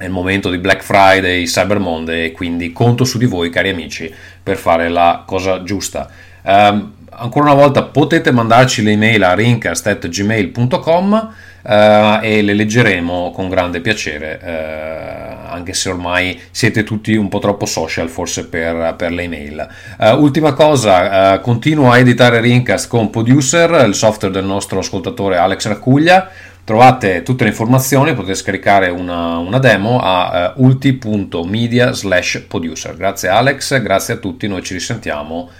[0.00, 4.10] è il momento di Black Friday, Cyber Monday quindi conto su di voi cari amici
[4.42, 6.08] per fare la cosa giusta.
[6.42, 13.48] Ehm, ancora una volta potete mandarci le email a rincast.gmail.com eh, e le leggeremo con
[13.48, 19.12] grande piacere eh, anche se ormai siete tutti un po' troppo social forse per, per
[19.12, 19.68] le email.
[19.98, 25.66] Eh, ultima cosa, continuo a editare Rincast con Producer, il software del nostro ascoltatore Alex
[25.66, 26.30] Raccuglia.
[26.64, 32.96] Trovate tutte le informazioni, potete scaricare una, una demo a uh, ulti.media slash producer.
[32.96, 35.50] Grazie Alex, grazie a tutti, noi ci risentiamo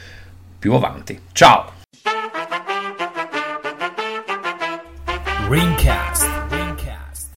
[0.59, 1.19] più avanti.
[1.33, 1.73] Ciao!
[5.49, 6.30] Ringcast.